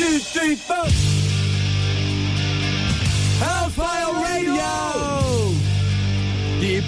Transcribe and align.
two, 0.00 0.18
three, 0.18 0.56
four. 0.56 0.86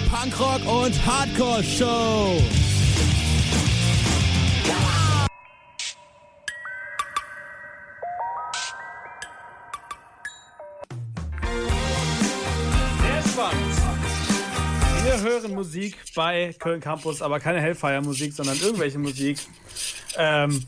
Punkrock- 0.09 0.65
und 0.65 1.05
Hardcore-Show! 1.05 2.41
Sehr 13.01 13.21
spannend. 13.21 13.77
Wir 15.03 15.21
hören 15.21 15.53
Musik 15.53 15.97
bei 16.15 16.55
Köln 16.57 16.79
Campus, 16.79 17.21
aber 17.21 17.39
keine 17.39 17.61
Hellfire-Musik, 17.61 18.33
sondern 18.33 18.57
irgendwelche 18.59 18.97
Musik. 18.97 19.37
Ähm, 20.17 20.65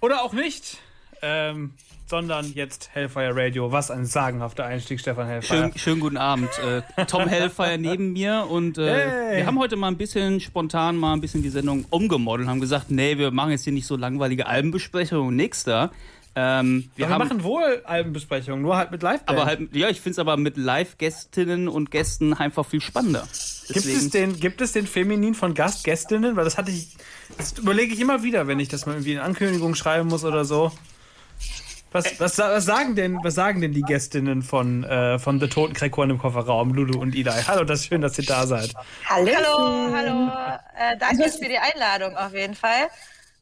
oder 0.00 0.22
auch 0.22 0.32
nicht. 0.32 0.78
Ähm, 1.22 1.72
sondern 2.10 2.52
jetzt 2.54 2.90
Hellfire 2.92 3.36
Radio. 3.36 3.70
Was 3.70 3.90
ein 3.90 4.04
sagenhafter 4.04 4.64
Einstieg, 4.64 4.98
Stefan 4.98 5.28
Hellfire. 5.28 5.70
Schön, 5.70 5.78
schönen 5.78 6.00
guten 6.00 6.16
Abend. 6.16 6.50
Äh, 6.58 7.06
Tom 7.06 7.22
Hellfire 7.28 7.78
neben 7.78 8.12
mir 8.12 8.46
und 8.50 8.78
äh, 8.78 8.90
Hey. 8.90 9.36
wir 9.38 9.46
haben 9.46 9.58
heute 9.60 9.76
mal 9.76 9.88
ein 9.88 9.96
bisschen 9.96 10.40
spontan 10.40 10.96
mal 10.96 11.12
ein 11.12 11.20
bisschen 11.20 11.42
die 11.42 11.50
Sendung 11.50 11.84
umgemodelt, 11.90 12.48
haben 12.48 12.60
gesagt, 12.60 12.90
nee, 12.90 13.16
wir 13.16 13.30
machen 13.30 13.52
jetzt 13.52 13.62
hier 13.64 13.72
nicht 13.72 13.86
so 13.86 13.96
langweilige 13.96 14.46
Albenbesprechungen 14.46 15.28
und 15.28 15.36
nix 15.36 15.62
da. 15.62 15.92
Ähm, 16.34 16.90
wir 16.96 17.06
wir 17.06 17.14
haben 17.14 17.18
machen 17.20 17.42
wohl 17.42 17.82
Albenbesprechungen, 17.84 18.62
nur 18.62 18.76
halt 18.76 18.92
mit 18.92 19.02
live 19.02 19.20
aber 19.26 19.46
halt, 19.46 19.74
ja, 19.74 19.88
ich 19.88 20.00
finde 20.00 20.12
es 20.12 20.18
aber 20.20 20.36
mit 20.36 20.56
Live-Gästinnen 20.56 21.68
und 21.68 21.90
Gästen 21.90 22.34
einfach 22.34 22.64
viel 22.64 22.80
spannender. 22.80 23.26
Gibt 23.68 23.86
es, 23.86 24.10
den, 24.10 24.38
gibt 24.38 24.60
es 24.60 24.72
den 24.72 24.86
Feminin 24.86 25.34
von 25.34 25.54
Gast, 25.54 25.84
Gästinnen? 25.84 26.36
Weil 26.36 26.44
das 26.44 26.58
hatte 26.58 26.70
ich. 26.72 26.96
Das 27.36 27.56
überlege 27.58 27.94
ich 27.94 28.00
immer 28.00 28.24
wieder, 28.24 28.48
wenn 28.48 28.58
ich 28.58 28.68
das 28.68 28.86
mal 28.86 28.92
irgendwie 28.94 29.12
in 29.12 29.18
Ankündigung 29.20 29.76
schreiben 29.76 30.08
muss 30.08 30.24
oder 30.24 30.44
so. 30.44 30.72
Was, 31.92 32.20
was, 32.20 32.38
was, 32.38 32.64
sagen, 32.64 32.94
denn, 32.94 33.18
was 33.22 33.34
sagen 33.34 33.60
denn 33.60 33.72
die 33.72 33.82
Gästinnen 33.82 34.42
von, 34.42 34.84
äh, 34.84 35.18
von 35.18 35.40
The 35.40 35.48
Toten 35.48 35.72
Crackhorn 35.74 36.10
im 36.10 36.18
Kofferraum, 36.18 36.72
Lulu 36.72 37.00
und 37.00 37.14
Eli? 37.14 37.30
Hallo, 37.48 37.64
das 37.64 37.80
ist 37.80 37.86
schön, 37.86 38.00
dass 38.00 38.16
ihr 38.18 38.26
da 38.26 38.46
seid. 38.46 38.72
Hallo. 39.06 39.28
Hallo, 39.34 39.92
hallo. 39.96 40.30
Äh, 40.78 40.96
danke 40.98 41.28
für 41.30 41.48
die 41.48 41.58
Einladung 41.58 42.16
auf 42.16 42.32
jeden 42.32 42.54
Fall. 42.54 42.88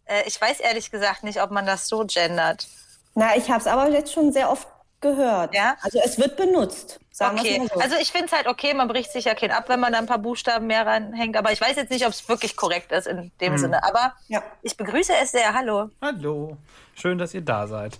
Äh, 0.06 0.22
ich 0.26 0.40
weiß 0.40 0.60
ehrlich 0.60 0.90
gesagt 0.90 1.24
nicht, 1.24 1.42
ob 1.42 1.50
man 1.50 1.66
das 1.66 1.88
so 1.88 2.04
gendert. 2.06 2.66
Na, 3.14 3.36
ich 3.36 3.50
habe 3.50 3.60
es 3.60 3.66
aber 3.66 3.90
jetzt 3.90 4.12
schon 4.14 4.32
sehr 4.32 4.50
oft 4.50 4.66
gehört. 5.00 5.54
Ja? 5.54 5.76
Also 5.82 6.00
es 6.02 6.18
wird 6.18 6.36
benutzt. 6.36 7.00
Sagen 7.10 7.38
Okay, 7.38 7.58
mal 7.58 7.68
so. 7.74 7.80
also 7.80 7.96
ich 8.00 8.12
finde 8.12 8.26
es 8.26 8.32
halt 8.32 8.46
okay, 8.46 8.74
man 8.74 8.86
bricht 8.88 9.12
sich 9.12 9.24
ja 9.24 9.34
kein 9.34 9.50
ab, 9.50 9.64
wenn 9.68 9.80
man 9.80 9.92
da 9.92 9.98
ein 9.98 10.06
paar 10.06 10.18
Buchstaben 10.18 10.68
mehr 10.68 10.86
reinhängt. 10.86 11.36
Aber 11.36 11.52
ich 11.52 11.60
weiß 11.60 11.76
jetzt 11.76 11.90
nicht, 11.90 12.06
ob 12.06 12.12
es 12.12 12.28
wirklich 12.28 12.56
korrekt 12.56 12.92
ist 12.92 13.06
in 13.08 13.30
dem 13.40 13.58
Sinne. 13.58 13.82
Aber 13.84 14.14
Ja. 14.28 14.42
ich 14.62 14.76
begrüße 14.76 15.12
es 15.20 15.32
sehr. 15.32 15.52
Hallo. 15.52 15.90
Hallo, 16.00 16.56
schön, 17.00 17.18
dass 17.18 17.34
ihr 17.34 17.42
da 17.42 17.66
seid. 17.66 17.98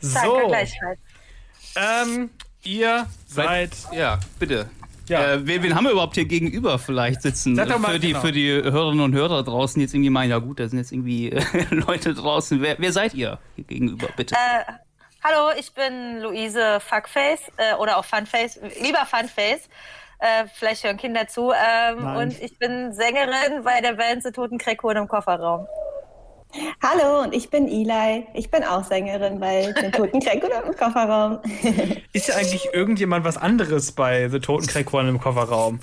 Danke 0.00 0.18
So, 0.26 0.48
gleichfalls. 0.48 1.00
ähm, 1.76 2.30
ihr 2.64 3.06
seid. 3.26 3.70
Ja, 3.92 4.18
bitte. 4.38 4.68
Ja. 5.08 5.32
Äh, 5.32 5.46
wen, 5.46 5.62
wen 5.62 5.74
haben 5.74 5.84
wir 5.84 5.92
überhaupt 5.92 6.14
hier 6.14 6.24
gegenüber 6.24 6.78
vielleicht 6.78 7.22
sitzen? 7.22 7.54
Mal, 7.54 7.66
für, 7.66 7.98
die, 7.98 8.08
genau. 8.08 8.20
für 8.20 8.32
die 8.32 8.50
Hörerinnen 8.50 9.04
und 9.04 9.14
Hörer 9.14 9.42
draußen 9.42 9.80
jetzt 9.80 9.94
irgendwie 9.94 10.10
meinen, 10.10 10.30
ja 10.30 10.38
gut, 10.38 10.60
da 10.60 10.68
sind 10.68 10.78
jetzt 10.78 10.92
irgendwie 10.92 11.32
äh, 11.32 11.42
Leute 11.70 12.14
draußen. 12.14 12.62
Wer, 12.62 12.76
wer 12.78 12.92
seid 12.92 13.14
ihr 13.14 13.38
hier 13.56 13.64
gegenüber, 13.64 14.08
bitte? 14.16 14.34
Äh, 14.34 14.72
hallo, 15.24 15.50
ich 15.58 15.72
bin 15.74 16.20
Luise 16.20 16.80
Fuckface 16.80 17.50
äh, 17.56 17.74
oder 17.74 17.98
auch 17.98 18.04
Funface, 18.04 18.60
lieber 18.80 19.04
Funface. 19.06 19.68
Äh, 20.18 20.46
vielleicht 20.54 20.84
hören 20.84 20.96
Kinder 20.96 21.26
zu. 21.26 21.52
Ähm, 21.52 22.16
und 22.16 22.40
ich 22.40 22.56
bin 22.58 22.92
Sängerin 22.92 23.64
bei 23.64 23.80
der 23.80 23.94
Band 23.94 24.22
The 24.22 24.30
Toten 24.30 24.56
Crackhorn 24.56 24.96
im 24.96 25.08
Kofferraum. 25.08 25.66
Hallo, 26.82 27.22
und 27.22 27.34
ich 27.34 27.48
bin 27.48 27.66
Eli. 27.66 28.26
Ich 28.34 28.50
bin 28.50 28.62
auch 28.64 28.84
Sängerin 28.84 29.40
bei 29.40 29.72
den 29.72 29.92
Toten 29.92 30.20
Crack 30.20 30.44
oder 30.44 30.64
im 30.64 30.76
Kofferraum. 30.76 31.40
Ist 32.12 32.28
ja 32.28 32.36
eigentlich 32.36 32.68
irgendjemand 32.72 33.24
was 33.24 33.38
anderes 33.38 33.92
bei 33.92 34.28
The 34.28 34.40
Toten 34.40 34.66
Crackhorn 34.66 35.08
im 35.08 35.20
Kofferraum? 35.20 35.80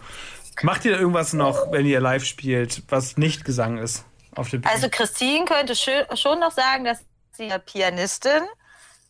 Macht 0.62 0.86
ihr 0.86 1.00
irgendwas 1.00 1.34
noch, 1.34 1.72
wenn 1.72 1.86
ihr 1.86 2.00
live 2.00 2.26
spielt, 2.26 2.84
was 2.90 3.18
nicht 3.18 3.46
Gesang 3.46 3.78
ist? 3.78 4.06
Auf 4.36 4.50
der 4.50 4.60
Bühne? 4.60 4.72
Also 4.72 4.90
Christine 4.90 5.46
könnte 5.46 5.76
schon 5.76 6.40
noch 6.40 6.52
sagen, 6.52 6.84
dass 6.84 7.00
sie 7.32 7.50
Pianistin 7.66 8.44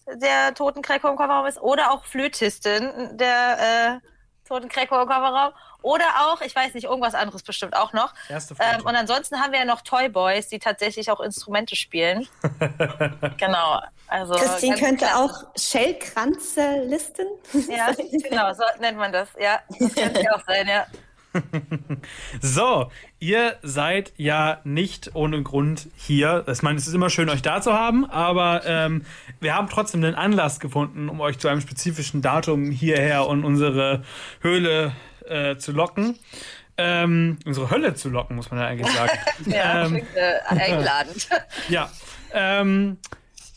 der 0.07 0.53
Toten 0.53 0.81
Crackhorn 0.81 1.13
im 1.13 1.17
Kofferraum 1.17 1.45
ist 1.45 1.59
oder 1.59 1.91
auch 1.91 2.05
Flötistin 2.05 3.17
der 3.17 3.99
äh, 4.01 4.47
Toten 4.47 4.69
Crackhorn 4.69 5.01
im 5.01 5.07
Kofferraum 5.07 5.53
oder 5.81 6.05
auch, 6.21 6.41
ich 6.41 6.55
weiß 6.55 6.73
nicht, 6.73 6.85
irgendwas 6.85 7.15
anderes 7.15 7.43
bestimmt 7.43 7.75
auch 7.75 7.93
noch. 7.93 8.13
Erste. 8.27 8.55
Ähm, 8.59 8.85
und 8.85 8.95
ansonsten 8.95 9.39
haben 9.39 9.51
wir 9.51 9.59
ja 9.59 9.65
noch 9.65 9.81
Toy 9.81 10.09
Boys, 10.09 10.49
die 10.49 10.59
tatsächlich 10.59 11.09
auch 11.09 11.19
Instrumente 11.21 11.75
spielen. 11.75 12.27
genau. 13.37 13.81
Also 14.07 14.33
Christine 14.33 14.75
könnte 14.75 15.05
klasse. 15.05 15.17
auch 15.17 15.43
Shellkranze 15.57 16.83
listen. 16.85 17.27
Ja, 17.69 17.91
genau, 17.93 18.53
so 18.53 18.63
nennt 18.79 18.97
man 18.97 19.11
das. 19.11 19.29
Ja, 19.39 19.59
das 19.79 19.93
könnte 19.93 20.21
ja 20.21 20.35
auch 20.35 20.43
sein, 20.45 20.67
ja. 20.67 20.85
So, 22.41 22.91
ihr 23.19 23.57
seid 23.61 24.13
ja 24.17 24.59
nicht 24.63 25.15
ohne 25.15 25.43
Grund 25.43 25.87
hier. 25.95 26.45
Ich 26.47 26.61
meine, 26.61 26.79
es 26.79 26.87
ist 26.87 26.93
immer 26.93 27.09
schön, 27.09 27.29
euch 27.29 27.41
da 27.41 27.61
zu 27.61 27.73
haben, 27.73 28.09
aber 28.09 28.63
ähm, 28.65 29.05
wir 29.39 29.55
haben 29.55 29.69
trotzdem 29.69 30.03
einen 30.03 30.15
Anlass 30.15 30.59
gefunden, 30.59 31.09
um 31.09 31.21
euch 31.21 31.37
zu 31.37 31.47
einem 31.47 31.61
spezifischen 31.61 32.21
Datum 32.21 32.71
hierher 32.71 33.27
und 33.27 33.43
unsere 33.45 34.03
Höhle 34.41 34.93
äh, 35.29 35.57
zu 35.57 35.71
locken. 35.71 36.17
Ähm, 36.77 37.39
unsere 37.45 37.69
Hölle 37.71 37.93
zu 37.95 38.09
locken, 38.09 38.35
muss 38.37 38.51
man 38.51 38.59
ja 38.61 38.67
eigentlich 38.67 38.91
sagen. 38.95 39.11
Ja, 39.47 39.83
ähm, 39.85 39.91
klingt, 39.91 40.15
äh, 40.15 40.39
einladend. 40.47 41.27
ja. 41.69 41.89
Ähm, 42.33 42.97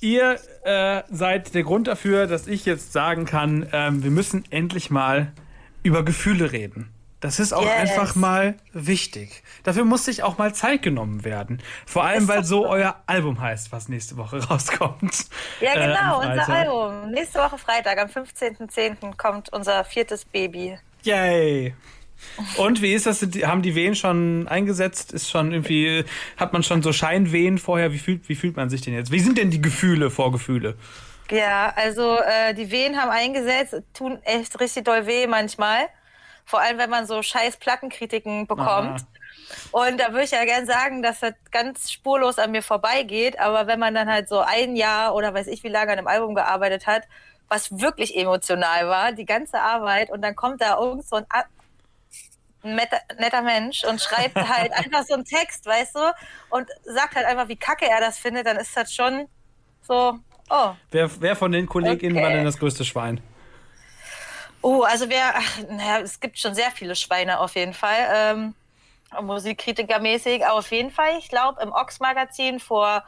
ihr 0.00 0.38
äh, 0.64 1.02
seid 1.10 1.54
der 1.54 1.62
Grund 1.62 1.86
dafür, 1.86 2.26
dass 2.26 2.46
ich 2.48 2.64
jetzt 2.64 2.92
sagen 2.92 3.24
kann, 3.24 3.68
ähm, 3.72 4.02
wir 4.02 4.10
müssen 4.10 4.44
endlich 4.50 4.90
mal 4.90 5.32
über 5.84 6.04
Gefühle 6.04 6.50
reden. 6.52 6.92
Das 7.20 7.38
ist 7.38 7.52
auch 7.52 7.62
Yes. 7.62 7.72
einfach 7.92 8.16
mal 8.16 8.56
wichtig. 8.72 9.44
Dafür 9.62 9.84
muss 9.84 10.04
sich 10.06 10.24
auch 10.24 10.38
mal 10.38 10.52
Zeit 10.56 10.82
genommen 10.82 11.24
werden. 11.24 11.62
Vor 11.86 12.02
allem, 12.02 12.26
weil 12.26 12.42
so 12.42 12.66
euer 12.66 12.96
Album 13.06 13.40
heißt, 13.40 13.70
was 13.70 13.88
nächste 13.88 14.16
Woche 14.16 14.38
rauskommt. 14.50 15.26
Ja, 15.60 15.74
Äh, 15.74 15.86
genau, 15.86 16.20
am 16.20 16.30
unser. 16.30 16.48
Album. 16.48 17.10
Nächste 17.12 17.38
Woche 17.38 17.58
Freitag, 17.58 17.98
am 17.98 18.08
15.10. 18.08 19.16
kommt 19.16 19.52
unser 19.52 19.84
viertes 19.84 20.24
Baby. 20.24 20.76
Yay! 21.02 21.74
Und 22.56 22.80
wie 22.80 22.94
ist 22.94 23.06
das? 23.06 23.22
Haben 23.22 23.62
die 23.62 23.74
Wehen 23.74 23.94
schon 23.94 24.48
eingesetzt? 24.48 25.12
Ist 25.12 25.30
schon 25.30 25.52
irgendwie, 25.52 26.04
hat 26.36 26.52
man 26.52 26.62
schon 26.62 26.82
so 26.82 26.92
Scheinwehen 26.92 27.58
vorher? 27.58 27.92
Wie 27.92 27.98
fühlt, 27.98 28.28
wie 28.28 28.34
fühlt 28.34 28.56
man 28.56 28.70
sich 28.70 28.80
denn 28.80 28.94
jetzt? 28.94 29.10
Wie 29.10 29.20
sind 29.20 29.38
denn 29.38 29.50
die 29.50 29.60
Gefühle, 29.60 30.10
Vorgefühle? 30.10 30.76
Ja, 31.30 31.72
also 31.76 32.18
äh, 32.18 32.54
die 32.54 32.70
Wehen 32.70 33.00
haben 33.00 33.10
eingesetzt, 33.10 33.82
tun 33.94 34.18
echt 34.24 34.58
richtig 34.60 34.84
doll 34.84 35.06
weh 35.06 35.26
manchmal. 35.26 35.88
Vor 36.44 36.60
allem, 36.60 36.78
wenn 36.78 36.90
man 36.90 37.06
so 37.06 37.22
scheiß 37.22 37.56
Plattenkritiken 37.56 38.46
bekommt. 38.46 39.04
Und 39.70 40.00
da 40.00 40.08
würde 40.12 40.24
ich 40.24 40.30
ja 40.30 40.44
gern 40.44 40.66
sagen, 40.66 41.02
dass 41.02 41.20
das 41.20 41.34
ganz 41.50 41.90
spurlos 41.90 42.38
an 42.38 42.50
mir 42.50 42.62
vorbeigeht. 42.62 43.38
Aber 43.38 43.66
wenn 43.66 43.78
man 43.78 43.94
dann 43.94 44.10
halt 44.10 44.28
so 44.28 44.40
ein 44.40 44.76
Jahr 44.76 45.14
oder 45.14 45.32
weiß 45.34 45.46
ich 45.46 45.62
wie 45.62 45.68
lange 45.68 45.92
an 45.92 45.98
einem 45.98 46.06
Album 46.08 46.34
gearbeitet 46.34 46.86
hat, 46.86 47.04
was 47.48 47.70
wirklich 47.80 48.16
emotional 48.16 48.88
war, 48.88 49.12
die 49.12 49.26
ganze 49.26 49.60
Arbeit, 49.60 50.10
und 50.10 50.22
dann 50.22 50.34
kommt 50.36 50.60
da 50.62 50.78
irgend 50.78 51.06
so 51.06 51.16
ein, 51.16 51.26
netter 52.64 53.42
Mensch 53.42 53.84
und 53.84 54.00
schreibt 54.00 54.36
halt 54.48 54.72
einfach 54.72 55.04
so 55.04 55.14
einen 55.14 55.24
Text, 55.24 55.66
weißt 55.66 55.94
du, 55.96 56.12
und 56.50 56.68
sagt 56.84 57.16
halt 57.16 57.26
einfach, 57.26 57.48
wie 57.48 57.56
kacke 57.56 57.86
er 57.88 58.00
das 58.00 58.18
findet, 58.18 58.46
dann 58.46 58.56
ist 58.56 58.76
das 58.76 58.92
schon 58.94 59.26
so, 59.82 60.18
oh, 60.50 60.74
Wer, 60.90 61.10
wer 61.20 61.36
von 61.36 61.52
den 61.52 61.66
KollegInnen 61.66 62.18
Okay. 62.18 62.22
war 62.22 62.30
denn 62.30 62.44
das 62.44 62.58
größte 62.58 62.84
Schwein? 62.84 63.20
Oh, 64.62 64.82
also 64.82 65.08
wer, 65.08 65.34
ach, 65.36 65.58
naja, 65.70 66.00
es 66.00 66.20
gibt 66.20 66.38
schon 66.38 66.54
sehr 66.54 66.70
viele 66.70 66.94
Schweine 66.94 67.40
auf 67.40 67.54
jeden 67.56 67.74
Fall. 67.74 68.08
Ähm, 68.14 68.54
Musikkritikermäßig, 69.20 70.46
aber 70.46 70.58
auf 70.58 70.70
jeden 70.70 70.90
Fall, 70.90 71.18
ich 71.18 71.28
glaube, 71.28 71.60
im 71.62 71.72
Ox-Magazin 71.72 72.60
vor, 72.60 73.04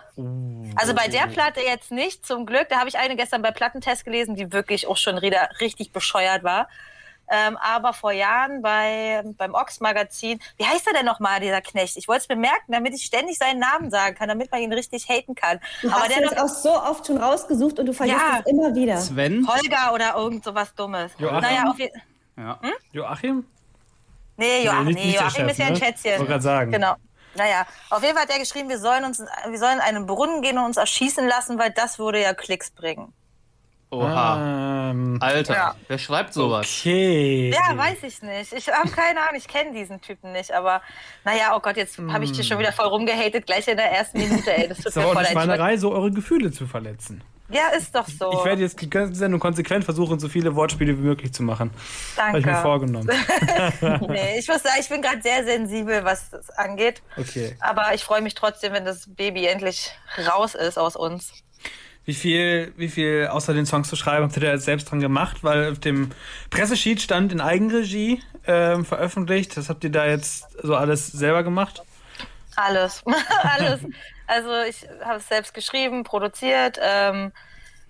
also 0.76 0.94
bei 0.94 1.08
der 1.08 1.26
Platte 1.28 1.60
jetzt 1.60 1.90
nicht, 1.90 2.26
zum 2.26 2.46
Glück, 2.46 2.68
da 2.68 2.78
habe 2.78 2.88
ich 2.88 2.98
eine 2.98 3.16
gestern 3.16 3.42
bei 3.42 3.50
Plattentest 3.50 4.04
gelesen, 4.04 4.34
die 4.34 4.52
wirklich 4.52 4.86
auch 4.86 4.96
schon 4.96 5.20
wieder 5.22 5.48
richtig 5.60 5.92
bescheuert 5.92 6.44
war. 6.44 6.68
Ähm, 7.30 7.56
aber 7.56 7.94
vor 7.94 8.12
Jahren 8.12 8.60
bei, 8.60 9.22
beim 9.38 9.54
Ox-Magazin, 9.54 10.40
wie 10.58 10.66
heißt 10.66 10.86
er 10.86 10.92
denn 10.92 11.06
nochmal, 11.06 11.40
dieser 11.40 11.62
Knecht? 11.62 11.96
Ich 11.96 12.06
wollte 12.06 12.22
es 12.24 12.28
mir 12.28 12.36
merken, 12.36 12.70
damit 12.72 12.92
ich 12.94 13.02
ständig 13.04 13.38
seinen 13.38 13.60
Namen 13.60 13.90
sagen 13.90 14.14
kann, 14.14 14.28
damit 14.28 14.52
man 14.52 14.60
ihn 14.60 14.72
richtig 14.72 15.08
haten 15.08 15.34
kann. 15.34 15.58
Du 15.80 15.88
aber 15.88 16.00
hast 16.00 16.10
der 16.10 16.32
es 16.32 16.36
auch 16.38 16.48
so 16.48 16.70
oft 16.70 17.06
schon 17.06 17.16
rausgesucht 17.16 17.78
und 17.78 17.86
du 17.86 17.94
vergisst 17.94 18.18
Ja. 18.20 18.40
es 18.44 18.50
immer 18.52 18.74
wieder. 18.74 18.98
Sven? 18.98 19.48
Holger 19.48 19.94
oder 19.94 20.16
irgend 20.16 20.44
sowas 20.44 20.74
Dummes. 20.74 21.12
Joachim? 21.18 21.40
Naja, 21.40 21.64
auf 21.70 21.78
jeden 21.78 22.02
Ja. 22.36 22.58
Joachim? 22.92 23.46
Nee, 24.36 24.64
Joachim, 24.64 24.84
nee, 24.86 24.92
nicht 24.92 25.04
der 25.14 25.22
Joachim 25.22 25.30
Chef, 25.42 25.50
ist 25.50 25.58
ja 25.58 25.66
ein 25.66 25.72
ne? 25.74 25.78
Schätzchen. 25.78 26.12
Wollte 26.18 26.32
grad 26.32 26.42
sagen. 26.42 26.72
Genau. 26.72 26.94
Naja, 27.36 27.66
auf 27.90 28.02
jeden 28.02 28.14
Fall 28.14 28.24
hat 28.24 28.32
er 28.32 28.38
geschrieben, 28.38 28.68
wir 28.68 28.78
sollen 28.78 29.04
uns, 29.04 29.18
wir 29.18 29.58
sollen 29.58 29.74
in 29.74 29.80
einen 29.80 30.06
Brunnen 30.06 30.40
gehen 30.42 30.56
und 30.58 30.64
uns 30.66 30.76
erschießen 30.76 31.26
lassen, 31.26 31.58
weil 31.58 31.70
das 31.70 31.98
würde 31.98 32.22
ja 32.22 32.32
Klicks 32.32 32.70
bringen. 32.70 33.12
Oha. 33.90 34.90
Ähm, 34.90 35.18
Alter, 35.20 35.54
Ja. 35.54 35.74
wer 35.86 35.98
schreibt 35.98 36.32
sowas? 36.34 36.66
okay. 36.80 37.50
Ja, 37.54 37.76
weiß 37.76 38.02
ich 38.02 38.22
nicht. 38.22 38.52
Ich 38.52 38.68
habe 38.68 38.90
keine 38.90 39.20
Ahnung, 39.20 39.36
ich 39.36 39.46
kenne 39.46 39.72
diesen 39.72 40.00
Typen 40.00 40.32
nicht, 40.32 40.52
aber 40.52 40.82
naja, 41.24 41.54
oh 41.56 41.60
Gott, 41.60 41.76
jetzt 41.76 41.98
habe 41.98 42.24
ich 42.24 42.32
dir 42.32 42.42
schon 42.42 42.58
wieder 42.58 42.72
voll 42.72 42.86
rumgehatet, 42.86 43.46
gleich 43.46 43.68
in 43.68 43.76
der 43.76 43.90
ersten 43.92 44.18
Minute, 44.18 44.52
ey. 44.56 44.68
Das 44.68 44.78
tut 44.78 44.86
Ist 44.86 44.96
mir 44.96 45.02
voll 45.02 45.12
eine 45.16 45.22
leid. 45.22 45.32
Schweinerei, 45.32 45.76
so 45.76 45.92
eure 45.92 46.10
Gefühle 46.10 46.50
zu 46.50 46.66
verletzen. 46.66 47.22
Ja, 47.50 47.68
ist 47.76 47.94
doch 47.94 48.08
so. 48.08 48.32
Ich 48.32 48.44
werde 48.44 48.62
jetzt 48.62 48.80
die 48.80 48.88
ganze 48.88 49.14
Sendung 49.14 49.38
konsequent 49.38 49.84
versuchen, 49.84 50.18
so 50.18 50.28
viele 50.28 50.54
Wortspiele 50.54 50.96
wie 50.96 51.02
möglich 51.02 51.32
zu 51.32 51.42
machen. 51.42 51.70
Danke. 52.16 52.28
Habe 52.28 52.38
ich 52.40 52.46
mir 52.46 52.62
vorgenommen. 52.62 53.08
nee, 54.08 54.38
ich 54.38 54.48
muss 54.48 54.62
sagen, 54.62 54.76
ich 54.80 54.88
bin 54.88 55.02
gerade 55.02 55.20
sehr 55.20 55.44
sensibel, 55.44 56.04
was 56.04 56.30
das 56.30 56.50
angeht. 56.50 57.02
Okay. 57.16 57.56
Aber 57.60 57.94
ich 57.94 58.02
freue 58.02 58.22
mich 58.22 58.34
trotzdem, 58.34 58.72
wenn 58.72 58.86
das 58.86 59.06
Baby 59.14 59.46
endlich 59.46 59.90
raus 60.26 60.54
ist 60.54 60.78
aus 60.78 60.96
uns. 60.96 61.32
Wie 62.06 62.14
viel, 62.14 62.72
wie 62.76 62.88
viel 62.88 63.28
außer 63.28 63.54
den 63.54 63.66
Songs 63.66 63.88
zu 63.88 63.96
schreiben 63.96 64.24
habt 64.24 64.36
ihr 64.36 64.42
da 64.42 64.52
jetzt 64.52 64.64
selbst 64.64 64.90
dran 64.90 65.00
gemacht? 65.00 65.38
Weil 65.42 65.72
auf 65.72 65.78
dem 65.78 66.10
Pressesheet 66.50 67.00
stand 67.00 67.32
in 67.32 67.40
Eigenregie 67.40 68.22
ähm, 68.46 68.84
veröffentlicht. 68.84 69.56
Das 69.56 69.68
habt 69.68 69.84
ihr 69.84 69.90
da 69.90 70.06
jetzt 70.06 70.46
so 70.62 70.76
alles 70.76 71.08
selber 71.08 71.42
gemacht? 71.42 71.82
Alles. 72.56 73.02
alles. 73.42 73.80
Also 74.26 74.62
ich 74.62 74.88
habe 75.04 75.18
es 75.18 75.28
selbst 75.28 75.52
geschrieben, 75.52 76.02
produziert, 76.02 76.78
ähm, 76.80 77.30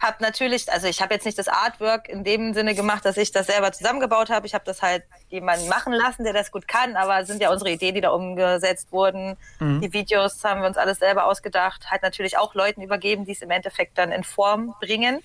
habe 0.00 0.16
natürlich, 0.20 0.70
also 0.72 0.88
ich 0.88 1.00
habe 1.00 1.14
jetzt 1.14 1.24
nicht 1.24 1.38
das 1.38 1.46
Artwork 1.46 2.08
in 2.08 2.24
dem 2.24 2.54
Sinne 2.54 2.74
gemacht, 2.74 3.04
dass 3.04 3.16
ich 3.16 3.30
das 3.30 3.46
selber 3.46 3.70
zusammengebaut 3.70 4.30
habe. 4.30 4.44
Ich 4.44 4.52
habe 4.52 4.64
das 4.64 4.82
halt 4.82 5.04
jemanden 5.28 5.68
machen 5.68 5.92
lassen, 5.92 6.24
der 6.24 6.32
das 6.32 6.50
gut 6.50 6.66
kann, 6.66 6.96
aber 6.96 7.20
es 7.20 7.28
sind 7.28 7.40
ja 7.40 7.50
unsere 7.50 7.70
Ideen, 7.70 7.94
die 7.94 8.00
da 8.00 8.10
umgesetzt 8.10 8.90
wurden. 8.90 9.36
Mhm. 9.60 9.80
Die 9.80 9.92
Videos 9.92 10.42
haben 10.42 10.60
wir 10.60 10.66
uns 10.66 10.76
alles 10.76 10.98
selber 10.98 11.26
ausgedacht, 11.26 11.90
halt 11.90 12.02
natürlich 12.02 12.36
auch 12.36 12.54
Leuten 12.54 12.82
übergeben, 12.82 13.24
die 13.24 13.32
es 13.32 13.42
im 13.42 13.50
Endeffekt 13.50 13.96
dann 13.96 14.10
in 14.10 14.24
Form 14.24 14.74
bringen. 14.80 15.22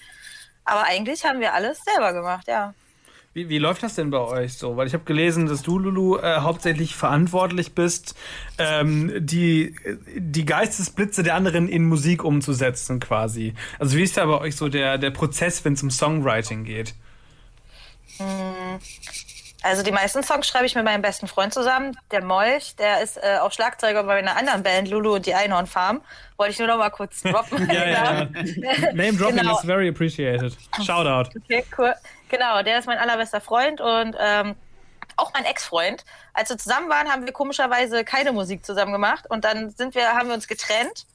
Aber 0.64 0.84
eigentlich 0.84 1.26
haben 1.26 1.40
wir 1.40 1.54
alles 1.54 1.84
selber 1.84 2.14
gemacht, 2.14 2.48
ja. 2.48 2.74
Wie, 3.34 3.48
wie 3.48 3.60
läuft 3.60 3.84
das 3.84 3.96
denn 3.96 4.10
bei 4.10 4.18
euch 4.20 4.54
so? 4.58 4.76
Weil 4.76 4.88
ich 4.88 4.94
habe 4.94 5.04
gelesen, 5.04 5.46
dass 5.46 5.62
du, 5.62 5.78
Lulu, 5.78 6.18
äh, 6.18 6.38
hauptsächlich 6.40 6.96
verantwortlich 6.96 7.76
bist, 7.76 8.16
ähm, 8.58 9.14
die, 9.20 9.76
die 10.18 10.46
Geistesblitze 10.46 11.22
der 11.22 11.36
anderen 11.36 11.70
in 11.70 11.86
Musik 11.86 12.24
umzusetzen 12.24 13.00
quasi. 13.00 13.54
Also 13.78 13.96
wie 13.98 14.04
ist 14.04 14.18
da 14.18 14.26
bei 14.26 14.40
euch 14.40 14.56
so 14.56 14.68
der, 14.68 14.98
der 14.98 15.12
Prozess, 15.12 15.64
wenn 15.64 15.74
es 15.74 15.84
um 15.84 15.92
Songwriting 15.92 16.64
geht? 16.64 16.96
Also 19.62 19.84
die 19.84 19.92
meisten 19.92 20.24
Songs 20.24 20.48
schreibe 20.48 20.66
ich 20.66 20.74
mit 20.76 20.84
meinem 20.86 21.02
besten 21.02 21.28
Freund 21.28 21.54
zusammen, 21.54 21.96
der 22.12 22.24
Molch, 22.24 22.76
der 22.78 23.02
ist 23.02 23.18
äh, 23.18 23.38
auch 23.42 23.52
Schlagzeuger 23.52 24.04
bei 24.04 24.16
einer 24.16 24.38
anderen 24.38 24.64
Band, 24.64 24.90
Lulu 24.90 25.16
und 25.16 25.26
die 25.26 25.34
Einhornfarm. 25.36 26.02
Wollte 26.38 26.54
ich 26.54 26.60
nur 26.60 26.68
noch 26.68 26.78
mal 26.78 26.90
kurz 26.90 27.22
droppen. 27.24 27.68
Ja, 27.68 27.88
ja, 27.88 28.22
ja. 28.22 28.26
Name 28.94 29.14
dropping 29.14 29.38
Genau. 29.38 29.58
is 29.60 29.66
very 29.66 29.88
appreciated. 29.90 30.56
Shout 30.84 31.06
out. 31.06 31.30
Okay, 31.36 31.64
cool. 31.78 31.94
Genau, 32.30 32.62
der 32.62 32.80
ist 32.80 32.86
mein 32.86 33.00
allerbester 33.00 33.42
Freund 33.42 33.82
und 33.82 34.16
ähm, 34.20 34.56
auch 35.18 35.34
mein 35.34 35.46
Ex-Freund. 35.46 36.06
Als 36.34 36.50
wir 36.50 36.58
zusammen 36.58 36.90
waren, 36.90 37.12
haben 37.12 37.26
wir 37.26 37.34
komischerweise 37.34 38.04
keine 38.04 38.32
Musik 38.32 38.66
zusammen 38.66 38.94
gemacht 38.94 39.26
und 39.30 39.44
dann 39.44 39.72
sind 39.72 39.96
wir, 39.96 40.14
haben 40.14 40.28
wir 40.28 40.36
uns 40.36 40.48
getrennt 40.48 41.08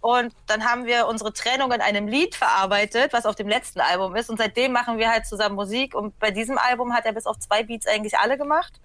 und 0.00 0.32
dann 0.46 0.64
haben 0.64 0.86
wir 0.86 1.06
unsere 1.06 1.32
Trennung 1.32 1.72
in 1.72 1.80
einem 1.80 2.06
Lied 2.06 2.34
verarbeitet, 2.34 3.12
was 3.12 3.26
auf 3.26 3.34
dem 3.34 3.48
letzten 3.48 3.80
Album 3.80 4.16
ist 4.16 4.30
und 4.30 4.38
seitdem 4.38 4.72
machen 4.72 4.98
wir 4.98 5.10
halt 5.10 5.26
zusammen 5.26 5.56
Musik 5.56 5.94
und 5.94 6.18
bei 6.18 6.30
diesem 6.30 6.58
Album 6.58 6.94
hat 6.94 7.04
er 7.06 7.12
bis 7.12 7.26
auf 7.26 7.38
zwei 7.38 7.64
Beats 7.64 7.86
eigentlich 7.86 8.18
alle 8.18 8.38
gemacht 8.38 8.80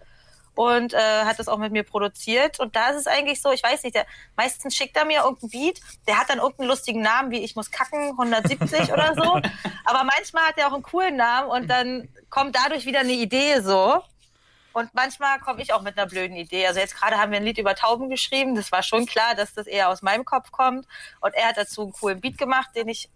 und 0.57 0.93
äh, 0.93 1.23
hat 1.23 1.37
das 1.37 1.47
auch 1.47 1.59
mit 1.59 1.71
mir 1.71 1.83
produziert. 1.83 2.59
Und 2.59 2.75
da 2.75 2.89
ist 2.89 2.97
es 2.97 3.07
eigentlich 3.07 3.41
so, 3.41 3.51
ich 3.51 3.61
weiß 3.61 3.83
nicht, 3.83 3.95
der, 3.95 4.07
meistens 4.35 4.75
schickt 4.75 4.97
er 4.97 5.05
mir 5.05 5.21
irgendein 5.21 5.49
Beat, 5.49 5.79
der 6.07 6.19
hat 6.19 6.29
dann 6.29 6.39
irgendeinen 6.39 6.69
lustigen 6.69 7.01
Namen, 7.01 7.29
wie 7.29 7.43
ich 7.43 7.55
muss 7.55 7.69
kacken, 7.69 8.09
170 8.09 8.91
oder 8.91 9.13
so. 9.15 9.33
Aber 9.85 10.03
manchmal 10.03 10.47
hat 10.47 10.57
er 10.57 10.67
auch 10.67 10.73
einen 10.73 10.81
coolen 10.81 11.15
Namen 11.15 11.49
und 11.49 11.67
dann 11.67 12.09
kommt 12.31 12.55
dadurch 12.55 12.87
wieder 12.87 13.01
eine 13.01 13.13
Idee 13.13 13.61
so. 13.61 14.01
Und 14.73 14.93
manchmal 14.95 15.39
komme 15.39 15.61
ich 15.61 15.73
auch 15.73 15.83
mit 15.83 15.95
einer 15.95 16.07
blöden 16.07 16.35
Idee. 16.35 16.65
Also 16.65 16.79
jetzt 16.79 16.95
gerade 16.95 17.17
haben 17.17 17.31
wir 17.31 17.37
ein 17.37 17.45
Lied 17.45 17.59
über 17.59 17.75
Tauben 17.75 18.09
geschrieben. 18.09 18.55
Das 18.55 18.71
war 18.71 18.81
schon 18.81 19.05
klar, 19.05 19.35
dass 19.35 19.53
das 19.53 19.67
eher 19.67 19.89
aus 19.89 20.01
meinem 20.01 20.25
Kopf 20.25 20.51
kommt. 20.51 20.87
Und 21.21 21.35
er 21.35 21.49
hat 21.49 21.57
dazu 21.57 21.83
einen 21.83 21.93
coolen 21.93 22.19
Beat 22.19 22.37
gemacht, 22.39 22.69
den 22.75 22.87
ich 22.87 23.09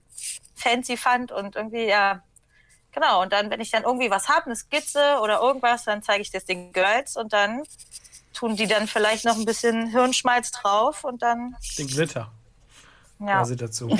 fancy 0.55 0.95
fand 0.95 1.31
und 1.31 1.55
irgendwie, 1.55 1.87
ja, 1.87 2.23
Genau, 2.93 3.21
und 3.21 3.31
dann, 3.31 3.49
wenn 3.49 3.61
ich 3.61 3.71
dann 3.71 3.83
irgendwie 3.83 4.11
was 4.11 4.27
habe, 4.27 4.47
eine 4.47 4.55
Skizze 4.55 5.19
oder 5.21 5.41
irgendwas, 5.41 5.85
dann 5.85 6.03
zeige 6.03 6.21
ich 6.21 6.31
das 6.31 6.45
den 6.45 6.73
Girls 6.73 7.15
und 7.15 7.31
dann 7.31 7.63
tun 8.33 8.55
die 8.55 8.67
dann 8.67 8.87
vielleicht 8.87 9.25
noch 9.25 9.37
ein 9.37 9.45
bisschen 9.45 9.87
Hirnschmalz 9.87 10.51
drauf 10.51 11.03
und 11.03 11.21
dann, 11.21 11.55
Den 11.77 11.87
Glitter 11.87 12.31
ja. 13.19 13.37
quasi 13.37 13.55
dazu. 13.55 13.89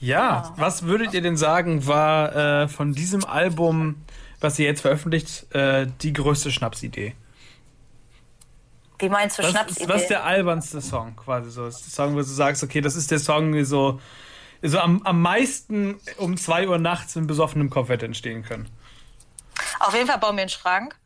ja, 0.00 0.52
was 0.56 0.84
würdet 0.84 1.14
ihr 1.14 1.22
denn 1.22 1.36
sagen, 1.36 1.86
war 1.86 2.34
äh, 2.34 2.68
von 2.68 2.94
diesem 2.94 3.24
Album, 3.24 4.02
was 4.40 4.58
ihr 4.58 4.66
jetzt 4.66 4.80
veröffentlicht, 4.80 5.54
äh, 5.54 5.86
die 6.02 6.12
größte 6.12 6.50
Schnapsidee? 6.50 7.14
Wie 8.98 9.08
meinst 9.08 9.38
du 9.38 9.42
Was, 9.42 9.50
Schnapsidee? 9.50 9.88
was 9.88 10.02
ist 10.02 10.10
der 10.10 10.24
albernste 10.24 10.80
Song 10.80 11.16
quasi 11.16 11.50
so? 11.50 11.66
Ist 11.66 11.86
der 11.86 11.90
Song, 11.90 12.12
wo 12.14 12.18
du 12.18 12.24
sagst, 12.24 12.62
okay, 12.62 12.80
das 12.80 12.96
ist 12.96 13.10
der 13.10 13.18
Song, 13.18 13.52
der 13.52 13.64
so, 13.64 14.00
so 14.62 14.78
am, 14.78 15.02
am 15.02 15.22
meisten 15.22 16.00
um 16.16 16.36
2 16.36 16.68
Uhr 16.68 16.78
nachts 16.78 17.16
in 17.16 17.26
besoffenem 17.26 17.70
Kopf 17.70 17.88
hätte 17.88 18.06
entstehen 18.06 18.42
können. 18.42 18.68
Auf 19.78 19.94
jeden 19.94 20.06
Fall 20.06 20.18
bauen 20.18 20.36
wir 20.36 20.42
einen 20.42 20.50
Schrank. 20.50 20.96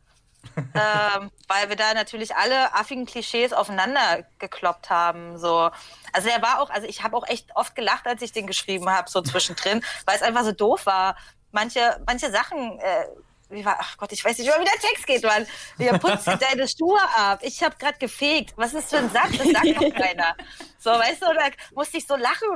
ähm, 0.57 1.31
weil 1.47 1.69
wir 1.69 1.75
da 1.75 1.93
natürlich 1.93 2.35
alle 2.35 2.73
affigen 2.73 3.05
Klischees 3.05 3.51
aufeinander 3.51 4.25
gekloppt 4.39 4.89
haben. 4.89 5.37
So. 5.37 5.71
Also 6.13 6.29
er 6.29 6.41
war 6.41 6.61
auch, 6.61 6.69
also 6.69 6.87
ich 6.87 7.03
habe 7.03 7.17
auch 7.17 7.27
echt 7.27 7.55
oft 7.55 7.75
gelacht, 7.75 8.05
als 8.07 8.21
ich 8.21 8.31
den 8.31 8.47
geschrieben 8.47 8.89
habe, 8.89 9.09
so 9.09 9.21
zwischendrin, 9.21 9.83
weil 10.05 10.15
es 10.15 10.21
einfach 10.21 10.43
so 10.43 10.51
doof 10.51 10.85
war. 10.85 11.17
Manche, 11.51 11.99
manche 12.05 12.31
Sachen, 12.31 12.79
äh, 12.79 13.05
wie 13.49 13.63
war, 13.63 13.77
ach 13.79 13.97
Gott, 13.97 14.11
ich 14.11 14.23
weiß 14.23 14.37
nicht, 14.37 14.47
wie 14.47 14.63
der 14.63 14.89
Text 14.89 15.05
geht, 15.07 15.23
Mann. 15.23 15.45
Ihr 15.77 15.97
putzt 15.99 16.27
deine 16.27 16.67
Schuhe 16.67 16.99
ab. 17.15 17.39
Ich 17.41 17.61
habe 17.63 17.75
gerade 17.77 17.97
gefegt. 17.97 18.53
Was 18.55 18.73
ist 18.73 18.89
für 18.89 18.97
ein 18.97 19.09
Satz? 19.09 19.37
Das 19.37 19.47
sagt 19.47 19.75
doch 19.75 19.93
keiner. 20.01 20.35
So, 20.79 20.91
weißt 20.91 21.21
du, 21.21 21.25
da 21.27 21.47
musste 21.73 21.97
ich 21.97 22.05
so 22.05 22.15
lachen. 22.15 22.47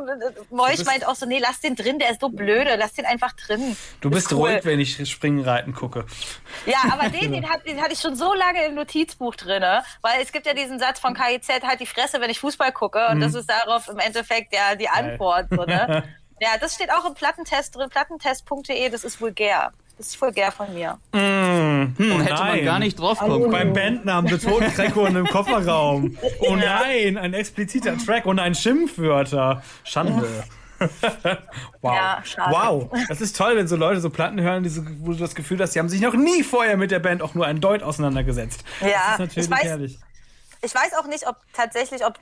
Moich 0.51 0.85
meint 0.85 1.07
auch 1.07 1.15
so, 1.15 1.25
nee, 1.25 1.39
lass 1.39 1.59
den 1.61 1.75
drin, 1.75 1.97
der 1.99 2.11
ist 2.11 2.21
so 2.21 2.29
blöde, 2.29 2.75
lass 2.75 2.93
den 2.93 3.05
einfach 3.05 3.33
drin. 3.33 3.75
Du 4.01 4.09
Ist 4.09 4.15
bist 4.15 4.31
cool. 4.31 4.51
ruhig, 4.51 4.65
wenn 4.65 4.79
ich 4.79 5.09
Springen 5.09 5.43
reiten 5.43 5.73
gucke. 5.73 6.05
Ja, 6.65 6.77
aber 6.91 7.09
den, 7.09 7.31
den, 7.31 7.49
hat, 7.49 7.65
den 7.65 7.81
hatte 7.81 7.93
ich 7.93 7.99
schon 7.99 8.15
so 8.15 8.33
lange 8.33 8.65
im 8.65 8.75
Notizbuch 8.75 9.35
drin, 9.35 9.63
weil 10.01 10.21
es 10.21 10.31
gibt 10.31 10.45
ja 10.45 10.53
diesen 10.53 10.79
Satz 10.79 10.99
von 10.99 11.15
KIZ, 11.15 11.63
halt 11.63 11.79
die 11.79 11.87
Fresse, 11.87 12.21
wenn 12.21 12.29
ich 12.29 12.39
Fußball 12.39 12.71
gucke. 12.71 13.07
Und 13.07 13.19
das 13.21 13.33
ist 13.33 13.49
darauf 13.49 13.87
im 13.87 13.97
Endeffekt 13.99 14.53
ja 14.53 14.75
die 14.75 14.89
Antwort. 14.89 15.47
So, 15.49 15.63
ne? 15.63 16.03
Ja, 16.39 16.57
das 16.59 16.75
steht 16.75 16.91
auch 16.91 17.05
im 17.05 17.15
Plattentest 17.15 17.75
drin, 17.75 17.89
plattentest.de, 17.89 18.89
das 18.89 19.03
ist 19.03 19.19
vulgär. 19.19 19.73
Das 19.99 20.07
ist 20.07 20.21
vulgär 20.21 20.49
von 20.49 20.73
mir. 20.73 20.97
Hm, 21.13 21.93
oh 21.99 22.03
Hätte 22.21 22.33
man 22.33 22.47
nein. 22.47 22.63
gar 22.63 22.79
nicht 22.79 22.97
drauf 22.97 23.19
kommen. 23.19 23.51
Beim 23.51 23.73
Bandnamen 23.73 24.29
der 24.29 24.39
Toten 24.39 24.71
Kreckhorn 24.71 25.13
im 25.13 25.27
Kofferraum. 25.27 26.17
Oh 26.39 26.55
nein, 26.55 27.17
ein 27.17 27.33
expliziter 27.33 27.97
Track 27.97 28.25
und 28.25 28.39
ein 28.39 28.55
Schimpfwörter. 28.55 29.61
Schande. 29.83 30.45
wow. 31.81 31.93
Ja, 31.93 32.23
wow. 32.49 32.89
Das 33.09 33.19
ist 33.19 33.35
toll, 33.35 33.57
wenn 33.57 33.67
so 33.67 33.75
Leute 33.75 33.99
so 33.99 34.09
Platten 34.09 34.39
hören, 34.39 34.63
die 34.63 34.69
so, 34.69 34.83
wo 35.01 35.11
du 35.11 35.17
das 35.17 35.35
Gefühl 35.35 35.59
hast, 35.59 35.75
die 35.75 35.79
haben 35.79 35.89
sich 35.89 35.99
noch 35.99 36.13
nie 36.13 36.43
vorher 36.43 36.77
mit 36.77 36.91
der 36.91 36.99
Band 36.99 37.21
auch 37.21 37.33
nur 37.35 37.45
ein 37.45 37.59
Deut 37.59 37.83
auseinandergesetzt. 37.83 38.63
Ja, 38.79 38.87
das 38.87 39.11
ist 39.11 39.19
natürlich 39.19 39.49
ich 39.49 39.53
weiß- 39.53 39.63
herrlich. 39.63 39.99
Ich 40.61 40.73
weiß 40.73 40.93
auch 40.97 41.07
nicht, 41.07 41.27
ob 41.27 41.35
tatsächlich, 41.51 42.05
ob 42.05 42.17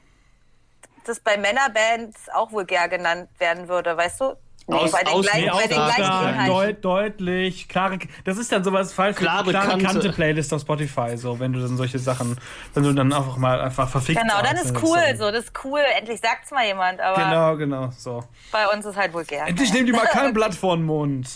das 1.05 1.19
bei 1.19 1.37
Männerbands 1.37 2.27
auch 2.33 2.51
vulgär 2.51 2.87
genannt 2.89 3.29
werden 3.37 3.67
würde, 3.67 3.95
weißt 3.95 4.21
du? 4.21 4.33
Aus- 4.75 4.91
bei 4.91 4.99
den 5.03 5.07
aus- 5.13 5.25
gleichen, 5.25 5.45
nee, 5.45 5.51
bei 5.53 5.67
den 5.67 5.77
aus- 5.79 5.95
gleichen 5.95 6.03
stark, 6.03 6.29
Inhalten. 6.33 6.53
deut, 6.83 6.85
deutlich, 6.85 7.69
klare, 7.69 7.99
das 8.25 8.37
ist 8.37 8.51
dann 8.51 8.63
sowas 8.65 8.91
falsch 8.91 9.15
Klare 9.15 9.49
klare 9.49 9.67
Kante. 9.69 9.85
Kante 9.85 10.09
Playlist 10.11 10.53
auf 10.53 10.61
Spotify, 10.61 11.15
so 11.17 11.39
wenn 11.39 11.53
du 11.53 11.59
dann 11.61 11.77
solche 11.77 11.99
Sachen, 11.99 12.37
wenn 12.73 12.83
du 12.83 12.93
dann 12.93 13.13
einfach 13.13 13.37
mal 13.37 13.61
einfach 13.61 13.87
verfickt 13.89 14.19
Genau, 14.21 14.41
dann 14.41 14.57
ist 14.57 14.73
cool, 14.83 14.99
so. 15.15 15.25
so, 15.25 15.31
das 15.31 15.45
ist 15.45 15.53
cool. 15.63 15.79
Endlich 15.97 16.19
sagt's 16.19 16.51
mal 16.51 16.65
jemand, 16.65 16.99
aber 16.99 17.15
Genau, 17.23 17.55
genau, 17.55 17.91
so. 17.97 18.23
bei 18.51 18.67
uns 18.67 18.85
ist 18.85 18.97
halt 18.97 19.13
vulgär. 19.13 19.47
Endlich 19.47 19.71
nimm 19.71 19.85
dir 19.85 19.93
mal 19.95 20.05
kein 20.07 20.33
Blatt 20.33 20.53
vor 20.53 20.75
den 20.75 20.85
Mund. 20.85 21.29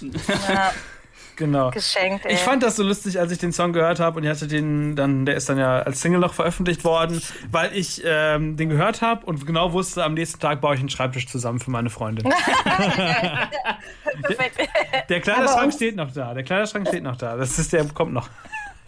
Ja, 0.50 0.72
Genau. 1.42 1.72
geschenkt, 1.72 2.24
ey. 2.28 2.34
Ich 2.34 2.40
fand 2.40 2.62
das 2.62 2.76
so 2.76 2.84
lustig, 2.84 3.20
als 3.20 3.32
ich 3.32 3.40
den 3.40 3.52
Song 3.52 3.74
gehört 3.74 4.00
habe 4.00 4.18
und 4.18 4.24
ich 4.24 4.30
hatte 4.30 4.48
den 4.48 4.96
dann, 4.96 5.26
der 5.26 5.36
ist 5.36 5.50
dann 5.50 5.58
ja 5.58 5.80
als 5.80 6.00
Single 6.00 6.20
noch 6.20 6.36
veröffentlicht 6.36 6.84
worden, 6.84 7.20
weil 7.50 7.76
ich 7.76 8.04
ähm, 8.06 8.58
den 8.58 8.70
gehört 8.70 9.02
habe 9.02 9.26
und 9.26 9.48
genau 9.48 9.74
wusste, 9.74 10.04
am 10.04 10.14
nächsten 10.14 10.40
Tag 10.40 10.62
baue 10.62 10.76
ich 10.76 10.82
einen 10.82 10.90
Schreibtisch 10.90 11.28
zusammen 11.28 11.60
für 11.60 11.72
meine 11.72 11.90
Freundin. 11.90 12.32
Der 15.10 15.18
Aber 15.18 15.20
Kleiderschrank 15.22 15.74
steht 15.74 15.96
noch 15.96 16.14
da. 16.14 16.36
Der 16.36 16.44
Kleiderschrank 16.44 16.88
steht 16.88 17.02
noch 17.04 17.16
da. 17.16 17.36
Das 17.36 17.58
ist 17.58 17.74
der 17.74 17.86
kommt 17.86 18.14
noch. 18.14 18.30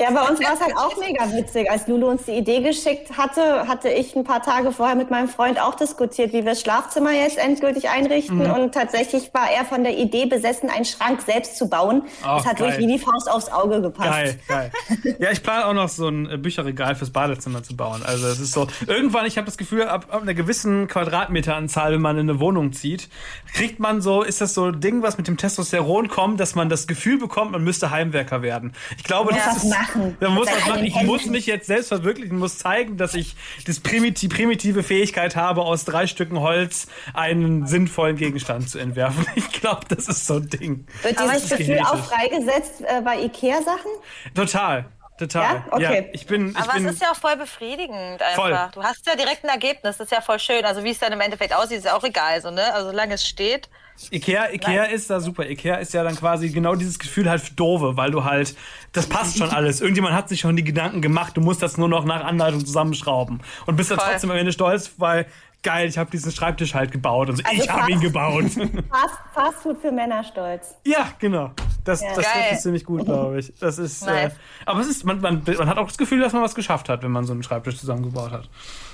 Ja, 0.03 0.11
bei 0.11 0.21
uns 0.27 0.39
war 0.43 0.53
es 0.53 0.59
halt 0.59 0.75
auch 0.75 0.97
mega 0.97 1.31
witzig. 1.31 1.71
Als 1.71 1.87
Lulu 1.87 2.07
uns 2.09 2.23
die 2.25 2.31
Idee 2.33 2.59
geschickt 2.61 3.17
hatte, 3.17 3.67
hatte 3.67 3.87
ich 3.89 4.15
ein 4.15 4.23
paar 4.25 4.41
Tage 4.41 4.71
vorher 4.71 4.95
mit 4.95 5.09
meinem 5.09 5.29
Freund 5.29 5.61
auch 5.61 5.75
diskutiert, 5.75 6.29
wie 6.33 6.43
wir 6.43 6.51
das 6.51 6.61
Schlafzimmer 6.61 7.11
jetzt 7.11 7.37
endgültig 7.37 7.89
einrichten. 7.89 8.39
Mhm. 8.39 8.51
Und 8.51 8.73
tatsächlich 8.73 9.33
war 9.33 9.49
er 9.49 9.63
von 9.63 9.83
der 9.83 9.97
Idee 9.97 10.25
besessen, 10.25 10.69
einen 10.69 10.85
Schrank 10.85 11.21
selbst 11.21 11.57
zu 11.57 11.69
bauen. 11.69 12.03
Oh, 12.23 12.27
das 12.37 12.45
hat 12.45 12.57
geil. 12.57 12.67
wirklich 12.71 12.85
wie 12.87 12.91
die 12.93 12.99
Faust 12.99 13.31
aufs 13.31 13.49
Auge 13.49 13.81
gepasst. 13.81 14.09
Geil, 14.09 14.39
geil. 14.47 14.71
Ja, 15.19 15.31
ich 15.31 15.41
plane 15.41 15.65
auch 15.67 15.73
noch 15.73 15.87
so 15.89 16.07
ein 16.09 16.29
äh, 16.29 16.37
Bücherregal 16.37 16.95
fürs 16.95 17.11
Badezimmer 17.11 17.63
zu 17.63 17.77
bauen. 17.77 18.01
Also 18.05 18.27
es 18.27 18.39
ist 18.39 18.51
so, 18.51 18.67
irgendwann, 18.87 19.25
ich 19.25 19.37
habe 19.37 19.45
das 19.45 19.57
Gefühl, 19.57 19.83
ab, 19.83 20.07
ab 20.09 20.21
einer 20.21 20.33
gewissen 20.33 20.87
Quadratmeteranzahl, 20.87 21.93
wenn 21.93 22.01
man 22.01 22.17
in 22.17 22.29
eine 22.29 22.39
Wohnung 22.39 22.73
zieht, 22.73 23.09
kriegt 23.53 23.79
man 23.79 24.01
so, 24.01 24.23
ist 24.23 24.41
das 24.41 24.53
so 24.53 24.65
ein 24.65 24.81
Ding, 24.81 25.01
was 25.01 25.17
mit 25.17 25.27
dem 25.27 25.37
Testosteron 25.37 26.07
kommt, 26.09 26.39
dass 26.39 26.55
man 26.55 26.67
das 26.69 26.87
Gefühl 26.87 27.17
bekommt, 27.19 27.51
man 27.51 27.63
müsste 27.63 27.91
Heimwerker 27.91 28.41
werden. 28.41 28.73
Ich 28.97 29.03
glaube, 29.03 29.33
Ja. 29.33 29.41
das 29.45 29.57
ist, 29.63 29.69
machen 29.69 29.92
machen. 29.95 30.17
Da 30.19 30.29
muss 30.29 30.47
was 30.47 30.67
machen. 30.67 30.83
Ich 30.83 31.01
muss 31.03 31.25
mich 31.25 31.45
jetzt 31.45 31.67
selbst 31.67 31.89
verwirklichen, 31.89 32.37
muss 32.37 32.57
zeigen, 32.57 32.97
dass 32.97 33.13
ich 33.13 33.35
das 33.65 33.79
primiti 33.79 34.27
primitive 34.27 34.83
Fähigkeit 34.83 35.35
habe, 35.35 35.61
aus 35.61 35.85
drei 35.85 36.07
Stücken 36.07 36.39
Holz 36.39 36.87
einen 37.13 37.67
sinnvollen 37.67 38.17
Gegenstand 38.17 38.69
zu 38.69 38.79
entwerfen. 38.79 39.25
Ich 39.35 39.51
glaube, 39.51 39.85
das 39.89 40.07
ist 40.07 40.27
so 40.27 40.35
ein 40.35 40.47
Ding. 40.49 40.87
Wird 41.01 41.17
Aber 41.17 41.31
dieses 41.33 41.49
Gefühl 41.49 41.65
genetisch. 41.65 41.87
auch 41.87 41.97
freigesetzt 41.97 42.81
äh, 42.81 43.01
bei 43.01 43.19
Ikea-Sachen? 43.19 43.91
Total. 44.35 44.85
Total. 45.17 45.55
Ja? 45.55 45.65
Okay. 45.71 46.09
ich 46.13 46.25
bin, 46.25 46.49
ich 46.49 46.57
Aber 46.57 46.73
bin 46.73 46.85
es 46.85 46.93
ist 46.93 47.01
ja 47.01 47.11
auch 47.11 47.15
voll 47.15 47.35
befriedigend 47.35 48.21
einfach. 48.21 48.35
Voll. 48.35 48.69
Du 48.73 48.83
hast 48.83 49.05
ja 49.05 49.15
direkt 49.15 49.43
ein 49.43 49.49
Ergebnis, 49.49 49.97
das 49.97 50.07
ist 50.07 50.11
ja 50.11 50.21
voll 50.21 50.39
schön. 50.39 50.65
Also 50.65 50.83
wie 50.83 50.91
es 50.91 50.99
dann 50.99 51.13
im 51.13 51.21
Endeffekt 51.21 51.55
aussieht, 51.55 51.79
ist 51.79 51.85
ja 51.85 51.95
auch 51.95 52.03
egal, 52.03 52.41
so, 52.41 52.51
ne? 52.51 52.73
Also 52.73 52.89
solange 52.89 53.15
es 53.15 53.27
steht. 53.27 53.69
Ikea, 54.11 54.51
Ikea 54.53 54.83
ist 54.85 55.09
da 55.09 55.19
super. 55.19 55.49
Ikea 55.49 55.75
ist 55.75 55.93
ja 55.93 56.03
dann 56.03 56.15
quasi 56.15 56.49
genau 56.49 56.75
dieses 56.75 56.99
Gefühl 56.99 57.29
halt 57.29 57.41
für 57.41 57.53
Dove, 57.53 57.95
weil 57.95 58.11
du 58.11 58.23
halt, 58.23 58.55
das 58.91 59.07
passt 59.07 59.37
schon 59.37 59.49
alles. 59.49 59.81
Irgendjemand 59.81 60.13
hat 60.15 60.29
sich 60.29 60.41
schon 60.41 60.55
die 60.55 60.63
Gedanken 60.63 61.01
gemacht, 61.01 61.37
du 61.37 61.41
musst 61.41 61.61
das 61.61 61.77
nur 61.77 61.87
noch 61.87 62.05
nach 62.05 62.23
Anleitung 62.23 62.65
zusammenschrauben. 62.65 63.41
Und 63.65 63.75
bist 63.75 63.91
dann 63.91 63.99
Voll. 63.99 64.09
trotzdem 64.11 64.31
am 64.31 64.37
Ende 64.37 64.51
stolz, 64.51 64.93
weil, 64.97 65.25
geil, 65.61 65.87
ich 65.87 65.97
habe 65.97 66.11
diesen 66.11 66.31
Schreibtisch 66.31 66.73
halt 66.73 66.91
gebaut. 66.91 67.29
Also, 67.29 67.41
Also 67.45 67.63
ich 67.63 67.69
habe 67.69 67.91
ihn 67.91 68.01
gebaut. 68.01 68.43
Fast, 68.51 69.15
Fast 69.33 69.57
Food 69.63 69.79
für 69.79 69.91
Männer 69.91 70.23
stolz. 70.23 70.75
ja, 70.85 71.07
genau. 71.19 71.51
Das, 71.85 71.99
das 71.99 72.15
Geil. 72.15 72.23
trifft 72.23 72.51
es 72.53 72.61
ziemlich 72.61 72.85
gut, 72.85 73.05
glaube 73.05 73.39
ich. 73.39 73.53
Das 73.59 73.77
ist, 73.77 74.07
äh, 74.07 74.29
aber 74.65 74.79
es 74.79 74.87
ist, 74.87 75.03
man, 75.03 75.19
man, 75.19 75.43
man 75.45 75.67
hat 75.69 75.77
auch 75.77 75.87
das 75.87 75.97
Gefühl, 75.97 76.21
dass 76.21 76.31
man 76.31 76.41
was 76.41 76.55
geschafft 76.55 76.87
hat, 76.87 77.03
wenn 77.03 77.11
man 77.11 77.25
so 77.25 77.33
einen 77.33 77.43
Schreibtisch 77.43 77.77
zusammengebaut 77.77 78.31
hat. 78.31 78.49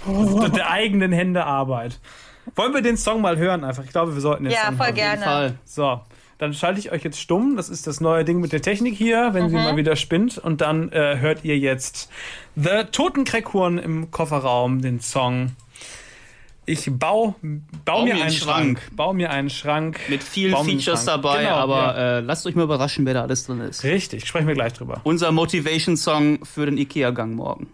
Das 0.08 0.34
ist 0.46 0.56
der 0.56 0.72
eigenen 0.72 1.12
Hände 1.12 1.46
Arbeit. 1.46 2.00
Wollen 2.56 2.74
wir 2.74 2.82
den 2.82 2.98
Song 2.98 3.22
mal 3.22 3.38
hören 3.38 3.64
einfach? 3.64 3.84
Ich 3.84 3.92
glaube, 3.92 4.14
wir 4.14 4.22
sollten 4.22 4.46
jetzt 4.46 4.54
Ja, 4.56 4.66
voll 4.72 4.80
Auf 4.82 4.86
jeden 4.88 4.96
gerne. 4.96 5.24
Fall. 5.24 5.56
So, 5.66 6.02
dann 6.38 6.54
schalte 6.54 6.80
ich 6.80 6.92
euch 6.92 7.04
jetzt 7.04 7.20
stumm. 7.20 7.56
Das 7.58 7.70
ist 7.70 7.88
das 7.88 8.00
neue 8.02 8.24
Ding 8.26 8.40
mit 8.40 8.52
der 8.54 8.62
Technik 8.62 8.96
hier, 8.96 9.30
wenn 9.34 9.50
sie 9.50 9.56
mal 9.56 9.76
wieder 9.78 9.96
spinnt. 9.96 10.38
Und 10.38 10.62
dann 10.62 10.92
äh, 10.92 11.18
hört 11.20 11.44
ihr 11.44 11.58
jetzt 11.58 12.10
The 12.56 12.86
Totenkreckhorn 12.92 13.78
im 13.78 14.12
Kofferraum, 14.12 14.82
den 14.82 15.00
Song. 15.02 15.52
Ich 16.66 16.88
bau, 16.92 17.34
bau, 17.84 18.04
mir 18.04 18.14
einen 18.14 18.30
Schrank. 18.30 18.80
Bau 18.92 19.12
mir 19.12 19.32
einen 19.32 19.50
Schrank. 19.50 20.00
Mit 20.08 20.22
vielen 20.22 20.52
mir 20.52 20.64
Features 20.64 21.04
Schrank. 21.04 21.24
dabei, 21.24 21.44
Genau, 21.44 21.56
aber 21.56 21.98
ja. 21.98 22.18
äh, 22.18 22.20
lasst 22.20 22.46
euch 22.46 22.54
mal 22.54 22.62
überraschen, 22.64 23.08
wer 23.08 23.16
da 23.16 23.24
alles 23.24 23.48
drin 23.48 23.60
ist. 23.62 23.84
Richtig, 23.84 24.28
sprechen 24.28 24.48
wir 24.48 24.54
gleich 24.54 24.74
drüber. 24.74 25.02
Unser 25.04 25.32
Motivation-Song 25.32 26.46
für 26.46 26.68
den 26.68 26.78
Ikea-Gang 26.78 27.34
morgen. 27.34 27.68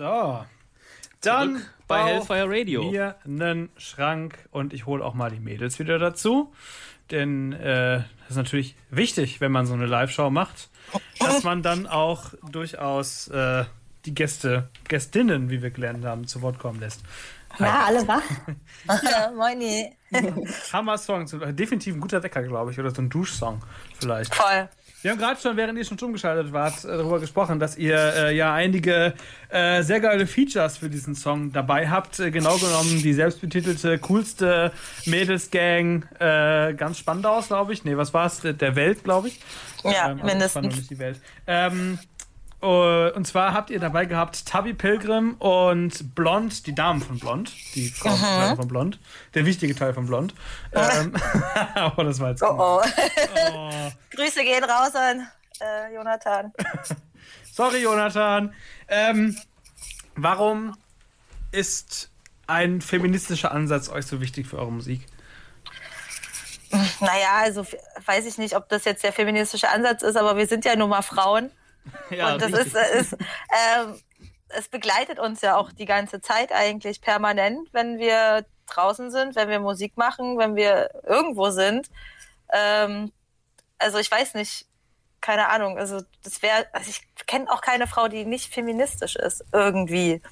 So. 0.00 0.46
Dann 1.20 1.56
Zurück 1.56 1.70
bei 1.86 2.04
Hellfire 2.04 2.46
Radio. 2.48 2.90
mir 2.90 3.16
einen 3.26 3.68
Schrank 3.76 4.38
und 4.50 4.72
ich 4.72 4.86
hole 4.86 5.04
auch 5.04 5.12
mal 5.12 5.30
die 5.30 5.40
Mädels 5.40 5.78
wieder 5.78 5.98
dazu. 5.98 6.54
Denn 7.10 7.52
äh, 7.52 7.98
das 8.20 8.30
ist 8.30 8.36
natürlich 8.36 8.76
wichtig, 8.88 9.42
wenn 9.42 9.52
man 9.52 9.66
so 9.66 9.74
eine 9.74 9.84
Live-Show 9.84 10.30
macht, 10.30 10.70
dass 11.18 11.42
man 11.44 11.62
dann 11.62 11.86
auch 11.86 12.32
durchaus 12.50 13.28
äh, 13.28 13.66
die 14.06 14.14
Gäste, 14.14 14.70
Gästinnen, 14.88 15.50
wie 15.50 15.60
wir 15.60 15.70
gelernt 15.70 16.06
haben, 16.06 16.26
zu 16.26 16.40
Wort 16.40 16.58
kommen 16.58 16.80
lässt. 16.80 17.02
Ja, 17.58 17.84
alle 17.84 18.08
wach. 18.08 18.22
Ja, 19.02 19.30
Moini. 19.36 19.94
Hammer-Song, 20.72 21.26
so- 21.26 21.38
definitiv 21.52 21.94
ein 21.94 22.00
guter 22.00 22.22
Wecker, 22.22 22.42
glaube 22.44 22.70
ich, 22.70 22.80
oder 22.80 22.90
so 22.90 23.02
ein 23.02 23.10
Duschsong 23.10 23.62
vielleicht. 23.98 24.34
Voll. 24.34 24.66
Wir 25.02 25.12
haben 25.12 25.18
gerade 25.18 25.40
schon, 25.40 25.56
während 25.56 25.78
ihr 25.78 25.84
schon 25.84 25.96
stumm 25.96 26.12
geschaltet 26.12 26.52
wart, 26.52 26.84
äh, 26.84 26.88
darüber 26.88 27.20
gesprochen, 27.20 27.58
dass 27.58 27.78
ihr 27.78 27.96
äh, 27.96 28.36
ja 28.36 28.52
einige 28.52 29.14
äh, 29.48 29.82
sehr 29.82 29.98
geile 30.00 30.26
Features 30.26 30.76
für 30.76 30.90
diesen 30.90 31.14
Song 31.14 31.52
dabei 31.52 31.88
habt. 31.88 32.18
Äh, 32.20 32.30
genau 32.30 32.56
genommen 32.58 33.00
die 33.02 33.14
selbstbetitelte, 33.14 33.98
coolste 33.98 34.72
Mädelsgang 35.06 36.04
äh, 36.18 36.74
ganz 36.74 36.98
Spandau's, 36.98 37.46
glaube 37.48 37.72
ich. 37.72 37.84
Nee, 37.84 37.96
was 37.96 38.12
war's? 38.12 38.40
Der- 38.40 38.52
Der 38.52 38.76
Welt, 38.76 39.02
glaube 39.04 39.28
ich. 39.28 39.40
Ja, 39.84 40.06
also 40.08 40.24
mindestens. 40.24 40.76
Nicht 40.76 40.90
die 40.90 40.98
Welt. 40.98 41.18
Ähm, 41.46 41.98
äh, 42.62 43.10
und 43.12 43.26
zwar 43.26 43.54
habt 43.54 43.70
ihr 43.70 43.80
dabei 43.80 44.04
gehabt 44.04 44.44
Tabby 44.44 44.74
Pilgrim 44.74 45.34
und 45.38 46.14
Blond, 46.14 46.66
die 46.66 46.74
Damen 46.74 47.00
von 47.00 47.18
Blond, 47.18 47.50
die 47.74 47.88
Frauen 47.88 48.56
von 48.56 48.68
Blond, 48.68 48.98
der 49.32 49.46
wichtige 49.46 49.74
Teil 49.74 49.94
von 49.94 50.04
Blond. 50.04 50.34
Ähm, 50.74 51.14
aber 51.74 52.04
das 52.04 52.20
war 52.20 52.28
jetzt 52.30 52.42
Oh 52.42 52.82
oh. 52.82 52.82
Grüße 54.10 54.42
gehen 54.42 54.64
raus 54.64 54.94
an 54.94 55.28
äh, 55.60 55.94
Jonathan. 55.94 56.52
Sorry, 57.52 57.82
Jonathan. 57.82 58.54
Ähm, 58.88 59.36
warum 60.16 60.76
ist 61.52 62.10
ein 62.46 62.80
feministischer 62.80 63.52
Ansatz 63.52 63.88
euch 63.88 64.06
so 64.06 64.20
wichtig 64.20 64.46
für 64.46 64.58
eure 64.58 64.72
Musik? 64.72 65.06
Naja, 67.00 67.34
also 67.42 67.66
weiß 68.04 68.26
ich 68.26 68.38
nicht, 68.38 68.54
ob 68.54 68.68
das 68.68 68.84
jetzt 68.84 69.02
der 69.02 69.12
feministische 69.12 69.68
Ansatz 69.68 70.02
ist, 70.02 70.16
aber 70.16 70.36
wir 70.36 70.46
sind 70.46 70.64
ja 70.64 70.76
nun 70.76 70.90
mal 70.90 71.02
Frauen. 71.02 71.50
Ja, 72.10 72.34
und 72.34 72.42
das 72.42 72.52
richtig. 72.52 72.74
ist, 72.74 72.76
äh, 72.76 73.00
ist 73.00 73.12
ähm, 73.14 73.94
es 74.48 74.68
begleitet 74.68 75.18
uns 75.18 75.40
ja 75.40 75.56
auch 75.56 75.72
die 75.72 75.86
ganze 75.86 76.20
Zeit 76.20 76.52
eigentlich 76.52 77.00
permanent, 77.00 77.68
wenn 77.72 77.98
wir 77.98 78.44
draußen 78.66 79.10
sind, 79.10 79.34
wenn 79.34 79.48
wir 79.48 79.60
Musik 79.60 79.96
machen, 79.96 80.36
wenn 80.38 80.56
wir 80.56 80.90
irgendwo 81.04 81.50
sind. 81.50 81.88
Ähm, 82.52 83.12
also 83.80 83.98
ich 83.98 84.10
weiß 84.10 84.34
nicht, 84.34 84.66
keine 85.20 85.48
Ahnung. 85.48 85.76
Also 85.78 86.02
das 86.22 86.42
wäre, 86.42 86.66
also 86.72 86.90
ich 86.90 87.02
kenne 87.26 87.50
auch 87.50 87.60
keine 87.60 87.86
Frau, 87.86 88.08
die 88.08 88.24
nicht 88.24 88.52
feministisch 88.52 89.16
ist 89.16 89.44
irgendwie, 89.52 90.22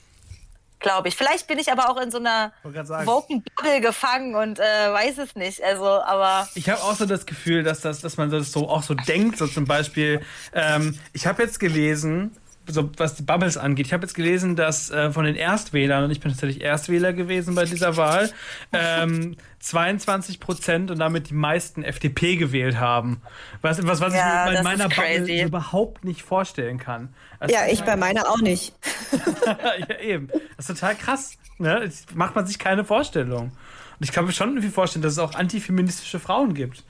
glaube 0.81 1.09
ich. 1.09 1.17
Vielleicht 1.17 1.47
bin 1.47 1.59
ich 1.59 1.71
aber 1.71 1.91
auch 1.91 2.01
in 2.01 2.11
so 2.11 2.19
einer 2.19 2.53
Wollte 2.63 2.79
grad 2.79 2.87
sagen. 2.87 3.07
woken 3.07 3.43
Bubble 3.57 3.81
gefangen 3.81 4.35
und 4.35 4.59
äh, 4.59 4.63
weiß 4.63 5.19
es 5.19 5.35
nicht. 5.35 5.63
Also, 5.63 5.85
aber 5.85 6.49
Ich 6.55 6.69
habe 6.71 6.83
auch 6.83 6.95
so 6.95 7.05
das 7.05 7.27
Gefühl, 7.27 7.63
dass, 7.63 7.81
das, 7.81 8.01
dass 8.01 8.17
man 8.17 8.31
das 8.31 8.53
so 8.53 8.69
auch 8.69 8.83
so 8.83 8.95
denkt. 8.95 9.39
So 9.39 9.47
zum 9.47 9.65
Beispiel, 9.67 10.23
ähm, 10.55 10.99
ich 11.13 11.27
habe 11.27 11.43
jetzt 11.43 11.61
gelesen, 11.61 12.35
so 12.69 12.91
was 12.97 13.15
die 13.15 13.23
Bubbles 13.23 13.57
angeht, 13.57 13.87
ich 13.87 13.93
habe 13.93 14.05
jetzt 14.05 14.15
gelesen, 14.15 14.57
dass 14.57 14.91
äh, 14.91 15.11
von 15.11 15.25
den 15.25 15.35
Erstwählern, 15.35 16.05
und 16.05 16.11
ich 16.11 16.21
bin 16.21 16.31
tatsächlich 16.31 16.63
Erstwähler 16.63 17.13
gewesen 17.13 17.55
bei 17.55 17.65
dieser 17.65 17.97
Wahl, 17.97 18.31
ähm, 18.73 19.37
22 19.61 20.39
Prozent 20.41 20.91
und 20.91 20.99
damit 20.99 21.31
die 21.31 21.35
meisten 21.35 21.83
FDP 21.83 22.37
gewählt 22.37 22.79
haben. 22.79 23.21
Was, 23.61 23.85
was, 23.87 24.01
was 24.01 24.15
Ja, 24.15 24.45
ich 24.45 24.51
mir 24.51 24.55
das 24.57 24.65
bei 24.65 24.73
ist 24.73 24.79
meiner 24.79 24.89
Bubble 24.89 25.43
überhaupt 25.45 26.05
nicht 26.05 26.23
vorstellen 26.23 26.79
kann. 26.79 27.13
Also, 27.41 27.55
Ja, 27.55 27.67
ich 27.67 27.83
bei 27.83 27.97
meiner 27.97 28.29
auch 28.29 28.41
nicht. 28.41 28.75
ja, 29.89 29.99
eben. 30.01 30.29
Das 30.57 30.69
ist 30.69 30.79
total 30.79 30.95
krass. 30.95 31.33
Ne? 31.59 31.81
Das 31.85 32.07
macht 32.15 32.37
man 32.37 32.47
sich 32.47 32.59
keine 32.59 32.85
Vorstellung. 32.85 33.53
Und 33.99 34.05
ich 34.05 34.13
kann 34.13 34.27
mir 34.27 34.33
schon 34.33 34.51
irgendwie 34.51 34.69
vorstellen, 34.69 35.03
dass 35.03 35.15
es 35.15 35.19
auch 35.19 35.35
antifeministische 35.35 36.21
Frauen 36.21 36.55
gibt. 36.55 36.85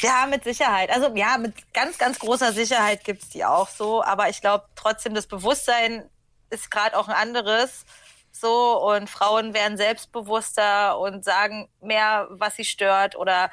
Ja, 0.00 0.26
mit 0.26 0.44
Sicherheit. 0.44 0.90
Also 0.90 1.14
ja, 1.16 1.38
mit 1.38 1.72
ganz, 1.74 1.98
ganz 1.98 2.18
großer 2.18 2.52
Sicherheit 2.52 3.04
gibt's 3.04 3.30
die 3.30 3.44
auch 3.44 3.68
so. 3.68 4.02
Aber 4.02 4.28
ich 4.28 4.40
glaube 4.40 4.66
trotzdem, 4.76 5.14
das 5.14 5.26
Bewusstsein 5.26 6.08
ist 6.50 6.70
gerade 6.70 6.96
auch 6.96 7.08
ein 7.08 7.14
anderes. 7.14 7.84
So, 8.30 8.80
und 8.80 9.10
Frauen 9.10 9.54
werden 9.54 9.76
selbstbewusster 9.76 10.98
und 10.98 11.24
sagen 11.24 11.68
mehr, 11.80 12.28
was 12.30 12.56
sie 12.56 12.64
stört 12.64 13.16
oder 13.16 13.50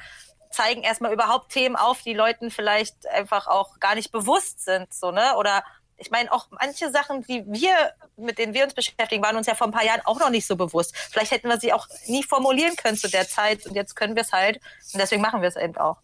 zeigen 0.50 0.82
erstmal 0.82 1.12
überhaupt 1.12 1.50
Themen 1.50 1.76
auf, 1.76 2.02
die 2.02 2.14
Leuten 2.14 2.50
vielleicht 2.50 3.06
einfach 3.08 3.46
auch 3.48 3.80
gar 3.80 3.94
nicht 3.94 4.12
bewusst 4.12 4.64
sind. 4.64 4.92
So, 4.94 5.10
ne? 5.10 5.34
Oder 5.36 5.64
ich 5.96 6.10
meine, 6.10 6.30
auch 6.30 6.48
manche 6.50 6.90
Sachen, 6.90 7.22
die 7.22 7.44
wir, 7.46 7.92
mit 8.16 8.38
denen 8.38 8.54
wir 8.54 8.64
uns 8.64 8.74
beschäftigen, 8.74 9.22
waren 9.24 9.36
uns 9.36 9.46
ja 9.46 9.54
vor 9.54 9.66
ein 9.66 9.72
paar 9.72 9.84
Jahren 9.84 10.02
auch 10.04 10.20
noch 10.20 10.30
nicht 10.30 10.46
so 10.46 10.56
bewusst. 10.56 10.96
Vielleicht 10.96 11.32
hätten 11.32 11.48
wir 11.48 11.58
sie 11.58 11.72
auch 11.72 11.88
nie 12.06 12.22
formulieren 12.22 12.76
können 12.76 12.96
zu 12.96 13.08
der 13.08 13.26
Zeit 13.26 13.66
und 13.66 13.74
jetzt 13.74 13.96
können 13.96 14.14
wir 14.14 14.22
es 14.22 14.32
halt. 14.32 14.60
Und 14.92 15.00
deswegen 15.00 15.22
machen 15.22 15.40
wir 15.40 15.48
es 15.48 15.56
eben 15.56 15.76
auch. 15.76 15.96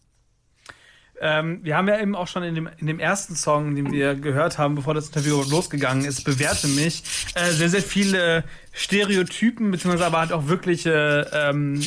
Ähm, 1.25 1.61
wir 1.63 1.77
haben 1.77 1.87
ja 1.87 2.01
eben 2.01 2.17
auch 2.17 2.27
schon 2.27 2.43
in 2.43 2.53
dem, 2.53 2.69
in 2.77 2.85
dem 2.85 2.99
ersten 2.99 3.37
Song, 3.37 3.75
den 3.75 3.93
wir 3.93 4.13
gehört 4.13 4.57
haben, 4.57 4.75
bevor 4.75 4.93
das 4.93 5.07
Interview 5.07 5.41
losgegangen 5.49 6.03
ist, 6.03 6.25
bewährte 6.25 6.67
mich, 6.67 7.01
äh, 7.35 7.49
sehr, 7.51 7.69
sehr 7.69 7.81
viele 7.81 8.43
Stereotypen, 8.75 9.69
beziehungsweise 9.69 10.07
aber 10.07 10.19
halt 10.19 10.31
auch 10.31 10.47
wirkliche 10.47 11.29
ähm, 11.31 11.79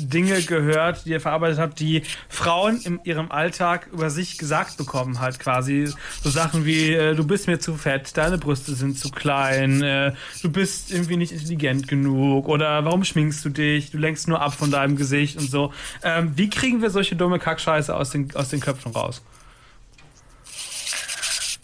Dinge 0.00 0.42
gehört, 0.42 1.06
die 1.06 1.10
ihr 1.10 1.20
verarbeitet 1.20 1.58
habt, 1.58 1.78
die 1.78 2.02
Frauen 2.28 2.80
in 2.82 3.00
ihrem 3.04 3.30
Alltag 3.30 3.88
über 3.92 4.10
sich 4.10 4.36
gesagt 4.36 4.76
bekommen 4.76 5.20
halt 5.20 5.38
quasi. 5.38 5.88
So 6.22 6.30
Sachen 6.30 6.66
wie, 6.66 6.92
äh, 6.92 7.14
du 7.14 7.24
bist 7.24 7.46
mir 7.46 7.60
zu 7.60 7.74
fett, 7.76 8.16
deine 8.16 8.38
Brüste 8.38 8.74
sind 8.74 8.98
zu 8.98 9.10
klein, 9.10 9.80
äh, 9.82 10.12
du 10.42 10.50
bist 10.50 10.90
irgendwie 10.90 11.16
nicht 11.16 11.30
intelligent 11.32 11.86
genug 11.86 12.48
oder 12.48 12.84
warum 12.84 13.04
schminkst 13.04 13.44
du 13.44 13.50
dich, 13.50 13.92
du 13.92 13.98
lenkst 13.98 14.26
nur 14.26 14.40
ab 14.40 14.54
von 14.54 14.72
deinem 14.72 14.96
Gesicht 14.96 15.38
und 15.38 15.48
so. 15.48 15.72
Ähm, 16.02 16.32
wie 16.34 16.50
kriegen 16.50 16.82
wir 16.82 16.90
solche 16.90 17.14
dumme 17.14 17.38
Kackscheiße 17.38 17.94
aus 17.94 18.10
den, 18.10 18.34
aus 18.34 18.48
den 18.48 18.58
Köpfen 18.58 18.90
raus? 18.90 19.22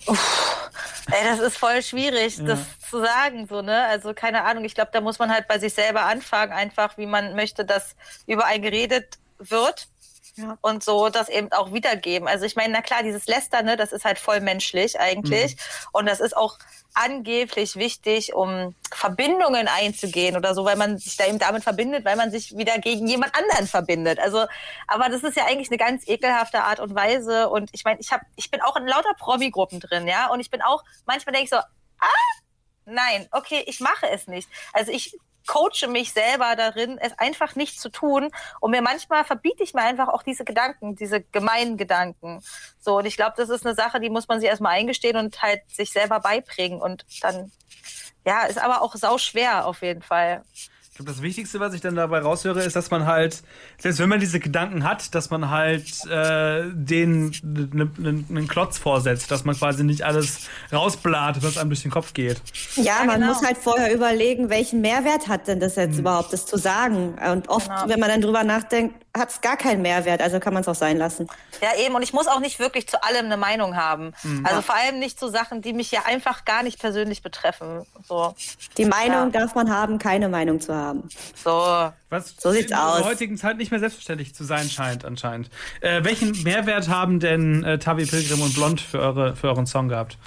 Ey, 0.07 1.25
das 1.25 1.41
ist 1.41 1.57
voll 1.57 1.83
schwierig, 1.83 2.39
das 2.45 2.61
zu 2.91 3.01
sagen, 3.01 3.47
so, 3.49 3.63
ne? 3.63 3.87
Also, 3.87 4.15
keine 4.15 4.45
Ahnung. 4.45 4.65
Ich 4.65 4.75
glaube, 4.75 4.91
da 4.93 5.01
muss 5.01 5.19
man 5.19 5.33
halt 5.33 5.49
bei 5.49 5.59
sich 5.59 5.75
selber 5.75 6.03
anfangen, 6.03 6.53
einfach, 6.53 6.99
wie 6.99 7.07
man 7.07 7.35
möchte, 7.35 7.65
dass 7.65 7.97
über 8.27 8.47
einen 8.47 8.63
geredet 8.63 9.19
wird. 9.39 9.89
Ja. 10.37 10.57
und 10.61 10.83
so 10.83 11.09
das 11.09 11.29
eben 11.29 11.51
auch 11.53 11.73
wiedergeben. 11.73 12.29
Also 12.29 12.45
ich 12.45 12.57
meine, 12.57 12.73
na 12.73 12.83
klar, 12.83 13.03
dieses 13.03 13.27
Lästern, 13.27 13.67
ne, 13.67 13.77
das 13.77 13.93
ist 13.93 14.05
halt 14.05 14.19
voll 14.19 14.41
menschlich 14.41 14.99
eigentlich. 14.99 15.57
Und 15.93 16.07
das 16.07 16.21
ist 16.21 16.37
auch 16.37 16.57
angeblich 16.95 17.77
wichtig, 17.77 18.35
um 18.35 18.75
Verbindungen 18.93 19.69
einzugehen 19.69 20.37
oder 20.37 20.55
so, 20.55 20.65
weil 20.65 20.77
man 20.77 20.99
sich 20.99 21.17
da 21.17 21.27
eben 21.27 21.39
damit 21.39 21.63
verbindet, 21.63 22.05
weil 22.05 22.17
man 22.17 22.31
sich 22.31 22.57
wieder 22.57 22.79
gegen 22.79 23.07
jemand 23.07 23.35
anderen 23.35 23.67
verbindet. 23.67 24.19
Also, 24.19 24.47
aber 24.87 25.09
das 25.09 25.23
ist 25.23 25.37
ja 25.37 25.47
eigentlich 25.47 25.69
eine 25.69 25.79
ganz 25.79 26.07
ekelhafte 26.09 26.63
Art 26.63 26.81
und 26.81 26.95
Weise. 26.95 27.49
Und 27.49 27.71
ich 27.73 27.85
meine, 27.85 28.01
ich 28.01 28.13
habe, 28.13 28.25
ich 28.37 28.51
bin 28.51 28.61
auch 28.63 28.77
in 28.77 28.87
lauter 28.87 29.15
Promi-Gruppen 29.19 29.81
drin, 29.81 30.07
ja. 30.07 30.31
Und 30.31 30.41
ich 30.41 30.51
bin 30.51 30.63
auch, 30.63 30.83
manchmal 31.07 31.33
denke 31.33 31.45
ich 31.45 31.51
so, 31.51 31.57
ah, 31.57 32.41
nein, 32.91 33.29
okay, 33.33 33.65
ich 33.67 33.81
mache 33.81 34.09
es 34.11 34.27
nicht. 34.27 34.49
Also 34.73 34.93
ich 34.93 35.17
coache 35.47 35.89
mich 35.89 36.13
selber 36.13 36.55
darin, 36.57 36.99
es 36.99 37.19
einfach 37.19 37.57
nicht 37.57 37.81
zu 37.81 37.89
tun. 37.89 38.31
Und 38.61 38.71
mir 38.71 38.83
manchmal 38.83 39.25
verbiete 39.25 39.63
ich 39.63 39.75
mir 39.75 39.83
einfach 39.83 40.09
auch 40.09 40.23
diese 40.23 40.45
Gedanken, 40.45 40.97
diese 40.97 41.23
gemeinen 41.23 41.77
Gedanken. 41.77 42.43
So, 42.79 42.99
und 42.99 43.07
ich 43.07 43.17
glaube, 43.17 43.35
das 43.37 43.49
ist 43.49 43.67
eine 43.67 43.75
Sache, 43.75 44.01
die 44.01 44.11
muss 44.11 44.29
man 44.29 44.41
sich 44.41 44.49
erstmal 44.49 44.77
eingestehen 44.77 45.17
und 45.17 45.43
halt 45.43 45.63
sich 45.69 45.93
selber 45.93 46.21
beibringen. 46.21 46.81
Und 46.81 47.05
dann, 47.23 47.51
ja, 48.25 48.45
ist 48.45 48.59
aber 48.59 48.83
auch 48.83 48.95
sau 48.95 49.19
schwer 49.19 49.67
auf 49.67 49.83
jeden 49.83 50.03
Fall. 50.03 50.45
Glaube, 51.01 51.13
das 51.13 51.23
Wichtigste, 51.23 51.61
was 51.61 51.73
ich 51.73 51.81
dann 51.81 51.95
dabei 51.97 52.19
raushöre, 52.19 52.63
ist, 52.63 52.77
dass 52.77 52.91
man 52.91 53.07
halt, 53.07 53.43
selbst 53.79 54.01
wenn 54.01 54.09
man 54.11 54.21
diese 54.21 54.39
Gedanken 54.39 54.85
hat, 54.85 55.15
dass 55.15 55.31
man 55.31 55.49
halt 55.49 55.87
äh, 56.11 56.65
den 56.75 57.33
einen 57.43 58.47
Klotz 58.49 58.77
vorsetzt, 58.77 59.31
dass 59.31 59.47
man 59.47 59.57
quasi 59.57 59.83
nicht 59.83 60.03
alles 60.03 60.41
rausbläht, 60.71 61.43
was 61.43 61.57
einem 61.57 61.71
durch 61.71 61.81
den 61.83 61.91
Kopf 61.91 62.13
geht. 62.13 62.43
Ja, 62.77 62.83
Ja, 63.01 63.05
man 63.07 63.21
genau. 63.21 63.33
muss 63.33 63.43
halt 63.43 63.57
vorher 63.57 63.95
überlegen, 63.95 64.51
welchen 64.51 64.83
Mehrwert 64.83 65.27
hat 65.29 65.49
denn 65.49 65.59
das 65.59 65.77
jetzt 65.77 65.99
überhaupt, 65.99 66.35
das 66.35 66.45
zu 66.45 66.59
sagen. 66.59 67.15
Und 67.33 67.49
oft, 67.49 67.69
Genau. 67.71 67.89
wenn 67.89 68.01
man 68.01 68.11
dann 68.11 68.21
drüber 68.21 68.45
nachdenkt, 68.45 68.95
hat 69.17 69.31
es 69.31 69.41
gar 69.41 69.57
keinen 69.57 69.83
Mehrwert, 69.83 70.21
also 70.23 70.39
kann 70.39 70.55
man 70.55 70.61
es 70.63 70.69
auch 70.69 70.75
sein 70.75 70.97
lassen. 70.97 71.27
Ja, 71.61 71.71
eben. 71.85 71.95
Und 71.97 72.03
ich 72.03 72.13
muss 72.13 72.29
auch 72.29 72.39
nicht 72.39 72.59
wirklich 72.61 72.89
zu 72.89 73.03
allem 73.03 73.27
eine 73.27 73.37
Meinung 73.37 73.77
haben. 73.77 74.13
Also 74.45 74.63
vor 74.63 74.77
allem 74.77 74.99
nicht 75.01 75.19
zu 75.19 75.29
Sachen, 75.29 75.63
die 75.63 75.73
mich 75.73 75.91
ja 75.91 76.03
einfach 76.07 76.45
gar 76.45 76.63
nicht 76.63 76.79
persönlich 76.79 77.21
betreffen. 77.23 77.85
So, 78.07 78.35
Die 78.77 78.85
Meinung 78.85 79.33
Ja. 79.33 79.41
darf 79.41 79.55
man 79.57 79.69
haben, 79.75 79.99
keine 79.99 80.29
Meinung 80.29 80.61
zu 80.61 80.75
haben. 80.75 81.09
so. 81.35 81.91
Was 82.09 82.35
So 82.39 82.51
sieht's 82.53 82.71
in 82.71 82.77
aus. 82.77 82.99
der 82.99 83.07
heutigen 83.07 83.37
Zeit 83.37 83.57
nicht 83.57 83.71
mehr 83.71 83.81
selbstverständlich 83.81 84.35
zu 84.35 84.45
sein 84.45 84.69
scheint, 84.69 85.05
anscheinend. 85.05 85.49
Äh, 85.81 86.03
welchen 86.05 86.43
Mehrwert 86.43 86.89
haben 86.89 87.21
denn 87.21 87.63
äh, 87.65 87.79
Tabi 87.79 88.05
Pilgrim 88.07 88.43
und 88.43 88.55
Blond 88.55 88.81
für, 88.81 88.99
eure, 89.01 89.37
für 89.37 89.49
euren 89.49 89.67
Song 89.67 89.89
gehabt? 89.89 90.19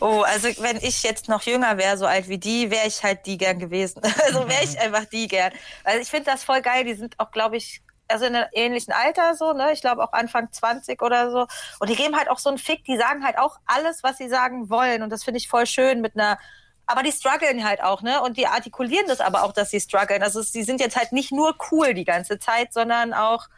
Oh, 0.00 0.22
also 0.26 0.48
wenn 0.62 0.76
ich 0.78 1.02
jetzt 1.04 1.28
noch 1.28 1.42
jünger 1.42 1.78
wäre, 1.78 1.96
so 1.96 2.04
alt 2.06 2.28
wie 2.28 2.38
die, 2.38 2.70
wäre 2.70 2.86
ich 2.88 3.02
halt 3.04 3.26
die 3.26 3.38
gern 3.38 3.58
gewesen. 3.58 4.02
Also 4.26 4.48
wäre 4.48 4.64
ich 4.64 4.78
einfach 4.80 5.04
die 5.04 5.28
gern. 5.28 5.52
Also 5.84 6.00
ich 6.00 6.08
finde 6.08 6.30
das 6.30 6.42
voll 6.42 6.62
geil. 6.62 6.84
Die 6.84 6.94
sind 6.94 7.14
auch, 7.20 7.30
glaube 7.30 7.56
ich, 7.56 7.80
also 8.08 8.26
in 8.26 8.36
einem 8.36 8.48
ähnlichen 8.52 8.92
Alter 8.92 9.34
so, 9.34 9.52
ne? 9.52 9.72
Ich 9.72 9.80
glaube 9.80 10.02
auch 10.02 10.12
Anfang 10.12 10.52
20 10.52 11.00
oder 11.02 11.30
so. 11.30 11.46
Und 11.80 11.88
die 11.88 11.96
geben 11.96 12.16
halt 12.16 12.30
auch 12.30 12.38
so 12.38 12.48
einen 12.48 12.58
Fick. 12.58 12.84
Die 12.84 12.96
sagen 12.96 13.24
halt 13.24 13.38
auch 13.38 13.58
alles, 13.66 14.02
was 14.02 14.18
sie 14.18 14.28
sagen 14.28 14.70
wollen. 14.70 15.02
Und 15.02 15.10
das 15.10 15.24
finde 15.24 15.38
ich 15.38 15.48
voll 15.48 15.66
schön 15.66 16.00
mit 16.00 16.14
einer 16.16 16.38
aber 16.86 17.02
die 17.02 17.12
strugglen 17.12 17.64
halt 17.64 17.82
auch, 17.82 18.02
ne? 18.02 18.20
Und 18.20 18.36
die 18.36 18.46
artikulieren 18.46 19.06
das 19.08 19.20
aber 19.20 19.44
auch, 19.44 19.52
dass 19.52 19.70
sie 19.70 19.80
strugglen. 19.80 20.22
Also 20.22 20.42
sie 20.42 20.62
sind 20.62 20.80
jetzt 20.80 20.96
halt 20.96 21.12
nicht 21.12 21.32
nur 21.32 21.56
cool 21.70 21.94
die 21.94 22.04
ganze 22.04 22.38
Zeit, 22.38 22.72
sondern 22.72 23.14
auch 23.14 23.48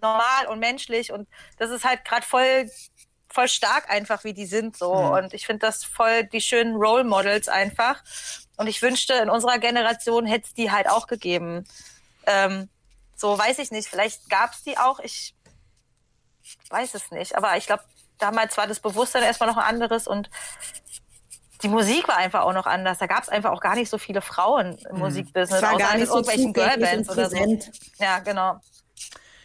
normal 0.00 0.46
und 0.48 0.58
menschlich. 0.58 1.12
Und 1.12 1.28
das 1.58 1.70
ist 1.70 1.84
halt 1.84 2.04
gerade 2.04 2.26
voll, 2.26 2.68
voll 3.28 3.48
stark 3.48 3.88
einfach, 3.90 4.24
wie 4.24 4.34
die 4.34 4.46
sind 4.46 4.76
so. 4.76 4.92
Und 4.92 5.34
ich 5.34 5.46
finde 5.46 5.66
das 5.66 5.84
voll 5.84 6.24
die 6.24 6.40
schönen 6.40 6.74
Role 6.74 7.04
Models 7.04 7.48
einfach. 7.48 8.02
Und 8.56 8.66
ich 8.66 8.82
wünschte, 8.82 9.14
in 9.14 9.30
unserer 9.30 9.58
Generation 9.58 10.26
hätte 10.26 10.46
es 10.46 10.54
die 10.54 10.70
halt 10.72 10.88
auch 10.88 11.06
gegeben. 11.06 11.64
Ähm, 12.26 12.68
so 13.22 13.38
weiß 13.38 13.60
ich 13.60 13.70
nicht. 13.70 13.88
Vielleicht 13.88 14.28
gab 14.28 14.52
es 14.52 14.64
die 14.64 14.76
auch. 14.76 14.98
Ich 14.98 15.34
weiß 16.70 16.94
es 16.94 17.10
nicht. 17.12 17.36
Aber 17.36 17.56
ich 17.56 17.66
glaube, 17.66 17.84
damals 18.18 18.56
war 18.56 18.66
das 18.66 18.80
Bewusstsein 18.80 19.22
erstmal 19.22 19.48
noch 19.48 19.56
ein 19.56 19.64
anderes 19.64 20.08
und 20.08 20.28
die 21.62 21.68
Musik 21.68 22.08
war 22.08 22.16
einfach 22.16 22.42
auch 22.42 22.52
noch 22.52 22.66
anders. 22.66 22.98
Da 22.98 23.06
gab 23.06 23.22
es 23.22 23.28
einfach 23.28 23.52
auch 23.52 23.60
gar 23.60 23.76
nicht 23.76 23.88
so 23.88 23.96
viele 23.96 24.20
Frauen 24.22 24.76
im 24.90 24.98
Musikbusiness, 24.98 25.58
Es 25.58 25.62
war 25.62 25.74
außer 25.74 25.78
gar 25.78 25.94
in 25.94 26.00
nicht 26.00 26.08
so 26.08 26.16
irgendwelchen 26.16 26.52
Girlbands 26.52 27.08
oder 27.08 27.30
so. 27.30 27.36
Ja, 28.00 28.18
genau. 28.18 28.60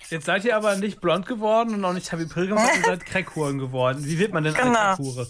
Jetzt 0.10 0.26
seid 0.26 0.44
ihr 0.44 0.56
aber 0.56 0.76
nicht 0.78 1.00
blond 1.00 1.28
geworden 1.28 1.76
und 1.76 1.86
auch 1.86 1.94
nicht 1.94 2.08
Tabi 2.08 2.26
Pilgrim, 2.26 2.58
sondern 2.58 2.78
ihr 2.78 2.84
seid 2.86 3.06
Crackhuren 3.06 3.60
geworden. 3.60 4.04
Wie 4.04 4.18
wird 4.18 4.34
man 4.34 4.44
denn 4.44 4.56
Genau. 4.56 4.68
eine 4.70 4.96
Crackhure? 4.96 5.28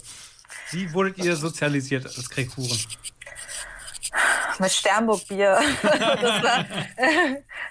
Wie 0.71 0.93
wurdet 0.93 1.17
ihr 1.17 1.35
sozialisiert 1.35 2.05
als 2.05 2.29
Crackhuren? 2.29 2.79
Mit 4.59 4.71
Sternburg-Bier. 4.71 5.51
War- 5.83 6.65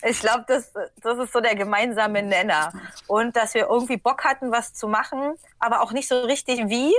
ich 0.08 0.20
glaube, 0.20 0.44
das, 0.46 0.72
das 1.02 1.18
ist 1.18 1.32
so 1.32 1.40
der 1.40 1.54
gemeinsame 1.54 2.22
Nenner. 2.22 2.72
Und 3.06 3.36
dass 3.36 3.54
wir 3.54 3.66
irgendwie 3.68 3.96
Bock 3.96 4.24
hatten, 4.24 4.52
was 4.52 4.72
zu 4.74 4.88
machen, 4.88 5.34
aber 5.58 5.80
auch 5.82 5.92
nicht 5.92 6.08
so 6.08 6.20
richtig 6.22 6.68
wie. 6.68 6.94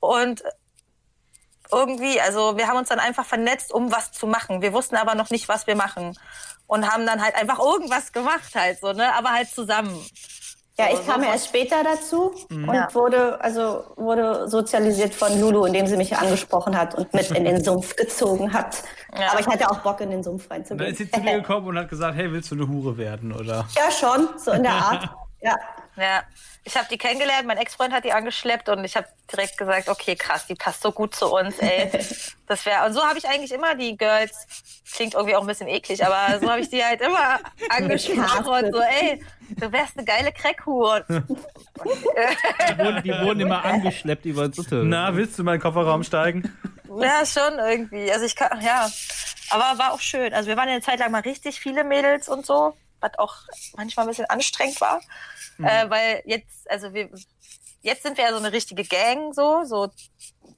Und 0.00 0.42
irgendwie, 1.72 2.20
also 2.20 2.56
wir 2.56 2.68
haben 2.68 2.76
uns 2.76 2.88
dann 2.88 3.00
einfach 3.00 3.24
vernetzt, 3.24 3.72
um 3.72 3.90
was 3.92 4.12
zu 4.12 4.26
machen. 4.26 4.62
Wir 4.62 4.72
wussten 4.72 4.96
aber 4.96 5.14
noch 5.14 5.30
nicht, 5.30 5.48
was 5.48 5.66
wir 5.66 5.76
machen. 5.76 6.16
Und 6.66 6.90
haben 6.90 7.06
dann 7.06 7.22
halt 7.22 7.34
einfach 7.34 7.58
irgendwas 7.58 8.12
gemacht 8.12 8.54
halt 8.54 8.80
so, 8.80 8.92
ne? 8.92 9.12
Aber 9.14 9.30
halt 9.30 9.48
zusammen. 9.50 9.94
Ja, 10.76 10.86
ich 10.92 11.06
kam 11.06 11.22
erst 11.22 11.46
später 11.48 11.84
dazu 11.84 12.34
und 12.50 12.66
Ja. 12.74 12.88
wurde, 12.92 13.40
also 13.40 13.84
wurde 13.94 14.48
sozialisiert 14.48 15.14
von 15.14 15.40
Lulu, 15.40 15.66
indem 15.66 15.86
sie 15.86 15.96
mich 15.96 16.16
angesprochen 16.16 16.76
hat 16.76 16.96
und 16.96 17.14
mit 17.14 17.30
in 17.30 17.44
den 17.44 17.62
Sumpf 17.64 17.94
gezogen 17.94 18.52
hat. 18.52 18.82
Ja. 19.16 19.30
Aber 19.30 19.40
ich 19.40 19.46
hatte 19.46 19.70
auch 19.70 19.78
Bock, 19.80 20.00
in 20.00 20.10
den 20.10 20.24
Sumpf 20.24 20.44
Und 20.44 20.50
dann 20.50 20.56
reinzugehen. 20.58 20.90
ist 20.90 20.98
sie 20.98 21.10
zu 21.10 21.20
dir 21.20 21.34
gekommen 21.40 21.68
und 21.68 21.78
hat 21.78 21.88
gesagt, 21.88 22.16
hey, 22.16 22.32
willst 22.32 22.50
du 22.50 22.56
eine 22.56 22.66
Hure 22.66 22.96
werden, 22.98 23.32
oder? 23.32 23.66
ja, 23.76 23.90
schon, 23.92 24.28
so 24.36 24.50
in 24.50 24.62
der 24.64 24.72
Art. 24.72 25.08
Ja. 25.40 25.56
Ja, 25.96 26.22
ich 26.64 26.76
habe 26.76 26.86
die 26.90 26.98
kennengelernt, 26.98 27.46
mein 27.46 27.58
Ex-Freund 27.58 27.92
hat 27.92 28.04
die 28.04 28.12
angeschleppt 28.12 28.68
und 28.70 28.84
ich 28.84 28.96
habe 28.96 29.06
direkt 29.30 29.58
gesagt, 29.58 29.88
okay, 29.88 30.16
krass, 30.16 30.46
die 30.46 30.54
passt 30.54 30.82
so 30.82 30.92
gut 30.92 31.14
zu 31.14 31.32
uns, 31.32 31.58
ey. 31.58 31.90
Das 32.46 32.66
wäre 32.66 32.84
und 32.84 32.92
so 32.92 33.02
habe 33.02 33.16
ich 33.16 33.26
eigentlich 33.26 33.52
immer 33.52 33.74
die 33.74 33.96
Girls 33.96 34.46
klingt 34.94 35.14
irgendwie 35.14 35.34
auch 35.34 35.40
ein 35.40 35.46
bisschen 35.46 35.66
eklig, 35.66 36.04
aber 36.04 36.38
so 36.38 36.50
habe 36.50 36.60
ich 36.60 36.68
die 36.68 36.84
halt 36.84 37.00
immer 37.00 37.40
angesprochen 37.70 38.66
und 38.66 38.72
so, 38.72 38.80
ey, 38.80 39.24
du 39.48 39.72
wärst 39.72 39.96
eine 39.96 40.04
geile 40.04 40.32
Crackhure. 40.32 41.04
Die 41.08 42.78
wurden, 42.78 43.02
die 43.02 43.10
wurden 43.10 43.40
immer 43.40 43.64
angeschleppt 43.64 44.24
über 44.24 44.50
Sitte. 44.50 44.82
Na, 44.84 45.14
willst 45.16 45.36
du 45.36 45.42
in 45.42 45.46
meinen 45.46 45.60
Kofferraum 45.60 46.04
steigen? 46.04 46.56
Ja, 47.00 47.26
schon 47.26 47.58
irgendwie. 47.58 48.10
Also 48.12 48.24
ich 48.24 48.36
kann, 48.36 48.60
ja, 48.60 48.88
aber 49.50 49.78
war 49.78 49.92
auch 49.92 50.00
schön. 50.00 50.32
Also 50.32 50.48
wir 50.48 50.56
waren 50.56 50.68
eine 50.68 50.80
Zeit 50.80 51.00
lang 51.00 51.10
mal 51.10 51.22
richtig 51.22 51.60
viele 51.60 51.82
Mädels 51.82 52.28
und 52.28 52.46
so, 52.46 52.76
was 53.04 53.18
auch 53.18 53.34
manchmal 53.76 54.06
ein 54.06 54.08
bisschen 54.08 54.26
anstrengend 54.26 54.80
war, 54.80 55.00
äh, 55.58 55.88
weil 55.88 56.22
jetzt, 56.24 56.70
also 56.70 56.92
wir, 56.94 57.10
jetzt 57.82 58.02
sind 58.02 58.16
wir 58.16 58.24
ja 58.24 58.30
so 58.30 58.38
eine 58.38 58.52
richtige 58.52 58.84
Gang, 58.84 59.32
so, 59.34 59.64
so 59.64 59.90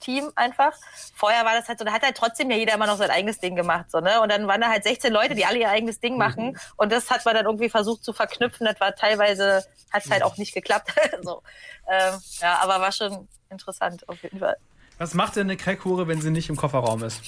Team 0.01 0.31
einfach. 0.37 0.73
Vorher 1.15 1.45
war 1.45 1.55
das 1.55 1.69
halt 1.69 1.79
so, 1.79 1.85
da 1.85 1.93
hat 1.93 2.03
halt 2.03 2.17
trotzdem 2.17 2.51
ja 2.51 2.57
jeder 2.57 2.75
immer 2.75 2.87
noch 2.87 2.97
sein 2.99 3.11
eigenes 3.11 3.39
Ding 3.39 3.57
gemacht, 3.57 3.91
so, 3.91 4.01
ne? 4.01 4.21
Und 4.21 4.31
dann 4.31 4.47
waren 4.47 4.61
da 4.61 4.69
halt 4.69 4.85
16 4.85 5.13
Leute, 5.13 5.35
die 5.35 5.45
alle 5.45 5.59
ihr 5.59 5.71
eigenes 5.71 6.01
Ding 6.01 6.17
machen. 6.17 6.59
Und 6.77 6.93
das 6.93 7.11
hat 7.11 7.25
man 7.25 7.35
dann 7.35 7.47
irgendwie 7.47 7.69
versucht 7.69 8.05
zu 8.05 8.13
verknüpfen. 8.13 8.67
Das 8.67 8.81
war 8.81 8.95
teilweise, 8.95 9.65
hat 9.93 10.05
es 10.05 10.11
halt 10.11 10.23
auch 10.23 10.37
nicht 10.37 10.55
geklappt. 10.55 10.93
so. 11.23 11.43
ähm, 11.89 12.15
ja, 12.41 12.59
aber 12.63 12.81
war 12.81 12.93
schon 12.93 13.29
interessant 13.51 14.09
auf 14.09 14.23
jeden 14.23 14.39
Fall. 14.39 14.57
Was 14.99 15.15
macht 15.15 15.37
denn 15.37 15.47
eine 15.47 15.57
Crackhure, 15.57 16.09
wenn 16.09 16.21
sie 16.21 16.31
nicht 16.31 16.49
im 16.49 16.57
Kofferraum 16.57 17.03
ist? 17.03 17.23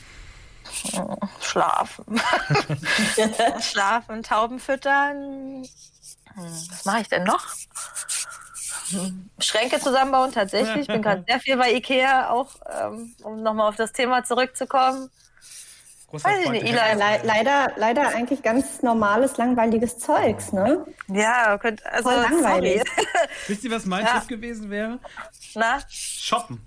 Schlafen. 1.40 2.04
Schlafen, 3.60 4.22
Tauben 4.22 4.58
füttern. 4.58 5.66
Was 6.36 6.84
mache 6.84 7.00
ich 7.00 7.08
denn 7.08 7.24
noch? 7.24 7.44
Schränke 9.38 9.80
zusammenbauen, 9.80 10.32
tatsächlich. 10.32 10.82
Ich 10.82 10.86
bin 10.86 11.02
gerade 11.02 11.24
sehr 11.26 11.40
viel 11.40 11.56
bei 11.56 11.72
Ikea, 11.74 12.30
auch 12.30 12.54
ähm, 12.80 13.14
um 13.22 13.42
nochmal 13.42 13.68
auf 13.68 13.76
das 13.76 13.92
Thema 13.92 14.24
zurückzukommen. 14.24 15.10
Großer 16.08 16.26
Weiß 16.26 16.44
ich 16.44 16.50
nicht, 16.50 16.62
Eli. 16.64 16.72
Le 16.72 17.20
leider, 17.22 17.72
leider 17.76 18.08
eigentlich 18.08 18.42
ganz 18.42 18.80
normales, 18.82 19.36
langweiliges 19.36 19.98
Zeugs, 19.98 20.52
ne? 20.52 20.86
Ja, 21.08 21.58
könnt, 21.58 21.84
also, 21.84 22.08
Voll 22.08 22.20
langweilig. 22.22 22.82
sorry. 22.96 23.26
Wisst 23.46 23.64
ihr, 23.64 23.70
was 23.70 23.84
mein 23.84 24.06
Ja. 24.06 24.18
Tipp 24.20 24.28
gewesen 24.28 24.70
wäre? 24.70 24.98
Na, 25.54 25.80
Shoppen. 25.90 26.64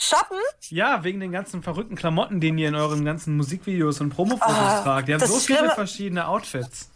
Shoppen? 0.00 0.38
Ja, 0.70 1.04
wegen 1.04 1.20
den 1.20 1.30
ganzen 1.32 1.62
verrückten 1.62 1.94
Klamotten, 1.94 2.40
den 2.40 2.56
ihr 2.58 2.68
in 2.68 2.74
euren 2.74 3.04
ganzen 3.04 3.36
Musikvideos 3.36 4.00
und 4.00 4.10
Promofotos 4.10 4.56
Ah, 4.56 4.82
tragt. 4.82 5.08
Ihr 5.08 5.14
habt 5.14 5.22
das 5.22 5.30
so 5.30 5.38
viele 5.38 5.58
Schlimme- 5.60 5.74
verschiedene 5.74 6.26
Outfits. 6.26 6.90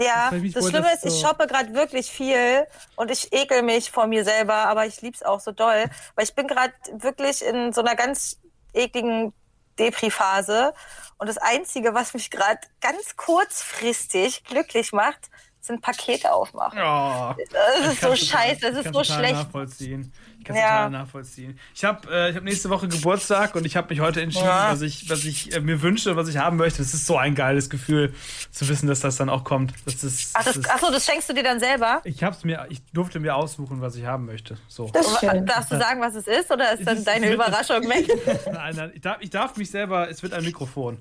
Ja, 0.00 0.30
das 0.30 0.40
wo 0.62 0.68
Schlimme 0.68 0.86
das 0.92 1.02
ist, 1.02 1.06
ich 1.06 1.20
so- 1.20 1.26
shoppe 1.26 1.46
gerade 1.48 1.74
wirklich 1.74 2.08
viel 2.10 2.66
und 2.96 3.10
ich 3.10 3.32
ekel 3.32 3.62
mich 3.62 3.90
vor 3.90 4.06
mir 4.06 4.24
selber, 4.24 4.54
aber 4.54 4.86
ich 4.86 5.00
lieb's 5.02 5.22
auch 5.24 5.40
so 5.40 5.50
doll, 5.50 5.84
weil 6.14 6.24
ich 6.24 6.34
bin 6.34 6.46
gerade 6.46 6.72
wirklich 6.92 7.44
in 7.44 7.72
so 7.72 7.80
einer 7.80 7.96
ganz 7.96 8.38
ekligen 8.72 9.32
Depri-Phase 9.78 10.72
und 11.18 11.26
das 11.28 11.38
Einzige, 11.38 11.94
was 11.94 12.14
mich 12.14 12.30
gerade 12.30 12.60
ganz 12.80 13.16
kurzfristig 13.16 14.44
glücklich 14.44 14.92
macht, 14.92 15.30
sind 15.68 15.80
Pakete 15.80 16.32
aufmachen. 16.32 16.78
Oh, 16.82 17.34
Das 17.82 17.92
ist 17.92 18.00
so 18.02 18.14
scheiße, 18.16 18.60
das 18.72 18.84
ist 18.84 18.92
so 18.92 19.04
schlecht. 19.04 19.34
Nachvollziehen. 19.34 20.12
Ich 20.40 20.44
kann 20.44 20.56
Ja. 20.56 20.62
total 20.86 20.90
nachvollziehen. 20.90 21.58
Ich 21.74 21.84
habe 21.84 22.08
äh, 22.12 22.30
ich 22.30 22.36
hab 22.36 22.42
nächste 22.44 22.70
Woche 22.70 22.88
Geburtstag 22.88 23.54
und 23.54 23.64
ich 23.64 23.76
habe 23.76 23.88
mich 23.90 24.00
heute 24.00 24.20
entschieden, 24.22 24.46
Ja. 24.46 24.70
was 24.72 24.82
ich, 24.82 25.08
was 25.10 25.24
ich 25.24 25.54
äh, 25.54 25.60
mir 25.60 25.80
wünsche, 25.82 26.16
was 26.16 26.28
ich 26.28 26.36
haben 26.38 26.56
möchte. 26.56 26.78
Das 26.82 26.94
ist 26.94 27.06
so 27.06 27.16
ein 27.16 27.34
geiles 27.34 27.70
Gefühl, 27.70 28.14
zu 28.50 28.68
wissen, 28.68 28.86
dass 28.88 29.00
das 29.00 29.16
dann 29.16 29.28
auch 29.30 29.44
kommt. 29.44 29.72
Das 29.84 30.02
ist, 30.04 30.30
Ach, 30.34 30.44
das, 30.44 30.56
ist, 30.56 30.70
ach 30.70 30.78
so, 30.80 30.90
das 30.90 31.04
schenkst 31.06 31.28
du 31.28 31.34
dir 31.34 31.42
dann 31.44 31.58
selber? 31.60 32.00
ich 32.04 32.22
hab's 32.22 32.44
mir, 32.44 32.66
ich 32.70 32.82
durfte 32.92 33.20
mir 33.20 33.34
aussuchen, 33.36 33.80
was 33.80 33.96
ich 33.96 34.04
haben 34.06 34.26
möchte. 34.26 34.56
So. 34.68 34.88
Das 34.92 35.06
ist 35.06 35.20
schön. 35.20 35.44
Darfst 35.46 35.70
du 35.72 35.78
sagen, 35.78 36.00
was 36.00 36.14
es 36.14 36.26
ist, 36.26 36.50
oder 36.50 36.72
ist 36.72 36.86
dann 36.86 36.98
ist- 36.98 37.06
deine 37.06 37.26
es 37.28 37.34
Überraschung 37.34 37.82
weg? 37.88 38.08
Nein, 38.52 38.74
nein, 38.76 38.92
ich 38.94 39.00
darf, 39.00 39.16
ich 39.20 39.30
darf 39.30 39.56
mich 39.56 39.70
selber, 39.70 40.08
es 40.08 40.22
wird 40.22 40.32
ein 40.32 40.44
Mikrofon. 40.44 40.98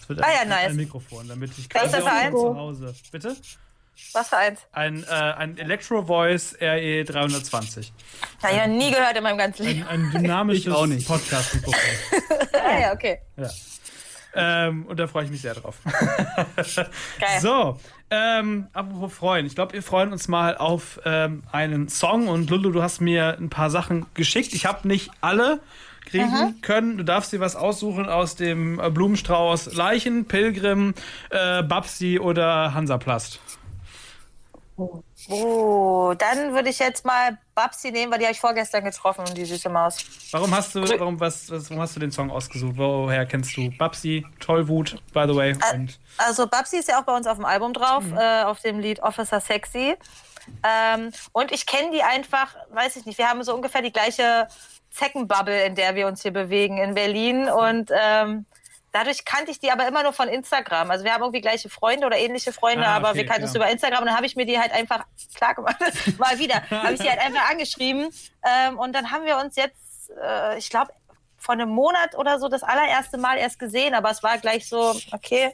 Es 0.00 0.08
wird 0.08 0.22
Ah 0.22 0.26
ein, 0.26 0.34
ja, 0.34 0.44
nice. 0.56 0.70
ein 0.70 0.76
Mikrofon, 0.76 1.26
damit 1.26 1.50
ich 1.56 1.68
quasi 1.70 1.96
auch 1.96 2.30
zu 2.30 2.54
Hause. 2.56 2.94
Bitte? 3.10 3.34
Was 4.12 4.28
für 4.28 4.36
eins? 4.36 4.60
Ein, 4.72 5.04
äh, 5.04 5.06
ein 5.12 5.58
Electro 5.58 6.02
Voice 6.06 6.56
RE 6.60 7.04
320. 7.04 7.92
Hab 8.42 8.52
ich 8.52 8.58
noch 8.58 8.66
nie 8.66 8.90
gehört 8.90 9.16
in 9.16 9.22
meinem 9.22 9.38
ganzen 9.38 9.66
Leben. 9.66 9.86
Ein, 9.86 10.10
ein 10.14 10.22
dynamisches 10.22 10.66
Ich 10.66 10.72
auch 10.72 10.86
nicht. 10.86 11.06
Podcast-Mikrofon. 11.06 11.80
Ah 12.54 12.80
ja, 12.80 12.92
okay. 12.92 13.18
Ja. 13.36 13.50
Ähm, 14.34 14.86
und 14.86 14.98
da 14.98 15.06
freue 15.06 15.24
ich 15.24 15.30
mich 15.30 15.42
sehr 15.42 15.54
drauf. 15.54 15.76
Geil. 16.56 17.40
So, 17.40 17.78
ähm, 18.10 18.68
apropos 18.72 19.12
freuen. 19.12 19.46
Ich 19.46 19.54
glaube, 19.54 19.74
wir 19.74 19.82
freuen 19.82 20.12
uns 20.12 20.28
mal 20.28 20.56
auf 20.56 21.00
ähm, 21.04 21.42
einen 21.52 21.88
Song. 21.88 22.28
Und 22.28 22.50
Lulu, 22.50 22.70
du 22.70 22.82
hast 22.82 23.00
mir 23.00 23.36
ein 23.38 23.50
paar 23.50 23.70
Sachen 23.70 24.06
geschickt. 24.14 24.54
Ich 24.54 24.66
habe 24.66 24.88
nicht 24.88 25.10
alle 25.20 25.60
kriegen 26.04 26.60
können. 26.62 26.98
Du 26.98 27.04
darfst 27.04 27.32
dir 27.32 27.40
was 27.40 27.56
aussuchen 27.56 28.08
aus 28.08 28.36
dem 28.36 28.78
äh, 28.80 28.90
Blumenstrauß 28.90 29.74
Leichen, 29.74 30.26
Pilgrim, 30.26 30.94
äh, 31.30 31.62
Babsi 31.62 32.18
oder 32.18 32.74
Hansaplast. 32.74 33.40
Oh, 34.76 36.14
dann 36.18 36.52
würde 36.52 36.68
ich 36.68 36.80
jetzt 36.80 37.04
mal 37.04 37.38
Babsi 37.54 37.92
nehmen, 37.92 38.10
weil 38.10 38.18
die 38.18 38.24
habe 38.24 38.32
ich 38.32 38.40
vorgestern 38.40 38.84
getroffen, 38.84 39.24
die 39.34 39.44
süße 39.44 39.68
Maus. 39.68 39.98
Warum 40.32 40.54
hast 40.54 40.74
du, 40.74 40.82
warum, 40.98 41.20
was, 41.20 41.48
was, 41.50 41.70
warum 41.70 41.82
hast 41.82 41.94
du 41.94 42.00
den 42.00 42.10
Song 42.10 42.30
ausgesucht? 42.30 42.74
Woher 42.76 43.24
kennst 43.24 43.56
du 43.56 43.70
Babsi? 43.78 44.26
Tollwut, 44.40 44.96
by 45.12 45.26
the 45.28 45.36
way. 45.36 45.56
Und 45.72 45.98
Also 46.18 46.48
Babsi 46.48 46.78
ist 46.78 46.88
ja 46.88 46.98
auch 46.98 47.04
bei 47.04 47.16
uns 47.16 47.26
auf 47.28 47.36
dem 47.36 47.44
Album 47.44 47.72
drauf, 47.72 48.02
äh, 48.16 48.42
auf 48.42 48.60
dem 48.60 48.80
Lied 48.80 49.00
Officer 49.00 49.40
Sexy. 49.40 49.94
Ähm, 50.62 51.12
und 51.32 51.52
ich 51.52 51.66
kenne 51.66 51.92
die 51.92 52.02
einfach, 52.02 52.56
weiß 52.70 52.96
ich 52.96 53.06
nicht, 53.06 53.18
wir 53.18 53.28
haben 53.28 53.42
so 53.44 53.54
ungefähr 53.54 53.80
die 53.80 53.92
gleiche 53.92 54.48
Zeckenbubble, 54.90 55.64
in 55.64 55.74
der 55.76 55.94
wir 55.94 56.06
uns 56.06 56.22
hier 56.22 56.32
bewegen 56.32 56.78
in 56.78 56.94
Berlin. 56.94 57.48
Und 57.48 57.90
ähm, 57.92 58.44
dadurch 58.94 59.24
kannte 59.24 59.50
ich 59.50 59.58
die 59.58 59.72
aber 59.72 59.86
immer 59.88 60.04
nur 60.04 60.12
von 60.12 60.28
Instagram. 60.28 60.90
Also 60.90 61.04
wir 61.04 61.12
haben 61.12 61.22
irgendwie 61.22 61.40
gleiche 61.40 61.68
Freunde 61.68 62.06
oder 62.06 62.16
ähnliche 62.16 62.52
Freunde, 62.52 62.86
Ah, 62.86 62.96
aber 62.96 63.10
okay, 63.10 63.18
wir 63.18 63.26
kannten 63.26 63.44
es 63.44 63.52
ja. 63.52 63.56
über 63.60 63.68
Instagram. 63.68 64.00
Und 64.00 64.06
dann 64.06 64.16
habe 64.16 64.26
ich 64.26 64.36
mir 64.36 64.46
die 64.46 64.58
halt 64.58 64.72
einfach, 64.72 65.04
klar 65.34 65.54
gemacht, 65.54 65.76
mal 66.18 66.38
wieder, 66.38 66.62
habe 66.70 66.94
ich 66.94 67.00
sie 67.00 67.10
halt 67.10 67.20
einfach 67.20 67.50
angeschrieben. 67.50 68.08
Ähm, 68.44 68.78
und 68.78 68.94
dann 68.94 69.10
haben 69.10 69.24
wir 69.24 69.36
uns 69.38 69.56
jetzt, 69.56 70.10
äh, 70.22 70.56
ich 70.58 70.70
glaube, 70.70 70.92
vor 71.36 71.54
einem 71.54 71.70
Monat 71.70 72.16
oder 72.16 72.38
so 72.38 72.48
das 72.48 72.62
allererste 72.62 73.18
Mal 73.18 73.36
erst 73.36 73.58
gesehen. 73.58 73.94
Aber 73.94 74.10
es 74.10 74.22
war 74.22 74.38
gleich 74.38 74.68
so, 74.68 74.94
okay, 75.12 75.52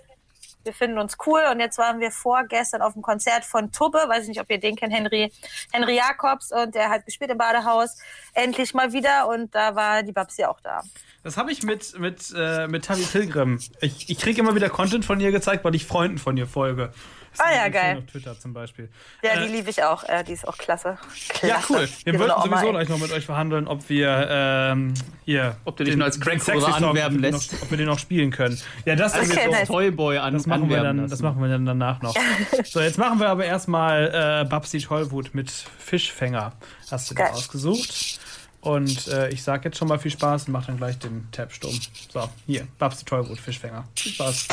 wir 0.64 0.72
finden 0.72 0.98
uns 0.98 1.16
cool. 1.26 1.42
Und 1.50 1.60
jetzt 1.60 1.78
waren 1.78 2.00
wir 2.00 2.10
vorgestern 2.10 2.82
auf 2.82 2.94
dem 2.94 3.02
Konzert 3.02 3.44
von 3.44 3.72
Tubbe, 3.72 3.98
weiß 3.98 4.24
ich 4.24 4.28
nicht, 4.28 4.40
ob 4.40 4.50
ihr 4.50 4.60
den 4.60 4.76
kennt, 4.76 4.92
Henry, 4.92 5.32
Henry 5.72 5.96
Jakobs. 5.96 6.52
Und 6.52 6.74
der 6.74 6.90
hat 6.90 7.06
gespielt 7.06 7.30
im 7.30 7.38
Badehaus. 7.38 7.98
Endlich 8.34 8.74
mal 8.74 8.92
wieder. 8.92 9.28
Und 9.28 9.54
da 9.54 9.74
war 9.74 10.02
die 10.02 10.12
Babsi 10.12 10.44
auch 10.44 10.60
da. 10.60 10.82
Das 11.22 11.36
habe 11.36 11.52
ich 11.52 11.62
mit, 11.62 11.98
mit, 11.98 12.32
äh, 12.36 12.66
mit 12.66 12.86
Tavi 12.86 13.02
Pilgrim. 13.02 13.60
Ich, 13.80 14.08
ich 14.08 14.18
kriege 14.18 14.40
immer 14.40 14.54
wieder 14.54 14.70
Content 14.70 15.04
von 15.04 15.20
ihr 15.20 15.32
gezeigt, 15.32 15.64
weil 15.64 15.74
ich 15.74 15.86
Freunden 15.86 16.18
von 16.18 16.36
ihr 16.36 16.46
folge. 16.46 16.92
Das 17.32 17.40
Ah 17.46 17.54
ja, 17.54 17.68
geil. 17.68 17.98
Auf 17.98 18.06
Twitter 18.10 18.38
zum 18.38 18.52
Beispiel. 18.52 18.88
Ja, 19.22 19.30
Äh, 19.34 19.46
die 19.46 19.52
liebe 19.52 19.70
ich 19.70 19.82
auch. 19.82 20.02
Äh, 20.04 20.24
die 20.24 20.32
ist 20.32 20.46
auch 20.48 20.58
klasse. 20.58 20.98
klasse. 21.28 21.46
Ja, 21.46 21.60
cool. 21.70 21.88
Wir 22.04 22.12
Die 22.12 22.18
wollten 22.18 22.32
Oma, 22.32 22.58
sowieso 22.58 22.72
gleich 22.72 22.88
noch 22.88 22.98
mit 22.98 23.12
euch 23.12 23.24
verhandeln, 23.24 23.68
ob 23.68 23.88
wir 23.88 24.26
ähm, 24.30 24.94
hier. 25.24 25.56
Ob 25.64 25.76
du 25.76 25.84
dich 25.84 25.96
nur 25.96 26.06
als 26.06 26.16
Song, 26.16 26.64
anwerben 26.64 27.20
lässt. 27.20 27.52
Noch, 27.52 27.62
ob 27.62 27.70
wir 27.70 27.78
den 27.78 27.86
noch 27.86 27.98
spielen 27.98 28.30
können. 28.30 28.60
Ja, 28.84 28.96
das, 28.96 29.12
Also 29.14 29.26
ist 29.26 29.32
Okay, 29.38 29.46
jetzt 29.46 29.52
nice. 29.60 29.70
auch 29.70 29.74
Toyboy 29.74 30.18
an, 30.18 30.34
das 30.34 30.46
machen 30.46 30.68
wir 30.68 30.78
anwerben 30.78 30.84
dann, 30.84 30.96
lassen. 31.04 31.10
das 31.10 31.22
machen 31.22 31.40
wir 31.42 31.48
dann 31.48 31.66
danach 31.66 32.02
noch. 32.02 32.14
so, 32.64 32.80
jetzt 32.80 32.98
machen 32.98 33.20
wir 33.20 33.28
aber 33.28 33.44
erstmal 33.44 34.42
äh, 34.42 34.48
Babsi 34.48 34.78
Tollwut 34.80 35.34
mit 35.34 35.50
Fischfänger. 35.50 36.52
Hast 36.90 37.10
du 37.10 37.14
dir 37.14 37.30
ausgesucht? 37.32 38.18
Und 38.62 39.08
äh, 39.08 39.30
ich 39.30 39.42
sag 39.42 39.64
jetzt 39.64 39.78
schon 39.78 39.88
mal 39.88 39.98
viel 39.98 40.10
Spaß 40.10 40.46
und 40.48 40.52
mach 40.52 40.66
dann 40.66 40.76
gleich 40.76 40.98
den 40.98 41.28
Tab 41.32 41.52
stumm. 41.52 41.78
So, 42.12 42.28
hier, 42.46 42.66
Babsi 42.78 43.04
Tollwut, 43.06 43.38
Fischfänger. 43.38 43.84
Viel 43.96 44.12
Spaß. 44.12 44.48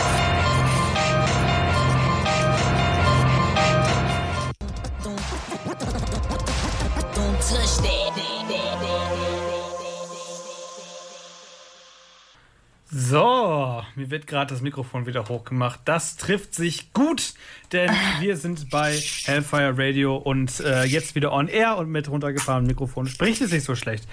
So, 12.89 13.83
mir 13.95 14.09
wird 14.11 14.27
gerade 14.27 14.53
das 14.53 14.61
Mikrofon 14.61 15.05
wieder 15.05 15.27
hochgemacht. 15.27 15.81
Das 15.83 16.15
trifft 16.15 16.55
sich 16.55 16.93
gut, 16.93 17.33
denn 17.73 17.91
wir 18.21 18.37
sind 18.37 18.69
bei 18.69 18.93
Hellfire 19.25 19.73
Radio 19.77 20.15
und 20.15 20.61
äh, 20.61 20.85
jetzt 20.85 21.13
wieder 21.13 21.33
on 21.33 21.49
air 21.49 21.77
und 21.77 21.89
mit 21.89 22.09
runtergefahrenem 22.09 22.67
Mikrofon 22.67 23.07
spricht 23.07 23.41
es 23.41 23.51
nicht 23.51 23.65
so 23.65 23.75
schlecht. 23.75 24.07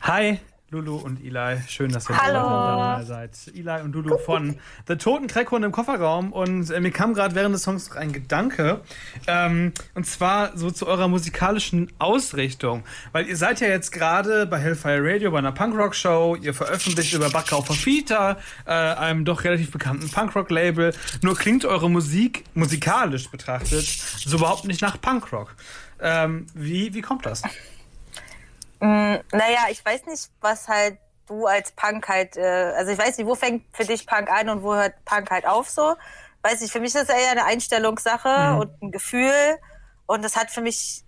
Hi, 0.00 0.38
Lulu 0.76 0.96
und 0.96 1.24
Eli. 1.24 1.62
Schön, 1.68 1.90
dass 1.90 2.10
ihr 2.10 2.16
dabei 2.16 3.02
seid. 3.04 3.30
Eli 3.54 3.82
und 3.82 3.94
Lulu 3.94 4.18
von 4.18 4.56
The 4.86 4.96
Toten 4.96 5.26
Creckhund 5.26 5.64
im 5.64 5.72
Kofferraum. 5.72 6.32
Und 6.32 6.70
äh, 6.70 6.80
mir 6.80 6.90
kam 6.90 7.14
gerade 7.14 7.34
während 7.34 7.54
des 7.54 7.62
Songs 7.62 7.88
noch 7.88 7.96
ein 7.96 8.12
Gedanke. 8.12 8.82
Ähm, 9.26 9.72
und 9.94 10.06
zwar 10.06 10.56
so 10.56 10.70
zu 10.70 10.86
eurer 10.86 11.08
musikalischen 11.08 11.90
Ausrichtung. 11.98 12.84
Weil 13.12 13.26
ihr 13.26 13.36
seid 13.36 13.60
ja 13.60 13.68
jetzt 13.68 13.90
gerade 13.90 14.44
bei 14.44 14.58
Hellfire 14.58 15.00
Radio, 15.02 15.30
bei 15.30 15.38
einer 15.38 15.52
Punkrock-Show. 15.52 16.36
Ihr 16.36 16.52
veröffentlicht 16.52 17.14
über 17.14 17.30
Backau 17.30 17.62
Fafita, 17.62 18.36
äh, 18.66 18.72
einem 18.72 19.24
doch 19.24 19.44
relativ 19.44 19.70
bekannten 19.70 20.10
Punkrock-Label. 20.10 20.94
Nur 21.22 21.36
klingt 21.36 21.64
eure 21.64 21.88
Musik 21.88 22.44
musikalisch 22.54 23.30
betrachtet 23.30 23.86
so 23.86 24.36
überhaupt 24.36 24.64
nicht 24.66 24.82
nach 24.82 25.00
Punkrock. 25.00 25.54
Ähm, 26.00 26.46
wie, 26.54 26.92
wie 26.92 27.00
kommt 27.00 27.24
das? 27.24 27.42
Naja, 28.80 29.66
ich 29.70 29.84
weiß 29.84 30.06
nicht, 30.06 30.30
was 30.40 30.68
halt 30.68 30.98
du 31.26 31.46
als 31.46 31.72
Punk 31.72 32.08
halt, 32.08 32.36
äh, 32.36 32.72
also 32.76 32.92
ich 32.92 32.98
weiß 32.98 33.18
nicht, 33.18 33.26
wo 33.26 33.34
fängt 33.34 33.64
für 33.74 33.84
dich 33.84 34.06
Punk 34.06 34.30
an 34.30 34.48
und 34.48 34.62
wo 34.62 34.74
hört 34.74 35.04
Punk 35.04 35.30
halt 35.30 35.46
auf 35.46 35.68
so. 35.68 35.96
Weiß 36.42 36.60
nicht, 36.60 36.72
für 36.72 36.80
mich 36.80 36.94
ist 36.94 37.08
das 37.08 37.16
eher 37.16 37.32
eine 37.32 37.44
Einstellungssache 37.44 38.58
und 38.60 38.82
ein 38.82 38.92
Gefühl 38.92 39.58
und 40.06 40.24
das 40.24 40.36
hat 40.36 40.50
für 40.50 40.60
mich 40.60 41.02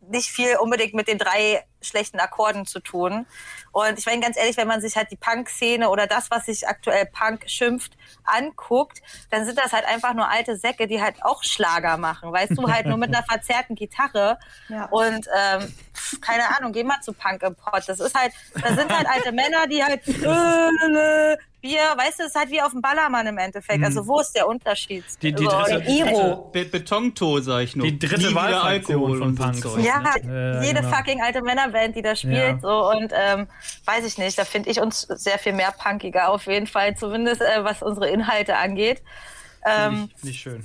nicht 0.00 0.30
viel 0.30 0.56
unbedingt 0.56 0.94
mit 0.94 1.06
den 1.06 1.18
drei 1.18 1.64
schlechten 1.82 2.20
Akkorden 2.20 2.66
zu 2.66 2.80
tun. 2.80 3.26
Und 3.72 3.98
ich 3.98 4.06
meine 4.06 4.20
ganz 4.20 4.36
ehrlich, 4.36 4.56
wenn 4.56 4.68
man 4.68 4.80
sich 4.80 4.96
halt 4.96 5.10
die 5.10 5.16
Punk-Szene 5.16 5.88
oder 5.88 6.06
das, 6.06 6.30
was 6.30 6.46
sich 6.46 6.68
aktuell 6.68 7.06
Punk 7.06 7.44
schimpft, 7.48 7.96
anguckt, 8.24 9.02
dann 9.30 9.44
sind 9.44 9.58
das 9.58 9.72
halt 9.72 9.86
einfach 9.86 10.14
nur 10.14 10.28
alte 10.28 10.56
Säcke, 10.56 10.86
die 10.86 11.02
halt 11.02 11.24
auch 11.24 11.42
Schlager 11.42 11.96
machen, 11.96 12.32
weißt 12.32 12.56
du, 12.56 12.70
halt 12.70 12.86
nur 12.86 12.96
mit 12.96 13.14
einer 13.14 13.24
verzerrten 13.28 13.74
Gitarre. 13.74 14.38
Ja. 14.68 14.86
Und 14.86 15.26
ähm, 15.34 15.74
keine 16.20 16.56
Ahnung, 16.56 16.72
geh 16.72 16.84
mal 16.84 17.00
zu 17.00 17.12
Punk 17.12 17.42
im 17.42 17.54
Pott. 17.54 17.84
Das 17.86 18.00
ist 18.00 18.14
halt, 18.14 18.32
da 18.54 18.74
sind 18.74 18.94
halt 18.94 19.06
alte 19.08 19.32
Männer, 19.32 19.66
die 19.66 19.82
halt 19.82 20.06
äh, 20.08 21.36
Bier, 21.62 21.80
weißt 21.96 22.18
du, 22.18 22.24
das 22.24 22.32
ist 22.32 22.34
halt 22.36 22.50
wie 22.50 22.60
auf 22.60 22.72
dem 22.72 22.82
Ballermann 22.82 23.26
im 23.26 23.38
Endeffekt. 23.38 23.82
Also 23.84 24.06
wo 24.06 24.20
ist 24.20 24.32
der 24.32 24.46
Unterschied? 24.48 25.04
Mhm. 25.04 25.20
Die- 25.22 25.32
die 25.34 25.44
dritte- 25.44 25.84
Iro. 25.88 26.50
Be 26.52 26.64
Betonto, 26.64 27.40
sag 27.40 27.62
ich 27.62 27.76
nur. 27.76 27.86
Die 27.86 27.98
dritte 27.98 28.34
Wahlfraktion 28.34 28.96
Alkohol 29.00 29.18
von 29.18 29.34
Punk. 29.36 29.62
Zeug, 29.62 29.84
Ja, 29.84 30.00
ne? 30.00 30.54
Ja, 30.56 30.62
jede 30.62 30.80
genau. 30.80 30.94
fucking 30.94 31.22
alte 31.22 31.40
Männerband, 31.40 31.96
die 31.96 32.02
da 32.02 32.14
spielt, 32.16 32.34
Ja. 32.36 32.58
so 32.60 32.90
und 32.90 33.12
ähm, 33.14 33.46
weiß 33.84 34.04
ich 34.04 34.18
nicht, 34.18 34.36
da 34.38 34.44
finde 34.44 34.70
ich 34.70 34.80
uns 34.80 35.02
sehr 35.02 35.38
viel 35.38 35.52
mehr 35.52 35.72
punkiger 35.72 36.28
auf 36.30 36.46
jeden 36.46 36.66
Fall, 36.66 36.96
zumindest 36.96 37.40
äh, 37.40 37.62
was 37.64 37.80
unsere 37.82 38.10
Inhalte 38.10 38.56
angeht. 38.56 39.00
Ähm, 39.64 40.02
Nicht, 40.02 40.24
nicht 40.24 40.40
schön. 40.40 40.64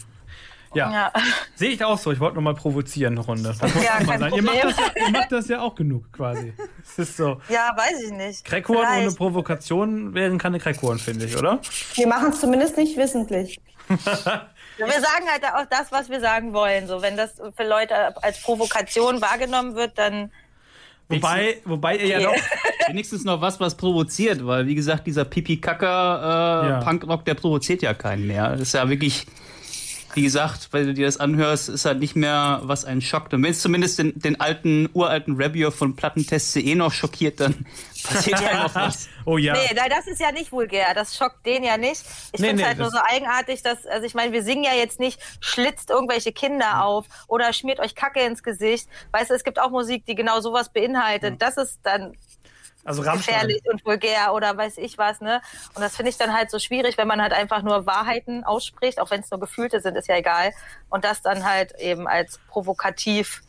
Ja, 0.77 0.91
ja. 0.91 1.11
sehe 1.55 1.69
ich 1.71 1.83
auch 1.83 1.97
so. 1.97 2.11
Ich 2.11 2.19
wollte 2.19 2.35
nur 2.35 2.43
mal 2.43 2.53
provozieren 2.55 3.13
eine 3.17 3.25
Runde. 3.25 3.55
Das 3.59 3.61
muss 3.73 3.83
Ja, 3.83 3.95
auch 3.95 3.99
mal 4.01 4.05
kein 4.07 4.19
sein. 4.19 4.33
Ihr 4.33 4.43
macht, 4.43 4.55
Problem. 4.61 4.75
das 4.77 4.93
ja, 4.95 5.05
ihr 5.05 5.11
macht 5.11 5.31
das 5.31 5.47
ja 5.49 5.61
auch 5.61 5.75
genug 5.75 6.11
quasi. 6.13 6.53
Es 6.83 6.99
ist 6.99 7.17
so. 7.17 7.41
ja, 7.49 7.71
weiß 7.75 8.03
ich 8.05 8.11
nicht. 8.11 8.45
Crackhorn 8.45 8.85
ohne. 9.03 9.11
Provokation 9.11 10.13
wären 10.13 10.37
keine 10.37 10.59
Crackhorn, 10.59 10.99
finde 10.99 11.25
ich, 11.25 11.35
oder? 11.37 11.59
Wir 11.95 12.07
machen 12.07 12.29
es 12.29 12.39
zumindest 12.39 12.77
nicht 12.77 12.97
wissentlich. 12.97 13.59
Wir 14.77 14.85
sagen 15.01 15.25
halt 15.31 15.43
auch 15.55 15.65
das, 15.71 15.91
was 15.91 16.07
wir 16.07 16.19
sagen 16.19 16.53
wollen. 16.53 16.85
So, 16.85 17.01
wenn 17.01 17.17
das 17.17 17.41
für 17.55 17.67
Leute 17.67 18.15
als 18.21 18.39
Provokation 18.43 19.21
wahrgenommen 19.21 19.73
wird, 19.75 19.97
dann 19.97 20.31
Wobei, 21.09 21.61
wobei 21.65 21.95
ihr 21.97 22.07
ja 22.07 22.19
Ja. 22.19 22.29
doch. 22.29 22.35
Wenigstens 22.89 23.23
noch 23.23 23.41
was, 23.41 23.59
was 23.59 23.75
provoziert, 23.75 24.45
weil 24.45 24.67
wie 24.67 24.75
gesagt, 24.75 25.07
dieser 25.07 25.25
Pipi-Kacker 25.25 26.63
äh, 26.65 26.69
Ja. 26.69 26.79
Punkrock, 26.81 27.25
der 27.25 27.33
provoziert 27.33 27.81
ja 27.81 27.93
keinen 27.93 28.27
mehr. 28.27 28.49
Das 28.51 28.61
ist 28.61 28.73
ja 28.73 28.87
wirklich 28.89 29.25
wie 30.17 30.23
gesagt, 30.23 30.69
weil 30.71 30.87
du 30.87 30.93
dir 30.95 31.05
das 31.05 31.17
anhörst, 31.17 31.69
ist 31.69 31.85
halt 31.85 31.99
nicht 31.99 32.15
mehr, 32.15 32.59
was 32.63 32.85
einen 32.85 33.01
schockt. 33.01 33.35
Und 33.35 33.43
wenn 33.43 33.51
es 33.51 33.61
zumindest 33.61 33.99
den, 33.99 34.19
den 34.19 34.41
alten, 34.41 34.89
uralten 34.93 35.35
Reviewer 35.35 35.71
von 35.71 35.95
Plattentest.de 35.95 36.73
noch 36.73 36.91
schockiert, 36.91 37.39
dann 37.39 37.67
passiert 38.03 38.41
ja 38.41 38.63
noch 38.63 38.73
was. 38.73 39.07
Oh 39.25 39.37
ja. 39.37 39.53
Nee, 39.53 39.75
nein, 39.75 39.91
das 39.91 40.07
ist 40.07 40.19
ja 40.19 40.31
nicht 40.31 40.51
vulgär. 40.51 40.95
Das 40.95 41.15
schockt 41.15 41.45
den 41.45 41.63
ja 41.63 41.77
nicht. 41.77 42.03
Ich 42.33 42.39
Nee, 42.39 42.47
finde 42.47 42.55
es 42.55 42.61
nee, 42.61 42.65
halt 42.65 42.79
nur 42.79 42.89
so 42.89 42.97
eigenartig, 42.99 43.61
dass, 43.61 43.85
also 43.85 44.07
ich 44.07 44.15
meine, 44.15 44.33
wir 44.33 44.41
singen 44.41 44.63
ja 44.63 44.73
jetzt 44.73 44.99
nicht, 44.99 45.19
schlitzt 45.39 45.91
irgendwelche 45.91 46.31
Kinder 46.31 46.83
auf 46.83 47.05
oder 47.27 47.53
schmiert 47.53 47.79
euch 47.79 47.93
Kacke 47.93 48.21
ins 48.21 48.41
Gesicht. 48.41 48.89
Weißt 49.11 49.29
du, 49.29 49.35
es 49.35 49.43
gibt 49.43 49.59
auch 49.59 49.69
Musik, 49.69 50.03
die 50.07 50.15
genau 50.15 50.39
sowas 50.41 50.69
beinhaltet. 50.73 51.43
Das 51.43 51.57
ist 51.57 51.79
dann 51.83 52.17
Also 52.87 53.01
Rammstein. 53.01 53.33
gefährlich 53.33 53.61
und 53.69 53.85
vulgär 53.85 54.33
oder 54.33 54.55
weiß 54.55 54.77
ich 54.77 54.97
was, 54.97 55.19
ne? 55.19 55.41
Und 55.75 55.81
das 55.81 55.97
finde 55.97 56.09
ich 56.09 56.17
dann 56.17 56.33
halt 56.33 56.49
so 56.49 56.57
schwierig, 56.57 56.97
wenn 56.97 57.07
man 57.07 57.21
halt 57.21 57.33
einfach 57.33 57.61
nur 57.61 57.85
Wahrheiten 57.85 58.45
ausspricht, 58.45 59.01
auch 59.01 59.11
wenn 59.11 59.19
es 59.19 59.29
nur 59.29 59.41
Gefühlte 59.41 59.81
sind, 59.81 59.97
ist 59.97 60.07
ja 60.07 60.15
egal. 60.15 60.53
Und 60.89 61.03
das 61.03 61.21
dann 61.21 61.43
halt 61.43 61.77
eben 61.79 62.07
als 62.07 62.39
provokativ 62.47 63.41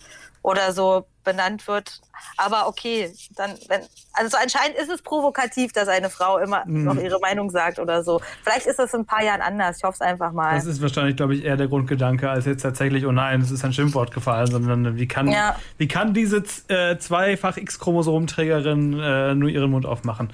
oder 0.48 0.72
so 0.72 1.04
benannt 1.24 1.68
wird. 1.68 2.00
Aber 2.38 2.68
okay, 2.68 3.12
dann, 3.36 3.50
wenn, 3.68 3.82
also 4.14 4.36
anscheinend 4.42 4.76
ist 4.78 4.88
es 4.90 5.02
provokativ, 5.02 5.72
dass 5.72 5.86
eine 5.88 6.08
Frau 6.08 6.38
immer 6.38 6.62
Mhm. 6.66 6.84
noch 6.84 6.96
ihre 6.96 7.20
Meinung 7.20 7.50
sagt 7.50 7.78
oder 7.78 8.02
so. 8.02 8.20
Vielleicht 8.42 8.66
ist 8.66 8.78
das 8.78 8.94
in 8.94 9.00
ein 9.00 9.06
paar 9.06 9.22
Jahren 9.22 9.42
anders. 9.42 9.76
Ich 9.78 9.84
hoffe 9.84 9.94
es 9.94 10.00
einfach 10.00 10.32
mal. 10.32 10.54
Das 10.54 10.64
ist 10.64 10.80
wahrscheinlich, 10.80 11.16
glaube 11.16 11.34
ich, 11.34 11.44
eher 11.44 11.56
der 11.58 11.68
Grundgedanke, 11.68 12.30
als 12.30 12.46
jetzt 12.46 12.62
tatsächlich, 12.62 13.04
oh 13.06 13.12
nein, 13.12 13.42
es 13.42 13.50
ist 13.50 13.62
ein 13.64 13.72
Schimpfwort 13.74 14.10
gefallen, 14.12 14.46
sondern 14.46 14.96
wie 14.96 15.06
kann, 15.06 15.28
Ja. 15.28 15.54
wie 15.76 15.86
kann 15.86 16.14
diese 16.14 16.42
äh, 16.68 16.96
zweifach 16.98 17.56
X-Chromosomträgerin 17.58 18.98
äh, 18.98 19.34
nur 19.34 19.50
ihren 19.50 19.70
Mund 19.70 19.84
aufmachen? 19.86 20.30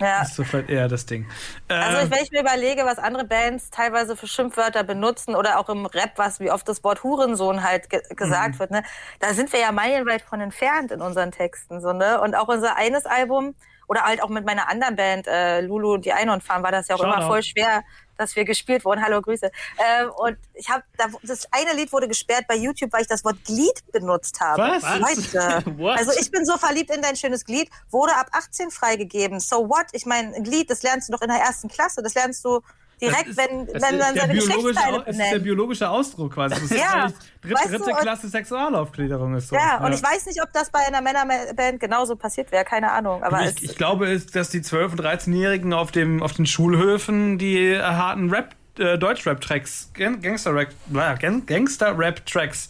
Ja. 0.00 0.20
Das 0.20 0.30
ist 0.30 0.36
so 0.36 0.44
vielleicht 0.44 0.70
eher 0.70 0.88
das 0.88 1.06
Ding. 1.06 1.28
Also 1.78 1.98
Ähm, 1.98 2.10
wenn 2.10 2.22
ich 2.22 2.30
mir 2.30 2.40
überlege, 2.40 2.84
was 2.84 2.98
andere 2.98 3.24
Bands 3.24 3.70
teilweise 3.70 4.16
für 4.16 4.26
Schimpfwörter 4.28 4.84
benutzen 4.84 5.34
oder 5.34 5.58
auch 5.58 5.68
im 5.68 5.86
Rap, 5.86 6.12
was 6.16 6.40
wie 6.40 6.50
oft 6.50 6.68
das 6.68 6.84
Wort 6.84 7.02
Hurensohn 7.02 7.62
halt 7.64 7.90
ge 7.90 8.02
gesagt 8.14 8.58
wird, 8.60 8.70
ne, 8.70 8.82
da 9.20 9.34
sind 9.34 9.52
wir 9.52 9.60
ja 9.60 9.72
meilenweit 9.72 10.22
von 10.22 10.40
entfernt 10.40 10.92
in 10.92 11.00
unseren 11.02 11.32
Texten, 11.32 11.80
so 11.80 11.92
ne. 11.92 12.20
Und 12.20 12.34
auch 12.36 12.48
unser 12.48 12.76
eines 12.76 13.06
Album 13.06 13.54
oder 13.88 14.02
halt 14.02 14.22
auch 14.22 14.28
mit 14.28 14.44
meiner 14.44 14.68
anderen 14.68 14.96
Band 14.96 15.26
äh, 15.26 15.60
Lulu 15.60 15.94
und 15.94 16.04
die 16.04 16.12
Einhornfarm 16.12 16.62
war 16.62 16.72
das 16.72 16.88
ja 16.88 16.96
auch 16.96 17.00
Shoutout. 17.00 17.16
immer 17.16 17.26
voll 17.26 17.42
schwer, 17.42 17.84
dass 18.16 18.36
wir 18.36 18.44
gespielt 18.44 18.84
wurden. 18.84 19.02
Hallo 19.04 19.20
Grüße. 19.20 19.50
Ähm, 19.78 20.10
und 20.16 20.38
ich 20.54 20.68
habe 20.68 20.84
das 21.22 21.48
eine 21.50 21.74
Lied 21.74 21.92
wurde 21.92 22.08
gesperrt 22.08 22.44
bei 22.48 22.56
YouTube, 22.56 22.92
weil 22.92 23.02
ich 23.02 23.08
das 23.08 23.24
Wort 23.24 23.36
Glied 23.44 23.92
benutzt 23.92 24.40
habe. 24.40 24.62
Was? 24.62 24.82
What? 25.78 25.98
Also 25.98 26.12
ich 26.18 26.30
bin 26.30 26.44
so 26.44 26.56
verliebt 26.56 26.94
in 26.94 27.02
dein 27.02 27.16
schönes 27.16 27.44
Glied, 27.44 27.68
wurde 27.90 28.14
ab 28.14 28.28
18 28.32 28.70
freigegeben. 28.70 29.40
So 29.40 29.68
what? 29.68 29.86
Ich 29.92 30.06
meine, 30.06 30.34
ein 30.34 30.44
Glied, 30.44 30.70
das 30.70 30.82
lernst 30.82 31.08
du 31.08 31.12
doch 31.12 31.22
in 31.22 31.28
der 31.28 31.38
ersten 31.38 31.68
Klasse. 31.68 32.02
Das 32.02 32.14
lernst 32.14 32.44
du 32.44 32.60
direkt, 33.00 33.28
ist- 33.28 33.36
wenn, 33.36 33.66
das 33.66 33.82
wenn 33.82 33.94
ist 33.98 34.04
man 34.06 34.14
seine 34.16 34.34
Geschlechtsteile 34.34 34.96
Au- 34.98 35.00
es 35.02 35.08
ist 35.08 35.18
der 35.18 35.24
benennt. 35.26 35.44
biologische 35.44 35.88
Ausdruck 35.90 36.34
quasi. 36.34 36.54
Das 36.54 36.62
ist 36.64 36.70
Ja, 36.72 36.78
wahrscheinlich 36.84 37.14
dritte, 37.42 37.54
weißt 37.54 37.70
dritte 37.72 37.90
Klasse 38.00 38.28
Sexualaufklärung 38.28 39.34
ist 39.34 39.48
so. 39.48 39.56
Ja, 39.56 39.84
und 39.84 39.92
ich 39.92 40.02
weiß 40.02 40.26
nicht, 40.26 40.42
ob 40.42 40.52
das 40.52 40.70
bei 40.70 40.80
einer 40.80 41.00
Männerband 41.00 41.80
genauso 41.80 42.16
passiert 42.16 42.52
wäre, 42.52 42.64
keine 42.64 42.90
Ahnung. 42.92 43.22
Aber 43.22 43.42
ich, 43.42 43.62
ich 43.62 43.76
glaube, 43.76 44.18
dass 44.32 44.48
die 44.50 44.60
12- 44.60 44.92
und 44.92 45.00
13-Jährigen 45.00 45.72
auf, 45.72 45.90
dem, 45.92 46.22
auf 46.22 46.32
den 46.32 46.46
Schulhöfen 46.46 47.38
die 47.38 47.78
harten 47.78 48.30
Rap, 48.30 48.54
äh, 48.78 48.98
Deutsch-Rap-Tracks, 48.98 49.90
Gan- 49.94 50.20
Gangster-Rap 50.20 50.70
äh, 50.94 51.40
Gangster-Rap-Tracks 51.46 52.68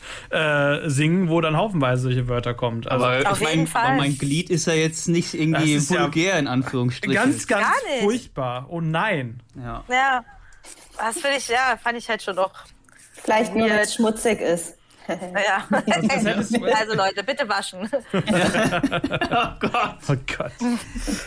singen, 0.87 1.29
wo 1.29 1.41
dann 1.41 1.57
haufenweise 1.57 2.03
solche 2.03 2.29
Wörter 2.29 2.55
kommt. 2.55 2.91
Also 2.91 3.05
Aber, 3.05 3.31
Auf 3.31 3.41
ich 3.41 3.49
jeden 3.49 3.61
mein, 3.63 3.67
Fall. 3.67 3.85
aber 3.85 3.97
mein 3.97 4.19
Glied 4.19 4.51
ist 4.51 4.67
ja 4.67 4.75
jetzt 4.75 5.09
nicht 5.09 5.35
irgendwie 5.35 5.75
ist 5.75 5.91
ja 5.91 6.03
vulgär 6.03 6.39
in 6.39 6.47
Anführungsstrichen. 6.47 7.15
ganz, 7.15 7.47
ganz 7.47 7.67
furchtbar. 8.01 8.67
Oh 8.69 8.81
nein. 8.81 9.41
ja. 9.57 9.85
ja, 9.89 10.25
das 10.99 11.21
finde 11.21 11.37
ich, 11.39 11.49
ja, 11.49 11.79
fand 11.83 11.99
ich 11.99 12.09
halt 12.09 12.23
schon 12.23 12.37
doch. 12.37 12.53
Vielleicht 13.13 13.55
nur, 13.55 13.69
wenn 13.69 13.79
es 13.79 13.95
schmutzig 13.95 14.41
ist. 14.41 14.77
Ja. 15.09 15.65
du- 15.81 16.75
Also 16.75 16.95
Leute, 16.95 17.23
bitte 17.25 17.49
waschen. 17.49 17.89
Oh 18.13 19.49
Gott. 19.61 19.97
Oh 20.09 20.17
Gott. 20.37 20.53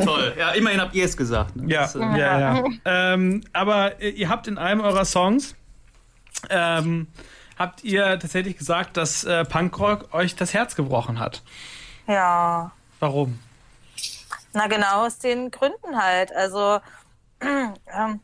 Toll. 0.03 0.33
Ja, 0.37 0.51
immerhin 0.51 0.81
habt 0.81 0.95
ihr 0.95 1.05
es 1.05 1.15
gesagt. 1.17 1.55
Ne? 1.55 1.71
Ja, 1.71 1.81
Das, 1.81 1.95
äh, 1.95 1.99
ja, 1.99 2.39
ja. 2.39 2.63
ähm, 2.85 3.43
aber 3.53 4.01
äh, 4.01 4.09
ihr 4.09 4.29
habt 4.29 4.47
in 4.47 4.57
einem 4.57 4.81
eurer 4.81 5.05
Songs 5.05 5.55
ähm, 6.49 7.07
habt 7.57 7.83
ihr 7.83 8.19
tatsächlich 8.19 8.57
gesagt, 8.57 8.97
dass 8.97 9.23
äh, 9.23 9.43
Punkrock 9.45 10.13
euch 10.13 10.35
das 10.35 10.53
Herz 10.53 10.75
gebrochen 10.75 11.19
hat. 11.19 11.41
Ja. 12.07 12.71
Warum? 12.99 13.39
Na 14.53 14.67
genau 14.67 15.05
aus 15.05 15.19
den 15.19 15.51
Gründen 15.51 15.97
halt. 16.01 16.31
Also, 16.35 16.79
ähm, 17.41 18.19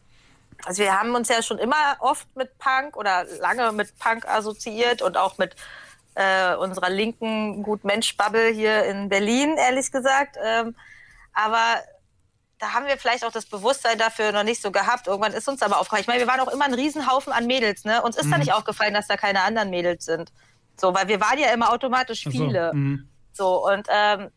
also 0.65 0.81
wir 0.83 0.97
haben 0.97 1.15
uns 1.15 1.29
ja 1.29 1.41
schon 1.41 1.59
immer 1.59 1.97
oft 1.99 2.27
mit 2.35 2.57
Punk 2.57 2.95
oder 2.95 3.25
lange 3.39 3.71
mit 3.71 3.97
Punk 3.99 4.27
assoziiert 4.27 5.01
und 5.01 5.17
auch 5.17 5.37
mit 5.37 5.55
äh, 6.15 6.55
unserer 6.55 6.89
linken 6.89 7.63
Gut-Mensch-Bubble 7.63 8.49
hier 8.49 8.83
in 8.85 9.09
Berlin, 9.09 9.57
ehrlich 9.57 9.91
gesagt. 9.91 10.37
Ähm, 10.43 10.75
aber 11.33 11.81
da 12.59 12.73
haben 12.73 12.85
wir 12.85 12.97
vielleicht 12.97 13.25
auch 13.25 13.31
das 13.31 13.45
Bewusstsein 13.45 13.97
dafür 13.97 14.31
noch 14.31 14.43
nicht 14.43 14.61
so 14.61 14.71
gehabt. 14.71 15.07
Irgendwann 15.07 15.33
ist 15.33 15.49
uns 15.49 15.61
aber 15.61 15.79
aufgefallen. 15.79 16.01
Ich 16.01 16.07
meine, 16.07 16.19
wir 16.19 16.27
waren 16.27 16.39
auch 16.39 16.53
immer 16.53 16.65
ein 16.65 16.73
Riesenhaufen 16.73 17.33
an 17.33 17.45
Mädels. 17.45 17.83
Ne? 17.83 18.01
Uns 18.01 18.15
ist 18.15 18.31
da 18.31 18.37
nicht 18.37 18.53
aufgefallen, 18.53 18.93
dass 18.93 19.07
da 19.07 19.17
keine 19.17 19.41
anderen 19.41 19.69
Mädels 19.69 20.05
sind. 20.05 20.31
So, 20.79 20.93
weil 20.93 21.07
wir 21.07 21.19
waren 21.19 21.37
ja 21.37 21.51
immer 21.51 21.71
automatisch 21.71 22.25
Ach 22.27 22.31
so, 22.31 22.37
viele. 22.37 22.73
mhm. 22.73 23.09
So, 23.33 23.67
und 23.67 23.87
ähm, 23.89 24.29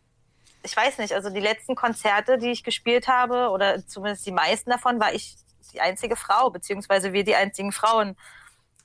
ich 0.63 0.77
weiß 0.77 0.99
nicht, 0.99 1.13
also 1.13 1.31
die 1.31 1.41
letzten 1.41 1.77
Konzerte, 1.77 2.39
die 2.39 2.51
ich 2.51 2.65
gespielt 2.65 3.07
habe, 3.07 3.51
oder 3.51 3.87
zumindest 3.87 4.27
die 4.27 4.33
meisten 4.33 4.71
davon, 4.71 4.99
war 4.99 5.15
ich 5.15 5.37
die 5.73 5.81
einzige 5.81 6.17
Frau, 6.17 6.51
beziehungsweise 6.51 7.13
wir 7.13 7.25
die 7.25 7.35
einzigen 7.35 7.73
Frauen. 7.73 8.17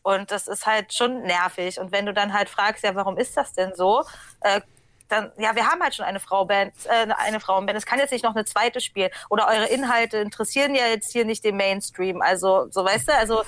Und 0.03 0.31
das 0.31 0.47
ist 0.47 0.65
halt 0.65 0.93
schon 0.93 1.23
nervig. 1.23 1.79
Und 1.79 1.91
wenn 1.91 2.05
du 2.05 2.13
dann 2.13 2.33
halt 2.33 2.49
fragst, 2.49 2.83
ja, 2.83 2.95
warum 2.95 3.17
ist 3.17 3.37
das 3.37 3.53
denn 3.53 3.73
so? 3.75 4.03
Äh, 4.41 4.61
dann, 5.09 5.31
ja, 5.37 5.55
wir 5.55 5.67
haben 5.67 5.81
halt 5.81 5.93
schon 5.93 6.05
eine 6.05 6.19
Frauenband, 6.19 6.73
äh, 6.85 7.07
eine 7.17 7.39
Frauenband. 7.39 7.77
Es 7.77 7.85
kann 7.85 7.99
jetzt 7.99 8.11
nicht 8.11 8.23
noch 8.23 8.33
eine 8.33 8.45
zweite 8.45 8.81
spielen. 8.81 9.11
Oder 9.29 9.47
eure 9.47 9.67
Inhalte 9.67 10.17
interessieren 10.17 10.73
ja 10.73 10.87
jetzt 10.87 11.11
hier 11.11 11.25
nicht 11.25 11.43
den 11.43 11.57
Mainstream. 11.57 12.21
Also, 12.21 12.67
so 12.71 12.83
weißt 12.83 13.09
du, 13.09 13.15
also 13.15 13.43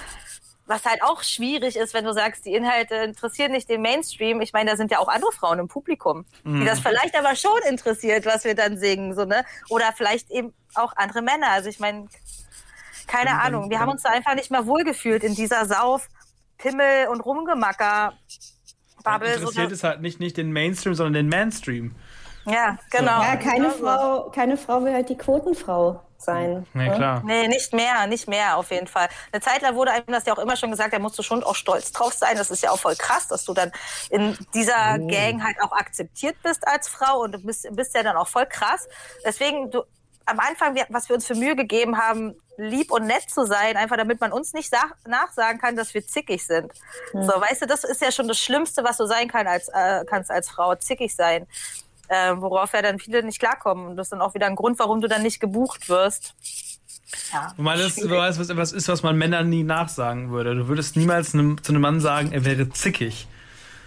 was 0.66 0.86
halt 0.86 1.04
auch 1.04 1.24
schwierig 1.24 1.76
ist, 1.76 1.94
wenn 1.94 2.06
du 2.06 2.14
sagst, 2.14 2.46
die 2.46 2.54
Inhalte 2.54 2.96
interessieren 2.96 3.52
nicht 3.52 3.70
den 3.70 3.82
Mainstream. 3.82 4.40
Ich 4.42 4.54
meine, 4.54 4.72
da 4.72 4.78
sind 4.78 4.92
ja 4.92 5.00
auch 5.00 5.10
andere 5.10 5.32
Frauen 5.32 5.60
im 5.60 5.68
Publikum, 5.68 6.26
die 6.46 6.64
das 6.64 6.80
vielleicht 6.80 7.18
aber 7.18 7.36
schon 7.36 7.60
interessiert, 7.68 8.26
was 8.26 8.46
wir 8.46 8.56
dann 8.56 8.78
singen, 8.78 9.14
so 9.14 9.26
ne? 9.26 9.44
Oder 9.70 9.92
vielleicht 9.94 10.32
eben 10.32 10.54
auch 10.74 10.94
andere 10.96 11.22
Männer. 11.22 11.50
Also 11.50 11.70
ich 11.70 11.80
meine, 11.80 12.08
keine 13.08 13.42
Ahnung. 13.42 13.70
Wir 13.70 13.80
haben 13.80 13.90
uns 13.90 14.04
da 14.04 14.10
einfach 14.10 14.36
nicht 14.36 14.52
mehr 14.52 14.66
wohlgefühlt 14.66 15.24
in 15.24 15.36
dieser 15.36 15.66
Sauf, 15.66 16.08
Pimmel 16.58 17.08
und 17.08 17.22
Rumgemacker. 17.22 18.14
Bubble. 19.04 19.34
So, 19.34 19.40
Interessiert 19.42 19.72
es 19.72 19.84
halt 19.84 20.02
nicht, 20.02 20.20
nicht 20.20 20.38
den 20.38 20.52
Mainstream, 20.52 20.96
sondern 20.96 21.14
den 21.14 21.30
Manstream. 21.30 21.94
ja, 22.46 22.78
genau. 22.90 23.22
Ja, 23.22 23.36
keine 23.36 23.66
Genau 23.66 23.70
so. 23.72 23.84
Frau, 23.84 24.30
keine 24.32 24.58
Frau 24.58 24.84
will 24.84 24.94
halt 24.94 25.10
die 25.10 25.18
Quotenfrau 25.18 26.02
sein. 26.18 26.66
Ja, 26.74 26.80
ne? 26.80 26.96
klar. 26.96 27.22
Nee, 27.26 27.48
nicht 27.48 27.74
mehr, 27.74 28.08
nicht 28.08 28.28
mehr 28.28 28.58
auf 28.58 28.72
jeden 28.72 28.88
Fall. 28.88 29.10
Eine 29.32 29.42
Zeit 29.42 29.62
lang 29.62 29.76
wurde 29.76 29.92
einem 29.92 30.06
das 30.08 30.26
ja 30.26 30.34
auch 30.34 30.40
immer 30.40 30.56
schon 30.56 30.72
gesagt, 30.72 30.94
da 30.94 31.00
musst 31.00 31.20
du 31.20 31.24
schon 31.24 31.44
auch 31.44 31.56
stolz 31.56 31.92
drauf 31.92 32.14
sein. 32.14 32.38
Das 32.38 32.50
ist 32.50 32.64
ja 32.64 32.72
auch 32.72 32.80
voll 32.80 32.96
krass, 32.96 33.28
dass 33.28 33.44
du 33.44 33.54
dann 33.54 33.72
in 34.10 34.38
dieser 34.54 35.00
Gang 35.00 35.44
halt 35.44 35.58
auch 35.62 35.74
akzeptiert 35.74 36.38
bist 36.44 36.66
als 36.66 36.88
Frau 36.88 37.22
und 37.22 37.34
du 37.34 37.40
bist, 37.40 37.68
bist 37.76 37.94
ja 37.94 38.04
dann 38.04 38.16
auch 38.16 38.28
voll 38.30 38.46
krass. 38.46 38.88
Deswegen, 39.26 39.70
du, 39.70 39.84
am 40.26 40.40
Anfang, 40.40 40.76
was 40.90 41.10
wir 41.10 41.16
uns 41.16 41.26
für 41.28 41.36
Mühe 41.36 41.56
gegeben 41.56 41.98
haben, 41.98 42.36
lieb 42.58 42.92
und 42.92 43.06
nett 43.06 43.30
zu 43.30 43.46
sein, 43.46 43.78
einfach 43.78 43.98
damit 43.98 44.22
man 44.22 44.32
uns 44.32 44.54
nicht 44.54 44.70
sag, 44.70 44.96
nachsagen 45.08 45.60
kann, 45.60 45.76
dass 45.76 45.94
wir 45.94 46.06
zickig 46.06 46.46
sind. 46.46 46.72
So, 47.14 47.20
weißt 47.42 47.64
du, 47.64 47.66
das 47.66 47.84
ist 47.84 48.02
ja 48.02 48.12
schon 48.12 48.28
das 48.28 48.40
Schlimmste, 48.40 48.84
was 48.84 48.98
du 48.98 49.06
sein 49.06 49.28
kann 49.28 49.48
als, 49.48 49.70
äh, 49.70 50.06
kannst 50.06 50.30
als 50.32 50.50
Frau, 50.50 50.76
zickig 50.76 51.16
sein. 51.16 51.48
Äh, 52.10 52.34
worauf 52.38 52.74
ja 52.74 52.82
dann 52.82 53.00
viele 53.00 53.24
nicht 53.24 53.40
klarkommen. 53.40 53.88
Und 53.88 53.96
das 53.98 54.08
ist 54.08 54.12
dann 54.12 54.22
auch 54.22 54.34
wieder 54.36 54.46
ein 54.46 54.56
Grund, 54.56 54.78
warum 54.78 55.02
du 55.02 55.08
dann 55.08 55.24
nicht 55.24 55.40
gebucht 55.40 55.90
wirst. 55.90 56.36
Ja, 57.32 57.54
Wobei 57.58 57.78
das 57.78 57.94
schwierig. 57.94 58.12
was, 58.12 58.40
was 58.40 58.50
etwas 58.50 58.72
ist, 58.72 58.88
was 58.88 59.04
man 59.04 59.18
Männern 59.18 59.50
nie 59.50 59.64
nachsagen 59.64 60.30
würde. 60.32 60.54
Du 60.56 60.68
würdest 60.68 60.96
niemals 60.96 61.34
einem, 61.34 61.62
zu 61.64 61.72
einem 61.72 61.82
Mann 61.82 62.02
sagen, 62.02 62.32
er 62.32 62.46
wäre 62.46 62.70
zickig. 62.70 63.28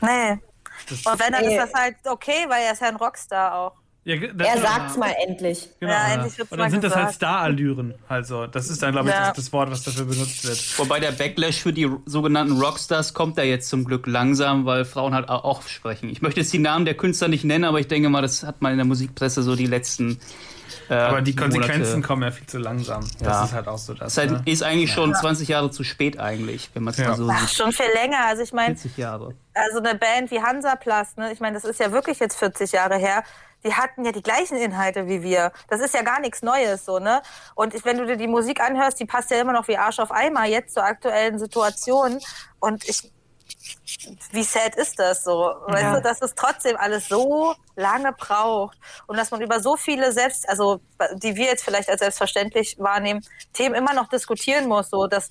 Nee. 0.00 0.32
Und 0.32 1.20
wenn, 1.20 1.32
dann 1.32 1.44
Nee. 1.44 1.56
ist 1.56 1.72
das 1.72 1.74
halt 1.80 1.96
okay, 2.04 2.46
weil 2.48 2.64
er 2.64 2.72
ist 2.72 2.80
ja 2.82 2.88
ein 2.88 2.96
Rockstar 2.96 3.54
auch. 3.54 3.72
Ja, 4.08 4.14
das, 4.32 4.46
Er 4.46 4.60
sagt's 4.62 4.96
mal 4.96 5.12
endlich. 5.26 5.68
Genau, 5.80 5.92
Ja, 5.92 6.12
endlich 6.14 6.38
wird's 6.38 6.52
Und 6.52 6.58
dann 6.58 6.70
sind 6.70 6.84
das 6.84 6.92
halt 6.94 7.06
gesagt. 7.08 7.16
Starallüren. 7.16 7.94
Also, 8.08 8.46
das 8.46 8.70
ist 8.70 8.80
dann, 8.80 8.92
glaube 8.92 9.08
ich, 9.08 9.14
Ja. 9.16 9.26
das, 9.28 9.36
das 9.36 9.52
Wort, 9.52 9.68
was 9.70 9.82
dafür 9.82 10.04
benutzt 10.04 10.46
wird. 10.46 10.78
Wobei 10.78 11.00
der 11.00 11.10
Backlash 11.10 11.60
für 11.60 11.72
die 11.72 11.90
sogenannten 12.06 12.60
Rockstars 12.60 13.14
kommt 13.14 13.36
da 13.36 13.42
jetzt 13.42 13.68
zum 13.68 13.84
Glück 13.84 14.06
langsam, 14.06 14.64
weil 14.64 14.84
Frauen 14.84 15.12
halt 15.12 15.28
au- 15.28 15.42
auch 15.42 15.62
sprechen. 15.66 16.08
Ich 16.08 16.22
möchte 16.22 16.38
jetzt 16.38 16.52
die 16.52 16.60
Namen 16.60 16.84
der 16.84 16.94
Künstler 16.94 17.26
nicht 17.26 17.42
nennen, 17.44 17.64
aber 17.64 17.80
ich 17.80 17.88
denke 17.88 18.08
mal, 18.08 18.22
das 18.22 18.44
hat 18.44 18.62
man 18.62 18.70
in 18.70 18.78
der 18.78 18.86
Musikpresse 18.86 19.42
so 19.42 19.56
die 19.56 19.66
letzten. 19.66 20.20
Äh, 20.88 20.94
Aber 20.94 21.20
die 21.20 21.34
Konsequenzen 21.34 21.90
Monate. 21.94 22.06
kommen 22.06 22.22
ja 22.22 22.30
viel 22.30 22.46
zu 22.46 22.58
langsam. 22.58 23.00
Das 23.18 23.26
Ja. 23.26 23.44
ist 23.44 23.52
halt 23.54 23.66
auch 23.66 23.78
so 23.78 23.92
das. 23.92 24.14
Das 24.14 24.24
ist, 24.24 24.30
ne? 24.30 24.36
halt, 24.38 24.48
ist 24.48 24.62
eigentlich 24.62 24.92
schon 24.92 25.12
20 25.16 25.48
Jahre 25.48 25.72
zu 25.72 25.82
spät 25.82 26.20
eigentlich, 26.20 26.70
wenn 26.74 26.84
man 26.84 26.92
es 26.92 26.98
Ja. 26.98 27.08
mal 27.08 27.16
so 27.16 27.28
Ach, 27.28 27.48
sieht. 27.48 27.56
schon 27.56 27.72
viel 27.72 27.86
länger. 27.92 28.18
Also 28.28 28.44
ich 28.44 28.52
meine, 28.52 28.76
40 28.76 28.96
Jahre. 28.96 29.34
also 29.54 29.78
eine 29.80 29.98
Band 29.98 30.30
wie 30.30 30.40
Hansaplast, 30.40 31.18
ne, 31.18 31.32
ich 31.32 31.40
meine, 31.40 31.54
das 31.54 31.64
ist 31.64 31.80
ja 31.80 31.90
wirklich 31.90 32.20
jetzt 32.20 32.38
40 32.38 32.70
Jahre 32.70 32.98
her, 32.98 33.24
die 33.66 33.74
hatten 33.74 34.04
ja 34.04 34.12
die 34.12 34.22
gleichen 34.22 34.56
Inhalte 34.56 35.08
wie 35.08 35.22
wir. 35.22 35.52
Das 35.68 35.80
ist 35.80 35.92
ja 35.92 36.02
gar 36.02 36.20
nichts 36.20 36.40
Neues, 36.42 36.84
so, 36.84 37.00
ne? 37.00 37.20
Und 37.56 37.74
ich, 37.74 37.84
wenn 37.84 37.98
du 37.98 38.06
dir 38.06 38.16
die 38.16 38.28
Musik 38.28 38.60
anhörst, 38.60 39.00
die 39.00 39.06
passt 39.06 39.30
ja 39.30 39.40
immer 39.40 39.52
noch 39.52 39.66
wie 39.66 39.76
Arsch 39.76 39.98
auf 39.98 40.12
Eimer 40.12 40.44
jetzt 40.44 40.74
zur 40.74 40.84
aktuellen 40.84 41.38
Situation. 41.38 42.20
Und 42.60 42.88
ich, 42.88 43.10
wie 44.30 44.44
sad 44.44 44.76
ist 44.76 45.00
das 45.00 45.24
so? 45.24 45.54
Weißt 45.66 45.96
du, 45.96 46.00
dass 46.00 46.22
es 46.22 46.34
trotzdem 46.36 46.76
alles 46.76 47.08
so 47.08 47.54
lange 47.74 48.12
braucht 48.12 48.78
und 49.08 49.16
dass 49.16 49.32
man 49.32 49.40
über 49.40 49.60
so 49.60 49.76
viele 49.76 50.12
selbst, 50.12 50.48
also 50.48 50.80
die 51.14 51.34
wir 51.34 51.46
jetzt 51.46 51.64
vielleicht 51.64 51.90
als 51.90 52.00
selbstverständlich 52.00 52.76
wahrnehmen, 52.78 53.20
Themen 53.52 53.74
immer 53.74 53.94
noch 53.94 54.08
diskutieren 54.08 54.68
muss, 54.68 54.90
so 54.90 55.08
dass 55.08 55.28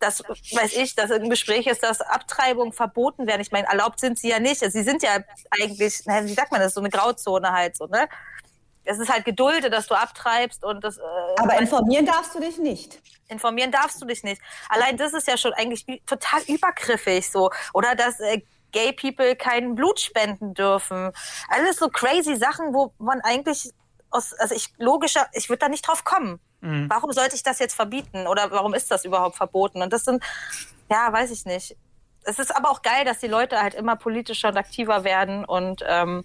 das 0.00 0.22
weiß 0.22 0.74
ich, 0.76 0.94
dass 0.94 1.10
im 1.10 1.28
Gespräch 1.30 1.66
ist, 1.66 1.82
dass 1.82 2.00
Abtreibungen 2.00 2.72
verboten 2.72 3.26
werden. 3.26 3.40
Ich 3.40 3.52
meine, 3.52 3.66
erlaubt 3.68 4.00
sind 4.00 4.18
sie 4.18 4.28
ja 4.28 4.38
nicht. 4.38 4.60
Sie 4.60 4.82
sind 4.82 5.02
ja 5.02 5.18
eigentlich, 5.50 6.02
na, 6.06 6.24
wie 6.24 6.34
sagt 6.34 6.52
man 6.52 6.60
das, 6.60 6.74
so 6.74 6.80
eine 6.80 6.90
Grauzone 6.90 7.52
halt 7.52 7.76
so, 7.76 7.86
ne? 7.86 8.08
Es 8.84 8.98
ist 8.98 9.12
halt 9.12 9.26
geduldet, 9.26 9.72
dass 9.72 9.86
du 9.86 9.94
abtreibst 9.94 10.64
und 10.64 10.82
das. 10.82 10.96
Äh, 10.96 11.02
Aber 11.36 11.58
informieren 11.58 12.06
darfst 12.06 12.34
du 12.34 12.40
dich 12.40 12.56
nicht. 12.58 13.00
informieren 13.28 13.70
darfst 13.70 14.00
du 14.00 14.06
dich 14.06 14.22
nicht. 14.22 14.40
Allein 14.70 14.96
das 14.96 15.12
ist 15.12 15.26
ja 15.28 15.36
schon 15.36 15.52
eigentlich 15.52 15.84
total 16.06 16.40
übergriffig 16.46 17.30
so. 17.30 17.50
Oder 17.74 17.94
dass 17.94 18.18
äh, 18.20 18.40
Gay 18.72 18.92
People 18.92 19.36
kein 19.36 19.74
Blut 19.74 20.00
spenden 20.00 20.54
dürfen. 20.54 21.12
Alles 21.48 21.76
so 21.76 21.88
crazy 21.88 22.36
Sachen, 22.36 22.72
wo 22.72 22.92
man 22.98 23.20
eigentlich 23.20 23.70
aus, 24.10 24.32
also 24.34 24.54
ich 24.54 24.72
logischer, 24.78 25.26
ich 25.32 25.48
würde 25.50 25.60
da 25.60 25.68
nicht 25.68 25.86
drauf 25.86 26.04
kommen. 26.04 26.40
Warum 26.88 27.12
sollte 27.12 27.36
ich 27.36 27.42
das 27.42 27.58
jetzt 27.58 27.74
verbieten? 27.74 28.26
Oder 28.26 28.50
warum 28.50 28.74
ist 28.74 28.90
das 28.90 29.04
überhaupt 29.04 29.36
verboten? 29.36 29.82
Und 29.82 29.92
das 29.92 30.04
sind, 30.04 30.22
ja, 30.90 31.12
weiß 31.12 31.30
ich 31.30 31.44
nicht. 31.44 31.76
Es 32.24 32.38
ist 32.38 32.54
aber 32.54 32.70
auch 32.70 32.82
geil, 32.82 33.04
dass 33.04 33.18
die 33.18 33.28
Leute 33.28 33.62
halt 33.62 33.74
immer 33.74 33.96
politischer 33.96 34.48
und 34.48 34.56
aktiver 34.56 35.04
werden 35.04 35.44
und 35.44 35.84
ähm, 35.86 36.24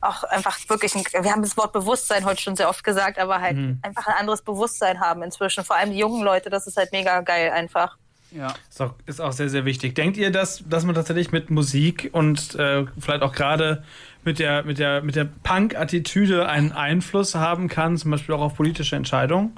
auch 0.00 0.24
einfach 0.24 0.58
wirklich, 0.68 0.94
ein, 0.94 1.04
wir 1.24 1.30
haben 1.30 1.42
das 1.42 1.56
Wort 1.56 1.72
Bewusstsein 1.72 2.24
heute 2.24 2.40
schon 2.40 2.56
sehr 2.56 2.68
oft 2.68 2.82
gesagt, 2.82 3.18
aber 3.18 3.40
halt 3.40 3.56
einfach 3.82 4.06
ein 4.06 4.14
anderes 4.14 4.42
Bewusstsein 4.42 5.00
haben 5.00 5.22
inzwischen. 5.22 5.64
Vor 5.64 5.76
allem 5.76 5.90
die 5.90 5.98
jungen 5.98 6.22
Leute, 6.22 6.48
das 6.48 6.66
ist 6.66 6.76
halt 6.76 6.92
mega 6.92 7.20
geil 7.20 7.50
einfach. 7.50 7.98
Ja. 8.32 8.54
Ist 8.68 8.80
auch, 8.80 8.94
ist 9.06 9.20
auch 9.20 9.32
sehr, 9.32 9.48
sehr 9.48 9.64
wichtig. 9.64 9.94
Denkt 9.94 10.16
ihr, 10.16 10.30
dass, 10.30 10.62
dass 10.68 10.84
man 10.84 10.94
tatsächlich 10.94 11.32
mit 11.32 11.50
Musik 11.50 12.10
und 12.12 12.54
äh, 12.54 12.86
vielleicht 12.98 13.22
auch 13.22 13.32
gerade 13.32 13.84
mit 14.24 14.38
der, 14.38 14.62
mit 14.62 14.78
der, 14.78 15.02
mit 15.02 15.16
der 15.16 15.24
Punk-Attitüde 15.24 16.48
einen 16.48 16.72
Einfluss 16.72 17.34
haben 17.34 17.68
kann, 17.68 17.96
zum 17.96 18.10
Beispiel 18.10 18.34
auch 18.34 18.42
auf 18.42 18.54
politische 18.54 18.96
Entscheidungen? 18.96 19.56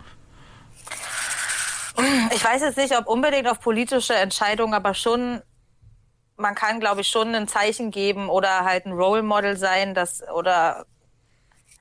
Ich 2.35 2.45
weiß 2.45 2.63
jetzt 2.63 2.79
nicht, 2.79 2.97
ob 2.97 3.07
unbedingt 3.07 3.49
auf 3.49 3.61
politische 3.61 4.15
Entscheidungen, 4.15 4.73
aber 4.73 4.95
schon, 4.95 5.43
man 6.37 6.55
kann, 6.55 6.81
glaube 6.81 7.03
ich, 7.03 7.09
schon 7.09 7.35
ein 7.35 7.49
Zeichen 7.49 7.91
geben 7.91 8.31
oder 8.31 8.65
halt 8.65 8.87
ein 8.87 8.93
Role 8.93 9.23
Model 9.23 9.57
sein, 9.57 9.95
das 9.95 10.23
oder 10.35 10.87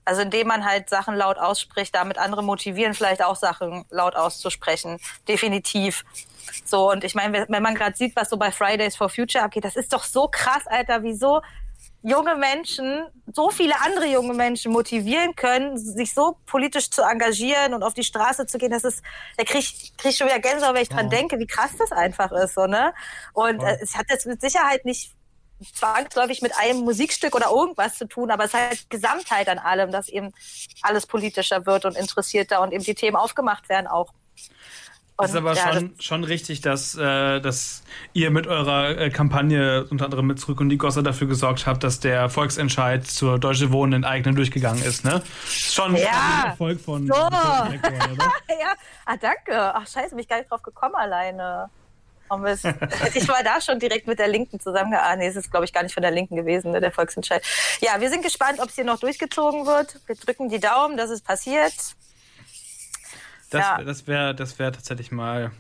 also 0.03 0.23
indem 0.23 0.47
man 0.47 0.65
halt 0.65 0.89
Sachen 0.89 1.15
laut 1.15 1.37
ausspricht, 1.37 1.95
damit 1.95 2.17
andere 2.17 2.43
motivieren, 2.43 2.93
vielleicht 2.93 3.23
auch 3.23 3.35
Sachen 3.35 3.85
laut 3.89 4.15
auszusprechen. 4.15 4.99
Definitiv. 5.27 6.03
So, 6.65 6.91
und 6.91 7.03
ich 7.03 7.15
meine, 7.15 7.45
wenn 7.47 7.63
man 7.63 7.75
gerade 7.75 7.95
sieht, 7.95 8.15
was 8.15 8.29
so 8.29 8.37
bei 8.37 8.51
Fridays 8.51 8.95
for 8.95 9.09
Future 9.09 9.43
abgeht, 9.43 9.65
das 9.65 9.75
ist 9.75 9.93
doch 9.93 10.03
so 10.03 10.27
krass, 10.27 10.65
Alter, 10.67 11.03
wieso 11.03 11.41
junge 12.03 12.35
Menschen, 12.35 13.05
so 13.31 13.49
viele 13.49 13.79
andere 13.81 14.07
junge 14.07 14.33
Menschen 14.33 14.71
motivieren 14.71 15.35
können, 15.35 15.77
sich 15.77 16.13
so 16.13 16.37
politisch 16.47 16.89
zu 16.89 17.03
engagieren 17.03 17.73
und 17.73 17.83
auf 17.83 17.93
die 17.93 18.03
Straße 18.03 18.47
zu 18.47 18.57
gehen, 18.57 18.71
das 18.71 18.83
ist, 18.83 19.03
da 19.37 19.43
krieg 19.43 19.59
ich, 19.59 19.95
krieg 19.97 20.11
ich 20.11 20.17
schon 20.17 20.27
wieder 20.27 20.39
Gänsehaut, 20.39 20.73
wenn 20.73 20.81
ich 20.81 20.89
dran 20.89 21.09
denke, 21.09 21.37
wie 21.39 21.45
krass 21.45 21.71
das 21.77 21.91
einfach 21.91 22.31
ist, 22.31 22.55
so, 22.55 22.65
ne? 22.65 22.93
Und 23.33 23.61
äh, 23.61 23.77
es 23.81 23.95
hat 23.95 24.07
jetzt 24.09 24.25
mit 24.25 24.41
Sicherheit 24.41 24.83
nicht 24.83 25.11
zwangsläufig 25.73 26.41
mit 26.41 26.57
einem 26.57 26.79
Musikstück 26.79 27.35
oder 27.35 27.51
irgendwas 27.51 27.95
zu 27.95 28.07
tun, 28.07 28.31
aber 28.31 28.45
es 28.45 28.53
ist 28.53 28.59
halt 28.59 28.89
Gesamtheit 28.89 29.47
an 29.47 29.59
allem, 29.59 29.91
dass 29.91 30.09
eben 30.09 30.33
alles 30.81 31.05
politischer 31.05 31.65
wird 31.67 31.85
und 31.85 31.95
interessierter 31.95 32.61
und 32.61 32.73
eben 32.73 32.83
die 32.83 32.95
Themen 32.95 33.15
aufgemacht 33.15 33.69
werden 33.69 33.87
auch. 33.87 34.11
Und, 35.21 35.29
ist 35.29 35.35
aber 35.35 35.53
ja, 35.53 35.73
schon, 35.73 35.95
schon 35.99 36.23
richtig, 36.23 36.61
dass, 36.61 36.95
äh, 36.95 37.39
dass 37.39 37.83
ihr 38.13 38.31
mit 38.31 38.47
eurer 38.47 38.97
äh, 38.97 39.09
Kampagne 39.09 39.85
unter 39.89 40.05
anderem 40.05 40.27
mit 40.27 40.39
Zurück 40.39 40.59
und 40.59 40.69
die 40.69 40.77
Gosse 40.77 41.03
dafür 41.03 41.27
gesorgt 41.27 41.65
habt, 41.67 41.83
dass 41.83 41.99
der 41.99 42.29
Volksentscheid 42.29 43.05
zur 43.05 43.39
Deutsche 43.39 43.71
Wohnen 43.71 43.93
enteignen 43.93 44.35
durchgegangen 44.35 44.83
ist, 44.83 45.05
ne? 45.05 45.21
Ist 45.45 45.73
schon 45.73 45.95
Ja. 45.95 46.09
ein 46.43 46.49
Erfolg 46.51 46.79
von 46.79 47.07
So. 47.07 47.13
von 47.13 47.27
oder? 47.27 47.71
ja, 48.49 48.73
ah, 49.05 49.17
danke. 49.17 49.75
Ach, 49.75 49.87
scheiße, 49.87 50.09
bin 50.11 50.19
ich 50.19 50.27
gar 50.27 50.37
nicht 50.37 50.49
drauf 50.51 50.61
gekommen 50.61 50.95
alleine. 50.95 51.69
Oh, 52.33 52.37
ich 53.13 53.27
war 53.27 53.43
da 53.43 53.59
schon 53.59 53.77
direkt 53.79 54.07
mit 54.07 54.17
der 54.17 54.29
Linken 54.29 54.57
zusammen. 54.61 54.93
Ah, 54.93 55.17
nee, 55.17 55.27
es 55.27 55.35
ist, 55.35 55.51
glaube 55.51 55.65
ich, 55.65 55.73
gar 55.73 55.83
nicht 55.83 55.93
von 55.93 56.01
der 56.01 56.11
Linken 56.11 56.37
gewesen, 56.37 56.71
ne, 56.71 56.79
der 56.79 56.93
Volksentscheid. 56.93 57.43
Ja, 57.81 57.99
wir 57.99 58.09
sind 58.09 58.23
gespannt, 58.23 58.59
ob 58.61 58.69
es 58.69 58.75
hier 58.75 58.85
noch 58.85 59.01
durchgezogen 59.01 59.65
wird. 59.65 59.99
Wir 60.05 60.15
drücken 60.15 60.47
die 60.47 60.61
Daumen, 60.61 60.95
dass 60.95 61.09
es 61.09 61.21
passiert. 61.21 61.73
Das, 63.51 63.61
Ja. 63.61 63.83
das 63.83 64.07
wäre 64.07 64.33
das 64.33 64.57
wär 64.59 64.71
tatsächlich 64.71 65.11
mal 65.11 65.51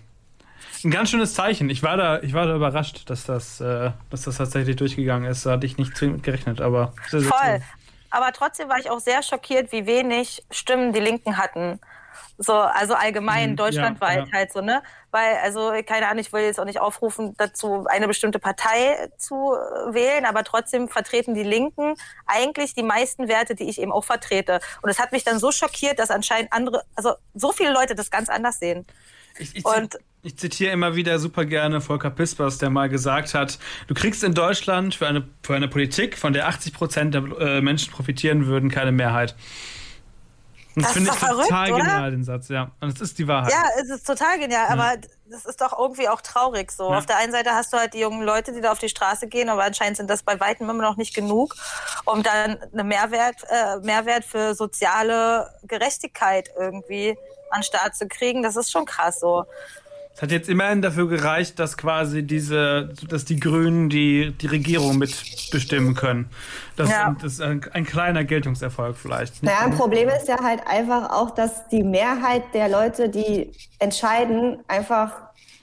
ein 0.83 0.91
ganz 0.91 1.11
schönes 1.11 1.33
Zeichen. 1.35 1.69
Ich 1.69 1.83
war 1.83 1.97
da, 1.97 2.19
ich 2.21 2.33
war 2.33 2.47
da 2.47 2.55
überrascht, 2.55 3.09
dass 3.09 3.25
das, 3.25 3.61
äh, 3.61 3.91
dass 4.09 4.23
das 4.23 4.37
tatsächlich 4.37 4.75
durchgegangen 4.77 5.29
ist. 5.29 5.45
Da 5.45 5.51
hatte 5.51 5.65
ich 5.67 5.77
nicht 5.77 5.95
zwingend 5.95 6.23
gerechnet, 6.23 6.59
aber 6.61 6.93
sehr, 7.09 7.19
sehr 7.21 7.29
Voll. 7.29 7.39
cool. 7.55 7.61
Aber 8.09 8.31
trotzdem 8.33 8.67
war 8.67 8.77
ich 8.79 8.89
auch 8.89 8.99
sehr 8.99 9.21
schockiert, 9.23 9.71
wie 9.71 9.85
wenig 9.85 10.43
Stimmen 10.51 10.91
die 10.91 10.99
Linken 10.99 11.37
hatten. 11.37 11.79
So, 12.43 12.53
also 12.53 12.95
allgemein 12.95 13.51
Mhm, 13.51 13.55
deutschlandweit 13.55 14.27
ja, 14.27 14.33
halt 14.33 14.51
so, 14.51 14.61
ne? 14.61 14.81
Weil, 15.11 15.35
also, 15.43 15.71
keine 15.85 16.07
Ahnung, 16.07 16.19
ich 16.19 16.33
will 16.33 16.41
jetzt 16.41 16.59
auch 16.59 16.65
nicht 16.65 16.79
aufrufen, 16.79 17.35
dazu 17.37 17.85
eine 17.87 18.07
bestimmte 18.07 18.39
Partei 18.39 19.09
zu 19.17 19.53
äh, 19.53 19.93
wählen, 19.93 20.25
aber 20.25 20.43
trotzdem 20.43 20.89
vertreten 20.89 21.35
die 21.35 21.43
Linken 21.43 21.93
eigentlich 22.25 22.73
die 22.73 22.83
meisten 22.83 23.27
Werte, 23.27 23.53
die 23.55 23.69
ich 23.69 23.79
eben 23.79 23.91
auch 23.91 24.05
vertrete. 24.05 24.59
Und 24.81 24.89
es 24.89 24.99
hat 24.99 25.11
mich 25.11 25.23
dann 25.23 25.39
so 25.39 25.51
schockiert, 25.51 25.99
dass 25.99 26.09
anscheinend 26.11 26.51
andere, 26.51 26.83
also 26.95 27.13
so 27.35 27.51
viele 27.51 27.71
Leute 27.73 27.93
das 27.95 28.09
ganz 28.09 28.27
anders 28.29 28.59
sehen. 28.59 28.85
Ich, 29.37 29.55
ich, 29.55 29.65
Und- 29.65 29.97
ich 30.23 30.37
zitiere 30.37 30.71
immer 30.71 30.95
wieder 30.95 31.17
super 31.19 31.45
gerne 31.45 31.81
Volker 31.81 32.09
Pispers, 32.11 32.57
der 32.57 32.69
mal 32.69 32.89
gesagt 32.89 33.33
hat, 33.33 33.59
du 33.87 33.93
kriegst 33.93 34.23
in 34.23 34.33
Deutschland 34.33 34.93
für 34.95 35.07
eine, 35.07 35.27
für 35.43 35.55
eine 35.55 35.67
Politik, 35.67 36.17
von 36.17 36.33
der 36.33 36.47
80 36.47 36.73
Prozent 36.73 37.13
der 37.15 37.23
äh, 37.39 37.61
Menschen 37.61 37.91
profitieren 37.91 38.45
würden, 38.45 38.69
keine 38.69 38.91
Mehrheit. 38.91 39.35
Das 40.75 40.93
finde 40.93 41.09
ich 41.11 41.17
verrückt, 41.17 41.49
total 41.49 41.71
oder? 41.73 41.83
genial, 41.83 42.11
den 42.11 42.23
Satz, 42.23 42.47
ja. 42.49 42.71
Und 42.79 42.93
es 42.93 43.01
ist 43.01 43.17
die 43.19 43.27
Wahrheit. 43.27 43.51
Ja, 43.51 43.63
es 43.81 43.89
ist 43.89 44.07
total 44.07 44.39
genial, 44.39 44.67
aber 44.69 44.93
das 45.29 45.45
ist 45.45 45.61
doch 45.61 45.77
irgendwie 45.77 46.07
auch 46.09 46.21
traurig 46.21 46.71
so. 46.71 46.91
Ja. 46.91 46.97
Auf 46.97 47.05
der 47.05 47.17
einen 47.17 47.31
Seite 47.31 47.51
hast 47.51 47.73
du 47.73 47.77
halt 47.77 47.93
die 47.93 47.99
jungen 47.99 48.23
Leute, 48.23 48.51
die 48.53 48.61
da 48.61 48.71
auf 48.71 48.79
die 48.79 48.89
Straße 48.89 49.27
gehen, 49.27 49.49
aber 49.49 49.63
anscheinend 49.63 49.97
sind 49.97 50.09
das 50.09 50.23
bei 50.23 50.39
weitem 50.39 50.69
immer 50.69 50.81
noch 50.81 50.97
nicht 50.97 51.13
genug, 51.13 51.55
um 52.05 52.23
dann 52.23 52.57
eine 52.73 52.83
Mehrwert, 52.83 53.37
äh, 53.49 53.77
Mehrwert 53.79 54.25
für 54.25 54.55
soziale 54.55 55.53
Gerechtigkeit 55.63 56.49
irgendwie 56.57 57.17
an 57.49 57.59
den 57.59 57.63
Start 57.63 57.95
zu 57.95 58.07
kriegen. 58.07 58.43
Das 58.43 58.55
ist 58.55 58.71
schon 58.71 58.85
krass 58.85 59.19
so. 59.19 59.45
Es 60.21 60.25
hat 60.25 60.31
jetzt 60.33 60.49
immerhin 60.49 60.83
dafür 60.83 61.07
gereicht, 61.09 61.57
dass 61.57 61.77
quasi 61.77 62.21
diese, 62.21 62.93
dass 63.09 63.25
die 63.25 63.39
Grünen 63.39 63.89
die, 63.89 64.31
die 64.39 64.45
Regierung 64.45 64.99
mitbestimmen 64.99 65.95
können. 65.95 66.29
Das, 66.75 66.91
Ja. 66.91 67.15
das 67.19 67.33
ist 67.33 67.41
ein, 67.41 67.65
ein 67.73 67.85
kleiner 67.87 68.23
Geltungserfolg 68.23 68.97
vielleicht. 68.97 69.41
Naja, 69.41 69.61
ein 69.61 69.75
Problem 69.75 70.09
ist 70.09 70.27
ja 70.27 70.37
halt 70.43 70.61
einfach 70.67 71.09
auch, 71.09 71.31
dass 71.31 71.67
die 71.69 71.81
Mehrheit 71.81 72.43
der 72.53 72.69
Leute, 72.69 73.09
die 73.09 73.51
entscheiden, 73.79 74.59
einfach 74.67 75.11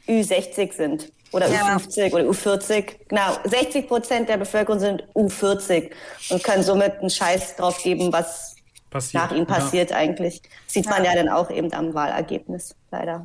Ü60 0.09 0.73
sind. 0.73 1.13
Oder 1.31 1.47
Ja. 1.49 1.77
U50 1.77 2.13
oder 2.13 2.25
U40. 2.25 2.85
Genau, 3.07 3.37
60 3.45 3.87
Prozent 3.87 4.29
der 4.29 4.39
Bevölkerung 4.39 4.81
sind 4.81 5.05
U40 5.15 5.93
und 6.31 6.43
können 6.43 6.65
somit 6.65 6.99
einen 6.99 7.11
Scheiß 7.11 7.55
drauf 7.55 7.81
geben, 7.85 8.13
was 8.13 8.57
passiert. 8.91 9.23
nach 9.23 9.31
ihnen 9.31 9.47
passiert 9.47 9.93
eigentlich. 9.93 10.43
Sieht 10.67 10.87
man 10.91 11.05
ja 11.05 11.15
dann 11.15 11.29
auch 11.29 11.49
eben 11.49 11.73
am 11.75 11.95
Wahlergebnis, 11.95 12.75
leider. 12.91 13.25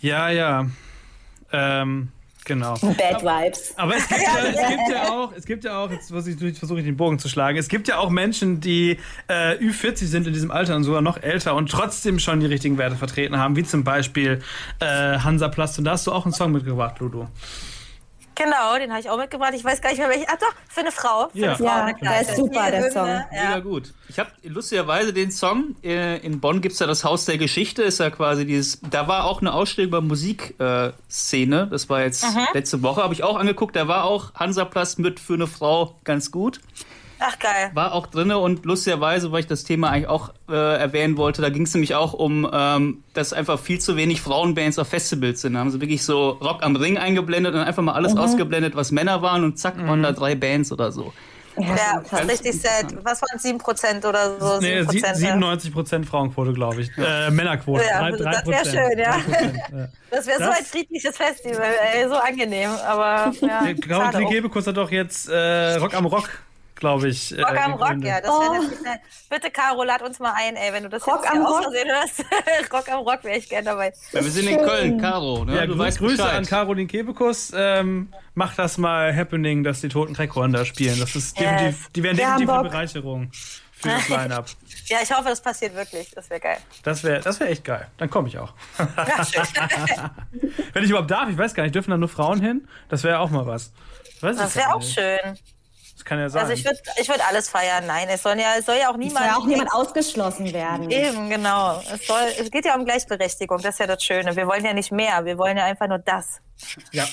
Ja, 0.00 0.30
ja. 0.30 0.66
Ähm, 1.52 2.08
genau. 2.44 2.74
Bad 2.74 3.22
Vibes. 3.22 3.74
Aber 3.76 3.96
es 3.96 4.08
gibt 4.08 4.20
ja, 4.24 4.44
es 4.44 4.68
gibt 4.68 4.88
ja 4.90 5.08
auch, 5.10 5.32
es 5.32 5.46
gibt 5.46 5.64
ja 5.64 5.78
auch, 5.78 5.90
jetzt 5.90 6.08
versuche 6.08 6.48
ich, 6.48 6.58
versuche 6.58 6.78
ich 6.80 6.84
den 6.84 6.96
Bogen 6.96 7.18
zu 7.18 7.28
schlagen, 7.28 7.58
es 7.58 7.68
gibt 7.68 7.88
ja 7.88 7.98
auch 7.98 8.10
Menschen, 8.10 8.60
die 8.60 8.98
äh, 9.28 9.56
Ü40 9.58 10.06
sind 10.06 10.26
in 10.26 10.32
diesem 10.32 10.50
Alter 10.50 10.76
und 10.76 10.84
sogar 10.84 11.02
noch 11.02 11.22
älter 11.22 11.54
und 11.54 11.70
trotzdem 11.70 12.18
schon 12.18 12.40
die 12.40 12.46
richtigen 12.46 12.78
Werte 12.78 12.96
vertreten 12.96 13.38
haben, 13.38 13.56
wie 13.56 13.64
zum 13.64 13.84
Beispiel 13.84 14.40
äh, 14.80 15.18
Hansa 15.18 15.48
Plast. 15.48 15.78
Und 15.78 15.84
da 15.84 15.92
hast 15.92 16.06
du 16.06 16.12
auch 16.12 16.24
einen 16.24 16.34
Song 16.34 16.52
mitgebracht, 16.52 16.98
Ludo. 17.00 17.28
Genau, 18.36 18.78
den 18.78 18.90
habe 18.90 19.00
ich 19.00 19.08
auch 19.10 19.16
mitgebracht. 19.18 19.52
Ich 19.54 19.64
weiß 19.64 19.80
gar 19.80 19.90
nicht 19.90 19.98
mehr 19.98 20.08
welchen. 20.08 20.26
Ah 20.28 20.36
doch, 20.38 20.52
für 20.68 20.80
eine 20.80 20.92
Frau. 20.92 21.28
Für 21.30 21.38
Ja. 21.38 21.48
eine 21.48 21.56
Frau. 21.56 21.64
Ja, 21.64 21.84
na 21.86 21.92
klar. 21.94 22.12
der 22.12 22.22
ist 22.22 22.36
super, 22.36 22.70
der 22.70 22.90
Song. 22.92 23.06
Hymne, 23.06 23.26
Mega 23.32 23.42
Ja. 23.50 23.58
gut. 23.60 23.94
Ich 24.08 24.18
habe 24.18 24.30
lustigerweise 24.44 25.12
den 25.12 25.30
Song, 25.30 25.74
äh, 25.82 26.18
in 26.18 26.38
Bonn 26.40 26.60
gibt's 26.60 26.78
ja 26.78 26.86
das 26.86 27.02
Haus 27.02 27.24
der 27.24 27.38
Geschichte, 27.38 27.82
ist 27.82 27.98
ja 27.98 28.10
quasi 28.10 28.44
dieses, 28.46 28.80
da 28.90 29.08
war 29.08 29.24
auch 29.24 29.40
eine 29.40 29.52
Ausstellung 29.54 29.88
über 29.88 30.00
Musikszene, 30.00 31.62
äh, 31.62 31.66
das 31.70 31.88
war 31.88 32.02
jetzt 32.02 32.24
letzte 32.54 32.82
Woche, 32.82 33.02
habe 33.02 33.14
ich 33.14 33.22
auch 33.24 33.36
angeguckt, 33.36 33.74
da 33.74 33.88
war 33.88 34.04
auch 34.04 34.34
Hansaplatz 34.34 34.98
mit 34.98 35.18
für 35.18 35.34
eine 35.34 35.46
Frau 35.46 35.96
ganz 36.04 36.30
gut. 36.30 36.60
Ach 37.18 37.38
geil. 37.38 37.70
War 37.74 37.92
auch 37.94 38.06
drinne 38.06 38.38
und 38.38 38.64
lustigerweise, 38.66 39.32
weil 39.32 39.40
ich 39.40 39.46
das 39.46 39.64
Thema 39.64 39.90
eigentlich 39.90 40.08
auch 40.08 40.32
äh, 40.50 40.52
erwähnen 40.78 41.16
wollte, 41.16 41.40
da 41.42 41.48
ging 41.48 41.62
es 41.62 41.72
nämlich 41.74 41.94
auch 41.94 42.12
um, 42.12 42.48
ähm, 42.52 43.02
dass 43.14 43.32
einfach 43.32 43.58
viel 43.58 43.80
zu 43.80 43.96
wenig 43.96 44.20
Frauenbands 44.20 44.78
auf 44.78 44.88
Festivals 44.88 45.40
sind. 45.40 45.54
Da 45.54 45.60
haben 45.60 45.70
sie 45.70 45.80
wirklich 45.80 46.04
so 46.04 46.30
Rock 46.30 46.62
am 46.62 46.76
Ring 46.76 46.98
eingeblendet 46.98 47.54
und 47.54 47.60
einfach 47.60 47.82
mal 47.82 47.92
alles 47.94 48.16
ausgeblendet, 48.16 48.76
was 48.76 48.92
Männer 48.92 49.22
waren 49.22 49.44
und 49.44 49.58
zack, 49.58 49.78
waren 49.86 50.02
da 50.02 50.12
drei 50.12 50.34
Bands 50.34 50.72
oder 50.72 50.92
so. 50.92 51.12
Ja, 51.58 52.02
das 52.10 52.20
ist 52.20 52.30
richtig 52.30 52.60
sad. 52.60 52.94
Was 53.02 53.22
waren 53.22 53.38
7% 53.40 54.06
oder 54.06 54.38
so? 54.38 54.60
Nee, 54.60 54.80
7%, 54.82 55.14
sie- 55.14 55.24
ja. 55.24 55.36
97% 55.36 56.04
Frauenquote, 56.04 56.52
glaube 56.52 56.82
ich. 56.82 56.90
Äh, 56.98 57.30
Männerquote. 57.30 57.82
Ja, 57.82 58.00
Drei- 58.00 58.10
das 58.10 58.20
drei 58.20 58.32
wär 58.32 58.42
Prozent. 58.42 58.66
schön, 58.66 58.98
ja. 58.98 59.10
Drei 59.12 59.20
Prozent, 59.22 59.56
ja. 59.72 59.88
Das 60.10 60.26
wäre 60.26 60.38
so 60.44 60.50
ein 60.50 60.64
friedliches 60.66 61.16
Festival, 61.16 61.62
ey, 61.94 62.06
so 62.08 62.14
angenehm. 62.16 62.70
Aber 62.86 63.32
ja, 63.40 63.60
Claudia 63.72 63.96
schade 64.12 64.18
auch. 64.18 64.28
Klegebekus 64.28 64.66
hat 64.66 64.76
doch 64.76 64.90
jetzt 64.90 65.30
äh, 65.30 65.76
Rock 65.76 65.94
am 65.94 66.04
Rock, 66.04 66.28
glaube 66.76 67.08
ich. 67.08 67.36
äh, 67.36 67.42
Rock 67.42 67.58
am 67.60 67.72
Rock, 67.72 67.80
gegründet. 67.88 68.08
ja, 68.24 68.30
Oh. 68.30 68.52
nett. 68.84 69.00
Bitte, 69.28 69.50
Caro, 69.50 69.82
lad 69.82 70.02
uns 70.02 70.18
mal 70.20 70.32
ein, 70.36 70.54
ey, 70.56 70.72
wenn 70.72 70.84
du 70.84 70.88
das 70.88 71.06
Rock 71.06 71.22
jetzt 71.24 71.32
am 71.32 71.44
Rock? 71.44 71.64
Hörst. 71.64 72.24
Rock 72.72 72.88
am 72.92 73.00
Rock 73.00 73.24
wäre 73.24 73.38
ich 73.38 73.48
gerne 73.48 73.64
dabei. 73.64 73.92
Ja, 74.12 74.22
wir 74.22 74.30
sind 74.30 74.46
in 74.48 74.58
Köln, 74.58 75.00
Caro. 75.00 75.44
Ne? 75.44 75.56
Ja, 75.56 75.66
du 75.66 75.76
weißt 75.76 75.98
Grüße 75.98 76.16
Bescheid. 76.18 76.34
an 76.36 76.46
Caroline 76.46 76.86
Kebekus. 76.86 77.52
Ähm, 77.56 78.12
mach 78.34 78.54
das 78.54 78.78
mal 78.78 79.14
happening, 79.14 79.64
dass 79.64 79.80
die 79.80 79.88
Toten 79.88 80.14
Crackhorn 80.14 80.52
da 80.52 80.64
spielen. 80.64 81.00
Das 81.00 81.16
ist 81.16 81.36
Yes. 81.38 81.48
definitiv, 81.48 81.88
die 81.94 82.02
wären 82.02 82.16
definitiv 82.16 82.48
eine. 82.50 82.68
Bereicherung 82.68 83.30
für 83.32 83.88
das 83.88 84.08
Line-Up. 84.08 84.46
Ja, 84.88 84.98
ich 85.02 85.10
hoffe, 85.12 85.24
das 85.30 85.40
passiert 85.42 85.74
wirklich. 85.74 86.12
Das 86.12 86.30
wäre 86.30 86.38
geil. 86.38 86.58
Das 86.84 87.02
wäre 87.02 87.20
das 87.20 87.40
wär 87.40 87.50
echt 87.50 87.64
geil. 87.64 87.88
Dann 87.98 88.08
komme 88.08 88.28
ich 88.28 88.38
auch. 88.38 88.52
Ja. 88.78 88.84
Wenn 90.72 90.84
ich 90.84 90.90
überhaupt 90.90 91.10
darf, 91.10 91.28
ich 91.28 91.36
weiß 91.36 91.54
gar 91.54 91.64
nicht, 91.64 91.74
dürfen 91.74 91.90
da 91.90 91.96
nur 91.96 92.08
Frauen 92.08 92.40
hin? 92.40 92.68
Das 92.88 93.02
wäre 93.02 93.18
auch 93.18 93.30
mal 93.30 93.46
was. 93.46 93.72
Das 94.20 94.54
wäre 94.54 94.72
auch 94.74 94.82
schön. 94.82 95.18
Das 95.96 96.04
kann 96.04 96.18
ja 96.18 96.28
sein. 96.28 96.42
Also 96.42 96.52
ich 96.52 96.62
würde 96.64 96.78
ich 97.00 97.08
würd 97.08 97.20
alles 97.26 97.48
feiern. 97.48 97.86
Nein, 97.86 98.06
es 98.10 98.22
soll 98.22 98.38
ja, 98.38 98.50
es 98.58 98.66
soll 98.66 98.76
ja 98.76 98.90
auch 98.90 98.94
Es 98.94 98.98
niemand. 98.98 99.16
soll 99.18 99.26
ja 99.26 99.36
auch 99.36 99.46
niemand 99.46 99.72
ausgeschlossen 99.72 100.52
werden. 100.52 100.90
Eben, 100.90 101.30
genau. 101.30 101.82
Es, 101.92 102.06
soll, 102.06 102.20
es 102.38 102.50
geht 102.50 102.66
ja 102.66 102.74
um 102.76 102.84
Gleichberechtigung, 102.84 103.62
das 103.62 103.74
ist 103.76 103.78
ja 103.80 103.86
das 103.86 104.04
Schöne. 104.04 104.36
Wir 104.36 104.46
wollen 104.46 104.62
ja 104.64 104.74
nicht 104.74 104.92
mehr, 104.92 105.24
wir 105.24 105.38
wollen 105.38 105.56
ja 105.56 105.64
einfach 105.64 105.88
nur 105.88 105.98
das. 105.98 106.40
Ja. 106.92 107.04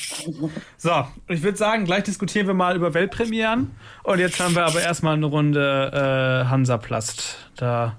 So, 0.77 1.07
ich 1.29 1.41
würde 1.43 1.57
sagen, 1.57 1.85
gleich 1.85 2.03
diskutieren 2.03 2.45
wir 2.47 2.53
mal 2.53 2.75
über 2.75 2.93
Weltpremieren. 2.93 3.73
Und 4.03 4.19
jetzt 4.19 4.39
haben 4.39 4.53
wir 4.55 4.65
aber 4.65 4.81
erstmal 4.81 5.13
eine 5.15 5.25
Runde 5.27 6.43
äh, 6.45 6.49
Hansaplast. 6.49 7.37
Da 7.55 7.95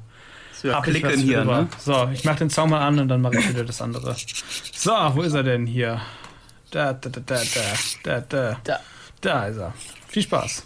Wir 0.61 0.75
hab 0.77 0.87
ich 0.87 1.03
was 1.03 1.15
hier, 1.15 1.39
drüber. 1.41 1.63
ne? 1.63 1.69
So, 1.79 2.09
ich 2.13 2.25
mache 2.25 2.37
den 2.41 2.51
Song 2.51 2.69
mal 2.71 2.87
an 2.87 2.99
und 2.99 3.09
dann 3.09 3.23
mache 3.23 3.39
ich 3.39 3.49
wieder 3.49 3.65
das 3.65 3.81
andere. 3.81 4.15
So, 4.75 4.93
wo 5.15 5.23
ist 5.23 5.33
er 5.35 5.43
denn 5.45 5.67
hier? 5.67 6.01
Da, 6.71 6.93
da, 6.93 7.09
da, 7.09 7.21
da, 7.21 7.37
da, 7.37 7.41
da, 8.03 8.21
da. 8.21 8.57
Da. 8.65 8.81
Da 9.23 9.47
ist 9.47 9.57
er. 9.59 9.73
Viel 10.09 10.23
Spaß. 10.23 10.65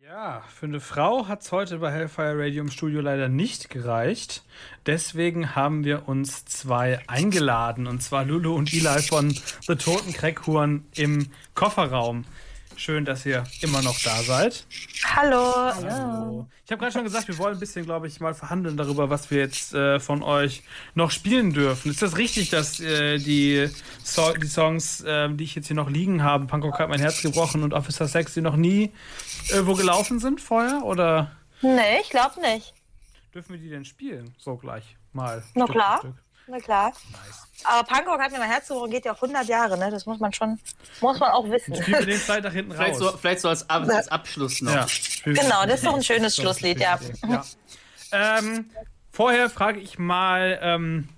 Ja, 0.00 0.42
für 0.48 0.66
eine 0.66 0.78
Frau 0.78 1.26
hat 1.26 1.42
es 1.42 1.50
heute 1.50 1.78
bei 1.78 1.90
Hellfire 1.90 2.38
Radio 2.38 2.62
im 2.62 2.70
Studio 2.70 3.00
leider 3.00 3.28
nicht 3.28 3.68
gereicht. 3.70 4.44
Deswegen 4.86 5.56
haben 5.56 5.84
wir 5.84 6.06
uns 6.06 6.44
zwei 6.44 7.00
eingeladen. 7.08 7.88
Und 7.88 8.00
zwar 8.02 8.24
Lulu 8.24 8.54
und 8.54 8.72
Eli 8.72 9.02
von 9.02 9.30
The 9.66 9.74
Toten 9.74 10.12
Crackhuren 10.12 10.86
im 10.94 11.30
Kofferraum. 11.54 12.24
Schön, 12.76 13.04
dass 13.04 13.24
ihr 13.24 13.44
immer 13.62 13.80
noch 13.82 13.98
da 14.00 14.22
seid. 14.22 14.66
Hallo. 15.14 15.54
Hallo. 15.74 16.46
Ich 16.64 16.70
habe 16.70 16.80
gerade 16.80 16.92
schon 16.92 17.04
gesagt, 17.04 17.26
wir 17.26 17.38
wollen 17.38 17.54
ein 17.54 17.60
bisschen, 17.60 17.84
glaube 17.84 18.06
ich, 18.06 18.20
mal 18.20 18.34
verhandeln 18.34 18.76
darüber, 18.76 19.08
was 19.08 19.30
wir 19.30 19.38
jetzt 19.38 19.72
äh, 19.72 19.98
von 19.98 20.22
euch 20.22 20.62
noch 20.94 21.10
spielen 21.10 21.52
dürfen. 21.52 21.90
Ist 21.90 22.02
das 22.02 22.16
richtig, 22.18 22.50
dass 22.50 22.78
äh, 22.80 23.18
die, 23.18 23.70
so 24.04 24.32
die 24.34 24.46
Songs, 24.46 25.02
ähm, 25.06 25.36
die 25.38 25.44
ich 25.44 25.54
jetzt 25.54 25.68
hier 25.68 25.76
noch 25.76 25.88
liegen 25.88 26.22
habe, 26.22 26.46
Punkrock 26.46 26.78
hat 26.78 26.88
mein 26.90 27.00
Herz 27.00 27.22
gebrochen 27.22 27.62
und 27.62 27.72
Officer 27.72 28.08
Sex, 28.08 28.34
die 28.34 28.42
noch 28.42 28.56
nie 28.56 28.92
irgendwo 29.48 29.74
gelaufen 29.74 30.18
sind 30.20 30.40
vorher? 30.40 30.82
Oder 30.84 31.32
Nee, 31.62 32.00
ich 32.02 32.10
glaube 32.10 32.40
nicht. 32.40 32.74
dürfen 33.34 33.52
wir 33.54 33.58
die 33.60 33.70
denn 33.70 33.84
spielen? 33.86 34.34
So 34.38 34.56
gleich 34.56 34.96
mal. 35.14 35.42
Na 35.54 35.64
Stück 35.64 35.74
klar. 35.76 35.98
Stück. 36.00 36.14
Na 36.48 36.58
klar. 36.60 36.92
Aber 37.64 37.84
Punkrock 37.88 38.20
hat 38.20 38.30
mir 38.30 38.38
mein 38.38 38.50
Herz 38.50 38.68
gebrochen, 38.68 38.90
geht 38.90 39.04
ja 39.04 39.12
auch 39.12 39.22
100 39.22 39.46
Jahre, 39.48 39.76
ne? 39.78 39.90
Das 39.90 40.06
muss 40.06 40.20
man 40.20 40.32
schon, 40.32 40.58
muss 41.00 41.18
man 41.18 41.30
auch 41.32 41.48
wissen. 41.50 41.74
Spielen 41.74 41.98
wir 42.00 42.06
den 42.06 42.20
Zeit 42.26 42.44
nach 42.44 42.52
hinten 42.52 42.72
Vielleicht 42.72 43.00
raus. 43.00 43.12
so, 43.12 43.18
vielleicht 43.18 43.40
so 43.40 43.48
als, 43.48 43.68
Ab 43.68 43.88
als 43.88 44.08
Abschluss 44.08 44.60
noch. 44.60 44.72
Ja, 44.72 44.86
Genau, 45.24 45.64
das 45.66 45.76
ist 45.76 45.86
doch 45.86 45.94
ein 45.94 46.04
schönes 46.04 46.36
Schlusslied, 46.36 46.78
ja. 46.78 47.00
ja. 47.28 47.44
Ähm, 48.12 48.66
vorher 49.10 49.50
frage 49.50 49.80
ich 49.80 49.98
mal, 49.98 50.58
ähm, 50.62 51.08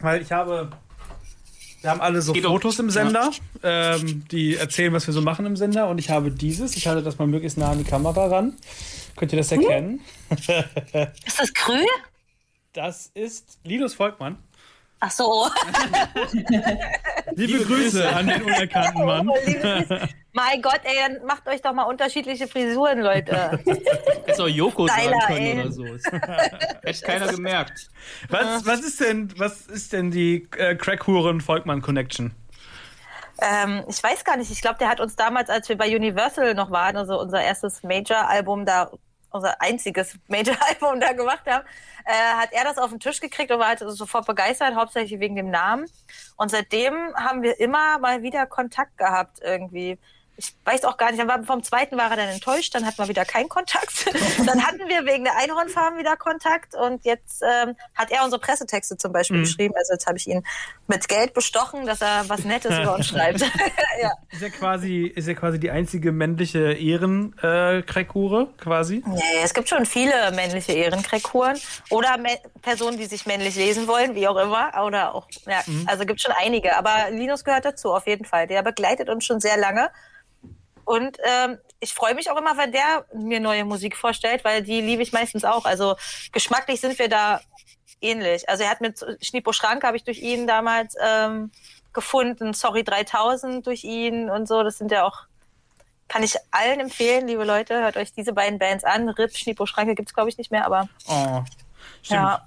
weil 0.00 0.22
ich 0.22 0.32
habe, 0.32 0.70
wir 1.82 1.90
haben 1.90 2.00
alle 2.00 2.22
so 2.22 2.32
geht 2.32 2.44
um- 2.46 2.52
Fotos 2.52 2.78
im 2.80 2.90
Sender, 2.90 3.30
ähm, 3.62 4.24
die 4.30 4.56
erzählen, 4.56 4.92
was 4.92 5.06
wir 5.06 5.14
so 5.14 5.20
machen 5.20 5.46
im 5.46 5.56
Sender. 5.56 5.88
Und 5.88 5.98
ich 5.98 6.10
habe 6.10 6.30
dieses. 6.32 6.74
Ich 6.76 6.88
halte 6.88 7.02
das 7.02 7.18
mal 7.18 7.28
möglichst 7.28 7.58
nah 7.58 7.70
an 7.70 7.78
die 7.78 7.84
Kamera 7.88 8.26
ran. 8.26 8.56
Könnt 9.16 9.32
ihr 9.32 9.38
das 9.38 9.52
erkennen? 9.52 10.00
Ist 10.30 11.38
das 11.38 11.52
Krü? 11.54 11.84
Das 12.72 13.10
ist 13.14 13.58
Linus 13.64 13.94
Volkmann. 13.94 14.38
Ach 15.00 15.10
so. 15.10 15.48
Liebe, 17.34 17.64
Grüße 17.64 18.08
an 18.08 18.26
den 18.26 18.42
unerkannten 18.42 19.04
Mann. 19.04 19.28
mein 20.32 20.60
Gott, 20.62 20.80
ey, 20.82 20.94
dann 20.96 21.26
macht 21.26 21.48
euch 21.48 21.62
doch 21.62 21.72
mal 21.72 21.84
unterschiedliche 21.84 22.48
Frisuren, 22.48 23.00
Leute. 23.00 23.60
Hätte 24.26 24.42
auch 24.42 24.48
Joko 24.48 24.88
sagen 24.88 25.12
können 25.26 25.38
ey. 25.38 25.60
oder 25.60 25.72
so. 25.72 25.84
Hätte 26.82 27.04
keiner 27.04 27.28
gemerkt. 27.28 27.90
Was, 28.28 28.66
was 28.66 28.80
ist 28.80 29.00
denn, 29.00 29.32
was 29.38 29.66
ist 29.66 29.92
denn 29.92 30.10
die 30.10 30.48
äh, 30.56 30.74
Crackhuren 30.74 31.40
Volkmann 31.40 31.80
Connection? 31.80 32.32
Ähm, 33.40 33.84
ich 33.88 34.02
weiß 34.02 34.24
gar 34.24 34.36
nicht. 34.36 34.50
Ich 34.50 34.60
glaube, 34.60 34.78
der 34.78 34.88
hat 34.88 34.98
uns 35.00 35.14
damals, 35.14 35.48
als 35.48 35.68
wir 35.68 35.78
bei 35.78 35.94
Universal 35.94 36.54
noch 36.54 36.72
waren, 36.72 36.96
also 36.96 37.20
unser 37.20 37.40
erstes 37.40 37.84
Major-Album 37.84 38.66
da, 38.66 38.90
unser 39.30 39.60
einziges 39.60 40.18
Major-Album 40.28 41.00
da 41.00 41.12
gemacht 41.12 41.46
haben, 41.46 41.64
äh, 42.04 42.12
hat 42.12 42.52
er 42.52 42.64
das 42.64 42.78
auf 42.78 42.90
den 42.90 43.00
Tisch 43.00 43.20
gekriegt 43.20 43.50
und 43.50 43.58
war 43.58 43.68
halt 43.68 43.80
sofort 43.80 44.26
begeistert, 44.26 44.74
hauptsächlich 44.74 45.20
wegen 45.20 45.36
dem 45.36 45.50
Namen. 45.50 45.86
Und 46.36 46.50
seitdem 46.50 47.14
haben 47.14 47.42
wir 47.42 47.60
immer 47.60 47.98
mal 47.98 48.22
wieder 48.22 48.46
Kontakt 48.46 48.96
gehabt 48.96 49.40
irgendwie. 49.42 49.98
Ich 50.38 50.54
weiß 50.64 50.84
auch 50.84 50.96
gar 50.96 51.10
nicht, 51.10 51.20
dann 51.20 51.28
war, 51.28 51.42
vom 51.42 51.62
zweiten 51.62 51.96
war 51.96 52.10
er 52.10 52.16
dann 52.16 52.28
enttäuscht, 52.28 52.74
dann 52.74 52.86
hatten 52.86 52.98
wir 52.98 53.08
wieder 53.08 53.24
keinen 53.24 53.48
Kontakt. 53.48 54.06
dann 54.46 54.64
hatten 54.64 54.88
wir 54.88 55.04
wegen 55.04 55.24
der 55.24 55.36
Einhornfarben 55.36 55.98
wieder 55.98 56.16
Kontakt 56.16 56.74
und 56.74 57.04
jetzt 57.04 57.42
ähm, 57.42 57.74
hat 57.94 58.10
er 58.10 58.24
unsere 58.24 58.40
Pressetexte 58.40 58.96
zum 58.96 59.12
Beispiel 59.12 59.40
geschrieben. 59.40 59.74
Also 59.76 59.94
jetzt 59.94 60.06
habe 60.06 60.16
ich 60.16 60.28
ihn 60.28 60.44
mit 60.86 61.08
Geld 61.08 61.34
bestochen, 61.34 61.86
dass 61.86 62.00
er 62.00 62.28
was 62.28 62.44
Nettes 62.44 62.78
über 62.78 62.94
uns 62.94 63.08
schreibt. 63.08 63.40
ja. 64.02 64.12
Ist 64.30 64.42
ja 64.42 64.48
quasi, 64.48 65.06
ist 65.06 65.26
ja 65.26 65.34
quasi 65.34 65.58
die 65.58 65.70
einzige 65.70 66.12
männliche 66.12 66.72
Ehren 66.72 67.36
äh, 67.42 67.82
quasi. 67.82 69.02
Nee, 69.06 69.22
es 69.42 69.54
gibt 69.54 69.68
schon 69.68 69.86
viele 69.86 70.30
männliche 70.32 70.72
Ehrenkräkuren 70.72 71.58
oder 71.90 72.16
Personen, 72.62 72.96
die 72.96 73.06
sich 73.06 73.26
männlich 73.26 73.56
lesen 73.56 73.88
wollen, 73.88 74.14
wie 74.14 74.28
auch 74.28 74.36
immer. 74.36 74.70
Oder 74.84 75.14
auch, 75.14 75.26
ja, 75.46 75.62
also 75.86 76.04
gibt 76.04 76.20
schon 76.20 76.32
einige. 76.38 76.76
Aber 76.76 77.10
Linus 77.10 77.44
gehört 77.44 77.64
dazu, 77.64 77.92
auf 77.92 78.06
jeden 78.06 78.24
Fall. 78.24 78.46
Der 78.46 78.62
begleitet 78.62 79.08
uns 79.08 79.24
schon 79.24 79.40
sehr 79.40 79.56
lange. 79.56 79.90
Und 80.88 81.18
ähm, 81.22 81.58
ich 81.80 81.92
freue 81.92 82.14
mich 82.14 82.30
auch 82.30 82.38
immer, 82.38 82.56
wenn 82.56 82.72
der 82.72 83.04
mir 83.12 83.40
neue 83.40 83.66
Musik 83.66 83.94
vorstellt, 83.94 84.42
weil 84.42 84.62
die 84.62 84.80
liebe 84.80 85.02
ich 85.02 85.12
meistens 85.12 85.44
auch. 85.44 85.66
Also 85.66 85.96
geschmacklich 86.32 86.80
sind 86.80 86.98
wir 86.98 87.10
da 87.10 87.42
ähnlich. 88.00 88.48
Also 88.48 88.62
er 88.64 88.70
hat 88.70 88.80
mit 88.80 88.98
Schnippo 89.20 89.52
Schrank 89.52 89.84
habe 89.84 89.98
ich 89.98 90.04
durch 90.04 90.20
ihn 90.20 90.46
damals 90.46 90.96
ähm, 90.98 91.50
gefunden, 91.92 92.54
Sorry 92.54 92.84
3000 92.84 93.66
durch 93.66 93.84
ihn 93.84 94.30
und 94.30 94.48
so. 94.48 94.62
Das 94.62 94.78
sind 94.78 94.90
ja 94.90 95.04
auch 95.04 95.26
kann 96.08 96.22
ich 96.22 96.36
allen 96.52 96.80
empfehlen, 96.80 97.26
liebe 97.26 97.44
Leute, 97.44 97.82
hört 97.82 97.98
euch 97.98 98.14
diese 98.14 98.32
beiden 98.32 98.58
Bands 98.58 98.82
an. 98.82 99.10
Rip, 99.10 99.36
Schnippo, 99.36 99.66
Schranke 99.66 99.94
gibt's 99.94 100.14
glaube 100.14 100.30
ich 100.30 100.38
nicht 100.38 100.50
mehr, 100.50 100.64
aber 100.64 100.88
Oh, 101.06 101.42
stimmt. 102.02 102.20
ja. 102.20 102.46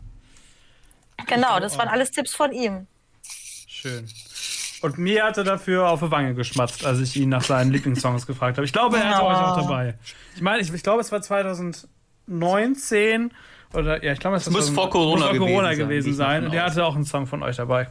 Genau, 1.27 1.59
das 1.59 1.77
waren 1.77 1.89
alles 1.89 2.09
Tipps 2.09 2.33
von 2.33 2.51
ihm. 2.51 2.87
Schön. 3.67 4.09
Und 4.81 4.97
mir 4.97 5.23
hat 5.25 5.37
er 5.37 5.43
dafür 5.43 5.89
auf 5.89 5.99
die 5.99 6.09
Wange 6.11 6.33
geschmatzt, 6.33 6.85
als 6.85 6.99
ich 6.99 7.15
ihn 7.15 7.29
nach 7.29 7.43
seinen 7.43 7.71
Lieblingssongs 7.71 8.25
gefragt 8.25 8.57
habe. 8.57 8.65
Ich 8.65 8.73
glaube, 8.73 8.97
er 8.97 9.09
hatte 9.09 9.23
Oh. 9.23 9.27
euch 9.27 9.37
auch 9.37 9.57
dabei. 9.61 9.93
Ich 10.35 10.41
meine, 10.41 10.61
ich, 10.61 10.73
ich 10.73 10.83
glaube, 10.83 11.01
es 11.01 11.11
war 11.11 11.21
2019 12.27 13.31
oder 13.73 14.03
ja, 14.03 14.11
ich 14.13 14.19
glaube, 14.19 14.37
es 14.37 14.49
muss 14.49 14.65
2000 14.73 14.75
vor 14.75 14.89
Corona 14.89 15.27
muss 15.27 15.37
vor 15.37 15.47
Corona 15.47 15.73
gewesen 15.73 15.77
sein, 15.77 15.87
gewesen 15.87 16.13
sein. 16.15 16.37
von 16.41 16.45
Und 16.49 16.53
er 16.53 16.63
hatte 16.65 16.85
auch 16.85 16.95
einen 16.95 17.05
Song 17.05 17.25
von 17.27 17.41
euch 17.43 17.55
dabei. 17.55 17.87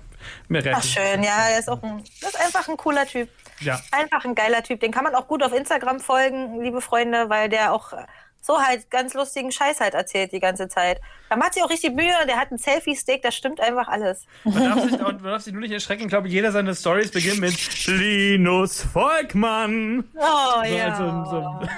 Mir 0.48 0.62
Ach 0.74 0.82
schön, 0.82 1.22
ja, 1.22 1.48
er 1.52 1.58
ist 1.58 1.70
auch 1.70 1.82
ein, 1.82 2.02
das 2.20 2.30
ist 2.34 2.40
einfach 2.40 2.68
ein 2.68 2.76
cooler 2.76 3.06
Typ. 3.06 3.28
Ja. 3.60 3.80
Einfach 3.92 4.24
ein 4.24 4.34
geiler 4.34 4.62
Typ. 4.62 4.80
Den 4.80 4.92
kann 4.92 5.04
man 5.04 5.14
auch 5.14 5.26
gut 5.26 5.42
auf 5.42 5.54
Instagram 5.54 6.00
folgen, 6.00 6.60
liebe 6.62 6.80
Freunde, 6.80 7.30
weil 7.30 7.48
der 7.48 7.72
auch 7.72 7.92
so 8.40 8.60
halt 8.60 8.90
ganz 8.90 9.14
lustigen 9.14 9.52
Scheiß 9.52 9.80
halt 9.80 9.94
erzählt 9.94 10.32
die 10.32 10.40
ganze 10.40 10.68
Zeit. 10.68 11.00
Da 11.28 11.36
macht 11.36 11.54
sich 11.54 11.62
auch 11.62 11.70
richtig 11.70 11.94
Mühe, 11.94 12.12
der 12.26 12.36
hat 12.36 12.48
einen 12.50 12.58
Selfie-Stick, 12.58 13.22
da 13.22 13.30
stimmt 13.30 13.60
einfach 13.60 13.86
alles. 13.88 14.24
Man 14.44 14.64
darf, 14.64 14.82
sich, 14.82 15.00
man 15.00 15.22
darf 15.22 15.42
sich 15.42 15.52
nur 15.52 15.62
nicht 15.62 15.72
erschrecken. 15.72 16.02
Ich 16.04 16.08
glaube, 16.08 16.28
jeder 16.28 16.50
seiner 16.52 16.74
Stories 16.74 17.10
beginnt 17.10 17.40
mit 17.40 17.86
Linus 17.86 18.82
Volkmann. 18.82 20.04
Oh 20.16 20.64
So, 20.64 20.74
ja. 20.74 20.88
als 20.88 20.98
so, 20.98 21.04
ein- 21.04 21.24
so, 21.26 21.36
ein- 21.36 21.70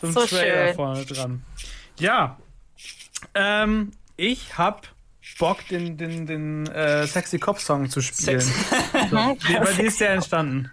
so 0.00 0.06
ein 0.06 0.12
So 0.12 0.26
Trailer 0.26 0.66
schön. 0.68 0.74
vorne 0.76 1.04
dran. 1.06 1.42
Ja. 1.98 2.38
Ähm, 3.34 3.92
ich 4.16 4.56
hab 4.58 4.88
Bock, 5.38 5.66
den, 5.68 5.96
den, 5.96 6.26
den 6.26 6.66
äh, 6.68 7.06
Sexy 7.06 7.38
Cop 7.38 7.58
Song 7.58 7.88
zu 7.90 8.00
spielen. 8.00 8.40
So, 8.40 8.52
wie, 9.48 9.54
bei 9.58 9.72
dir 9.72 9.84
ist 9.86 10.00
der 10.00 10.10
entstanden. 10.10 10.70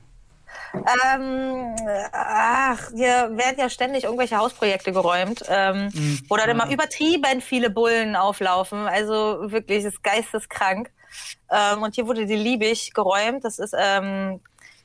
Ähm, 0.74 1.76
ach, 2.12 2.90
hier 2.94 3.32
werden 3.34 3.56
ja 3.58 3.70
ständig 3.70 4.04
irgendwelche 4.04 4.38
Hausprojekte 4.38 4.92
geräumt, 4.92 5.44
ähm, 5.48 5.90
wo 6.28 6.38
dann 6.38 6.50
immer 6.50 6.72
übertrieben 6.72 7.42
viele 7.42 7.70
Bullen 7.70 8.16
auflaufen. 8.16 8.88
Also 8.88 9.52
wirklich, 9.52 9.86
ist 9.86 10.04
geisteskrank. 10.04 10.92
Ähm, 11.52 11.82
und 11.82 11.96
hier 11.96 12.08
wurde 12.08 12.26
die 12.26 12.36
Liebig 12.36 12.94
geräumt. 12.94 13.44
Das 13.44 13.60
ist 13.60 13.76
ähm, 13.78 14.40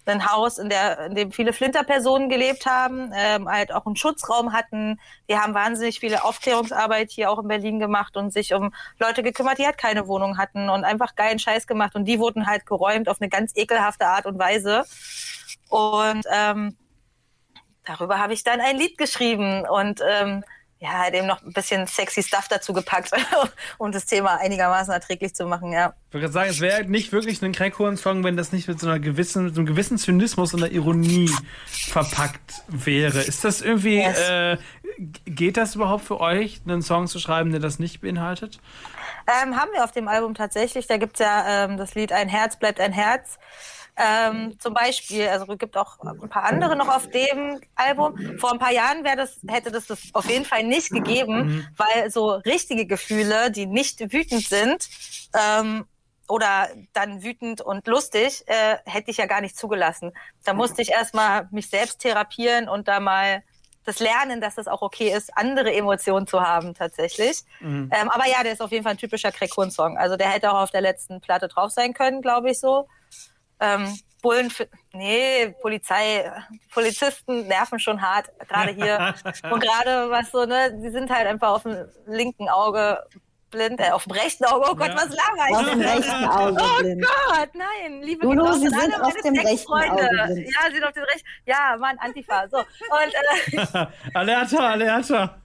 ein 0.07 0.31
Haus, 0.31 0.59
in, 0.59 0.69
der, 0.69 1.07
in 1.07 1.15
dem 1.15 1.33
viele 1.33 1.53
Flinterpersonen 1.53 2.29
gelebt 2.29 2.67
haben, 2.67 3.11
ähm, 3.15 3.49
halt 3.49 3.73
auch 3.73 3.87
einen 3.87 3.97
Schutzraum 3.97 4.53
hatten. 4.53 5.01
Die 5.29 5.39
haben 5.39 5.55
wahnsinnig 5.55 6.01
viele 6.01 6.25
Aufklärungsarbeit 6.25 7.11
hier 7.11 7.31
auch 7.31 7.39
in 7.39 7.49
Berlin 7.49 7.79
gemacht 7.79 8.17
und 8.17 8.33
sich 8.33 8.53
um 8.55 8.73
Leute 8.99 9.23
gekümmert, 9.23 9.59
die 9.59 9.67
halt 9.67 9.79
keine 9.79 10.07
Wohnung 10.07 10.39
hatten 10.39 10.69
und 10.69 10.85
einfach 10.85 11.15
geilen 11.15 11.39
Scheiß 11.39 11.67
gemacht. 11.67 11.95
Und 11.95 12.05
die 12.05 12.19
wurden 12.19 12.47
halt 12.47 12.67
geräumt 12.67 13.09
auf 13.09 13.21
eine 13.21 13.31
ganz 13.31 13.53
ekelhafte 13.55 14.07
Art 14.07 14.27
und 14.27 14.39
Weise. 14.39 14.85
Und 15.75 16.25
ähm, 16.33 16.77
darüber 17.85 18.21
habe 18.21 18.33
ich 18.33 18.45
dann 18.45 18.61
ein 18.61 18.77
Lied 18.77 18.97
geschrieben 18.97 19.65
und 19.69 20.01
ähm, 20.09 20.45
ja, 20.79 21.11
dem 21.11 21.27
noch 21.27 21.43
ein 21.43 21.53
bisschen 21.53 21.89
sexy 21.89 22.23
Stuff 22.23 22.47
dazu 22.47 22.73
gepackt, 22.73 23.11
um 23.79 23.91
das 23.91 24.07
Thema 24.07 24.37
einigermaßen 24.39 24.93
erträglich 24.93 25.35
zu 25.35 25.47
machen, 25.47 25.73
ja. 25.73 25.95
Ich 26.09 26.15
wollte 26.15 26.27
gerade 26.27 26.33
sagen, 26.33 26.51
es 26.51 26.61
wäre 26.61 26.85
nicht 26.85 27.11
wirklich 27.11 27.43
ein 27.43 27.51
Crackhorn-Song, 27.51 28.23
wenn 28.23 28.37
das 28.37 28.53
nicht 28.53 28.69
mit 28.69 28.79
so 28.79 28.87
einer 28.87 29.01
gewissen, 29.01 29.47
mit 29.47 29.55
so 29.57 29.63
einem 29.63 29.67
gewissen 29.67 29.99
Zynismus 29.99 30.55
und 30.55 30.63
einer 30.63 30.73
Ironie 30.73 31.29
verpackt 31.67 32.63
wäre. 32.69 33.21
Ist 33.21 33.43
das 33.43 33.61
irgendwie, 33.61 33.97
Yes. 33.97 34.19
äh, 34.29 34.57
geht 35.25 35.57
das 35.57 35.75
überhaupt 35.75 36.05
für 36.05 36.21
euch, 36.21 36.61
einen 36.67 36.83
Song 36.83 37.09
zu 37.09 37.19
schreiben, 37.19 37.51
der 37.51 37.61
das 37.61 37.81
nicht 37.81 38.01
beinhaltet? 38.01 38.61
Ähm, 39.27 39.57
haben 39.57 39.73
wir 39.73 39.83
auf 39.83 39.91
dem 39.93 40.07
Album 40.07 40.35
tatsächlich. 40.35 40.87
Da 40.87 40.99
gibt's 40.99 41.19
ja 41.19 41.65
ähm, 41.65 41.79
das 41.79 41.97
Lied 41.97 42.13
Ein 42.13 42.29
Herz 42.29 42.59
bleibt 42.59 42.79
ein 42.79 42.93
Herz. 42.93 43.39
Ähm, 43.97 44.59
zum 44.59 44.75
Beispiel, 44.75 45.29
also 45.29 45.47
es 45.53 45.59
gibt 45.59 45.77
auch 45.77 46.01
ein 46.01 46.29
paar 46.29 46.45
andere 46.45 46.75
noch 46.75 46.89
auf 46.89 47.09
dem 47.09 47.61
Album. 47.77 48.39
Vor 48.39 48.53
ein 48.53 48.59
paar 48.59 48.73
Jahren 48.73 49.05
wäre 49.05 49.17
das, 49.17 49.39
hätte 49.47 49.71
das, 49.71 49.87
das 49.87 50.01
auf 50.13 50.29
jeden 50.29 50.45
Fall 50.45 50.65
nicht 50.65 50.91
gegeben, 50.91 51.69
weil 51.77 52.11
so 52.11 52.31
richtige 52.31 52.87
Gefühle, 52.87 53.53
die 53.53 53.67
nicht 53.67 54.01
wütend 54.13 54.47
sind, 54.47 54.89
ähm, 55.33 55.85
oder 56.29 56.69
dann 56.93 57.23
wütend 57.23 57.61
und 57.61 57.87
lustig, 57.87 58.45
äh, 58.47 58.79
hätte 58.87 59.11
ich 59.11 59.19
ja 59.19 59.27
gar 59.27 59.41
nicht 59.41 59.57
zugelassen. 59.57 60.13
Da 60.45 60.55
musste 60.55 60.83
ich 60.83 60.91
erstmal 60.91 61.49
mich 61.51 61.69
selbst 61.69 62.01
therapieren 62.01 62.69
und 62.69 62.89
da 62.89 62.99
mal 62.99 63.43
das 63.85 63.99
Lernen, 64.01 64.41
dass 64.41 64.57
es 64.57 64.67
auch 64.67 64.81
okay 64.81 65.13
ist, 65.15 65.37
andere 65.37 65.73
Emotionen 65.73 66.27
zu 66.27 66.41
haben 66.41 66.75
tatsächlich. 66.75 67.43
Ähm, 67.93 68.11
aber 68.11 68.27
ja, 68.27 68.43
der 68.43 68.53
ist 68.53 68.63
auf 68.63 68.73
jeden 68.73 68.83
Fall 68.83 68.93
ein 68.93 68.99
typischer 68.99 69.31
Craig-Song. 69.31 69.99
Also 69.99 70.17
der 70.17 70.31
hätte 70.31 70.51
auch 70.51 70.63
auf 70.63 70.71
der 70.71 70.81
letzten 70.81 71.21
Platte 71.21 71.49
drauf 71.49 71.71
sein 71.71 71.93
können, 71.93 72.23
glaube 72.23 72.51
ich 72.51 72.59
so. 72.59 72.89
Ähm, 73.61 73.99
Bullen, 74.23 74.51
für, 74.51 74.67
nee, 74.93 75.55
Polizei, 75.61 76.31
Polizisten 76.73 77.47
nerven 77.47 77.79
schon 77.79 78.01
hart, 78.01 78.31
gerade 78.49 78.73
hier. 78.73 79.15
Und 79.51 79.61
gerade 79.63 80.11
was 80.11 80.31
so, 80.31 80.47
ne, 80.47 80.73
die 80.83 80.91
sind 80.91 81.11
halt 81.11 81.27
einfach 81.27 81.51
auf 81.51 81.63
dem 81.65 81.77
linken 82.07 82.49
Auge 82.49 82.99
blind, 83.51 83.79
äh, 83.81 83.91
auf 83.91 84.05
dem 84.05 84.13
rechten 84.13 84.45
Auge, 84.47 84.67
oh 84.71 84.75
Gott, 84.75 84.89
Ja. 84.89 84.97
was 84.97 85.09
laber 85.11 85.47
ich? 85.51 85.57
Auf 85.57 85.71
dem 85.71 85.81
rechten 85.81 86.25
Auge 86.25 86.63
Oh 86.63 86.79
blind. 86.81 87.03
Gott, 87.05 87.49
nein, 87.55 88.01
liebe 88.03 88.25
Lulu, 88.25 88.53
Sie 88.55 88.61
sind 88.69 88.75
auf 88.75 89.13
meine 89.13 89.23
dem 89.23 89.47
rechten. 89.47 89.73
Auge 89.73 90.09
blind. 90.09 90.49
Ja, 90.49 90.69
sie 90.69 90.75
sind 90.75 90.85
auf 90.85 90.93
dem 90.95 91.05
rechten, 91.05 91.29
ja, 91.45 91.77
Mann, 91.79 91.99
Antifa, 91.99 92.49
so. 92.49 92.57
Und, 92.59 92.65
äh, 93.75 93.87
Alerta, 94.15 94.71
Alerta. 94.71 95.37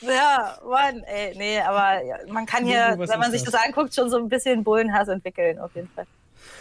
ja, 0.00 0.58
Mann, 0.66 1.02
ey, 1.04 1.34
nee, 1.36 1.60
aber 1.60 2.02
ja, 2.02 2.16
man 2.28 2.46
kann 2.46 2.64
hier, 2.64 2.92
Lulu, 2.96 3.08
wenn 3.08 3.20
man 3.20 3.30
sich 3.30 3.42
das? 3.44 3.52
das 3.52 3.62
anguckt, 3.62 3.94
schon 3.94 4.08
so 4.10 4.16
ein 4.16 4.28
bisschen 4.30 4.64
Bullenhass 4.64 5.08
entwickeln, 5.08 5.58
auf 5.60 5.72
jeden 5.74 5.88
Fall. 5.90 6.06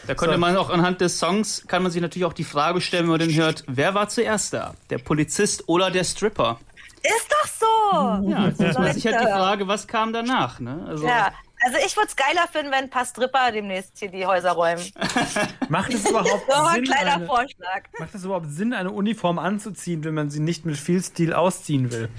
Da 0.08 0.16
könnte 0.16 0.36
So. 0.36 0.40
man 0.40 0.58
auch 0.58 0.70
anhand 0.70 1.02
des 1.02 1.20
Songs, 1.20 1.64
kann 1.68 1.84
man 1.84 1.92
sich 1.92 2.02
natürlich 2.02 2.26
auch 2.26 2.34
die 2.34 2.44
Frage 2.44 2.82
stellen, 2.82 3.04
wenn 3.04 3.12
man 3.12 3.20
den 3.20 3.34
hört, 3.36 3.64
wer 3.68 3.94
war 3.94 4.10
zuerst 4.10 4.54
da? 4.54 4.74
Der 4.90 4.98
Polizist 4.98 5.68
oder 5.68 5.92
der 5.92 6.04
Stripper? 6.04 6.60
Ist 7.04 7.30
doch 7.32 7.48
so! 7.48 8.30
Ja, 8.30 8.46
jetzt 8.48 8.56
stellt 8.56 8.78
man 8.80 8.94
sich 8.94 9.06
halt 9.06 9.20
die. 9.20 9.26
Frage, 9.26 9.68
was 9.68 9.88
kam 9.88 10.14
danach? 10.14 10.60
Ne? 10.60 10.86
Also, 10.88 11.08
Ja, 11.08 11.32
also 11.64 11.78
ich 11.86 11.96
würde 11.96 12.08
es 12.10 12.16
geiler 12.16 12.48
finden, 12.52 12.72
wenn 12.72 12.86
ein 12.86 12.90
paar 12.90 13.06
Stripper 13.06 13.52
demnächst 13.52 13.98
hier 14.00 14.10
die 14.10 14.26
Häuser 14.26 14.52
räumen. 14.52 14.84
Macht 15.70 15.94
es 15.94 16.08
überhaupt 16.10 16.44
So 16.50 16.54
ein 16.56 16.76
Sinn, 16.76 16.84
kleiner 16.86 17.14
eine, 17.16 17.26
Vorschlag. 17.26 17.84
macht 18.00 18.16
es 18.16 18.24
überhaupt 18.24 18.48
Sinn, 18.50 18.74
eine 18.74 18.92
Uniform 18.92 19.38
anzuziehen, 19.40 20.04
wenn 20.04 20.14
man 20.16 20.30
sie 20.32 20.40
nicht 20.40 20.66
mit 20.66 20.78
viel 20.78 21.02
Stil 21.04 21.34
ausziehen 21.34 21.92
will? 21.92 22.10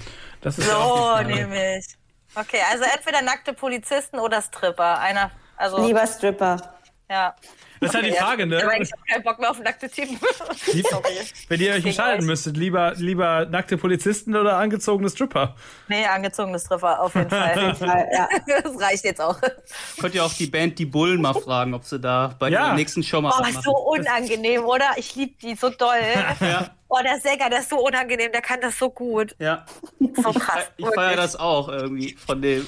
Das 0.41 0.57
ist 0.57 0.69
So, 0.69 1.17
nämlich. 1.25 1.85
Okay, 2.35 2.59
also 2.71 2.83
entweder 2.85 3.21
nackte 3.21 3.53
Polizisten 3.53 4.19
oder 4.19 4.41
Stripper. 4.41 4.99
Einer, 4.99 5.31
also, 5.57 5.85
Lieber 5.85 6.05
Stripper. 6.07 6.75
ja. 7.09 7.35
Das 7.83 7.89
ist 7.93 7.95
halt 7.95 8.05
die 8.05 8.17
Frage, 8.17 8.45
ne? 8.45 8.63
Aber 8.63 8.81
ich 8.81 8.91
habe 8.91 9.01
keinen 9.09 9.23
Bock 9.23 9.39
mehr 9.39 9.51
auf 9.51 9.59
nackte 9.59 9.89
Typen. 9.89 10.17
Lieb- 10.73 10.85
Sorry. 10.89 11.03
Wenn 11.49 11.61
ihr 11.61 11.73
euch 11.73 11.85
entscheiden 11.85 12.25
müsstet, 12.25 12.57
lieber, 12.57 12.93
lieber 12.95 13.45
nackte 13.45 13.77
Polizisten 13.77 14.35
oder 14.35 14.57
angezogene 14.57 15.09
Stripper? 15.09 15.55
Nee, 15.87 16.05
angezogene 16.05 16.59
Stripper, 16.59 16.99
auf 17.03 17.13
jeden 17.15 17.29
Fall. 17.29 18.07
Ja. 18.13 18.27
Das 18.61 18.79
reicht 18.81 19.03
jetzt 19.05 19.21
auch. 19.21 19.37
Könnt 19.99 20.15
ihr 20.15 20.23
auch 20.25 20.33
die 20.33 20.47
Band 20.47 20.79
Die 20.79 20.85
Bullen 20.85 21.21
mal 21.21 21.33
fragen, 21.33 21.73
ob 21.73 21.83
sie 21.83 21.99
da 21.99 22.35
bei 22.39 22.49
Ja. 22.49 22.67
ihrer 22.67 22.75
nächsten 22.75 23.03
Show 23.03 23.21
mal 23.21 23.33
Oh, 23.37 23.41
was 23.41 23.49
ist 23.49 23.63
so 23.63 23.71
unangenehm, 23.75 24.63
oder? 24.65 24.91
Ich 24.97 25.15
liebe 25.15 25.33
die 25.41 25.55
so 25.55 25.69
doll. 25.69 25.97
Ja, 26.39 26.69
Oh, 26.89 26.99
der 27.03 27.19
Sänger, 27.19 27.49
der 27.49 27.59
ist 27.59 27.69
so 27.71 27.77
unangenehm, 27.83 28.31
der 28.31 28.41
kann 28.41 28.61
das 28.61 28.77
so 28.77 28.89
gut. 28.89 29.35
ja. 29.39 29.65
So 29.99 30.31
krass. 30.31 30.65
Ich 30.77 30.85
feiere 30.93 31.15
das 31.15 31.35
auch 31.35 31.67
irgendwie 31.69 32.13
von 32.15 32.39
dem. 32.41 32.67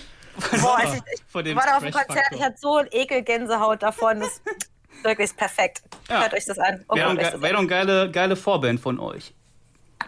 Boah, 0.61 0.79
als 0.79 0.95
ich, 0.95 1.01
ich 1.13 1.55
war 1.55 1.65
da 1.65 1.77
auf 1.77 1.83
dem. 1.83 1.91
Konzert, 1.93 2.25
ich 2.31 2.41
hatte 2.41 2.55
so 2.57 2.77
ein 2.77 2.87
Ekelgänsehaut 2.91 3.83
davon. 3.83 4.19
Das 4.21 4.41
wirklich 5.05 5.35
perfekt. 5.35 5.81
Ja. 6.09 6.21
Hört 6.21 6.33
euch 6.33 6.45
das 6.45 6.59
an. 6.59 6.83
Wäre 6.91 7.15
doch, 7.15 7.41
wär 7.41 7.57
eine 7.57 7.67
geile, 7.67 8.11
geile 8.11 8.35
Vorband 8.35 8.79
von 8.79 8.99
euch. 8.99 9.33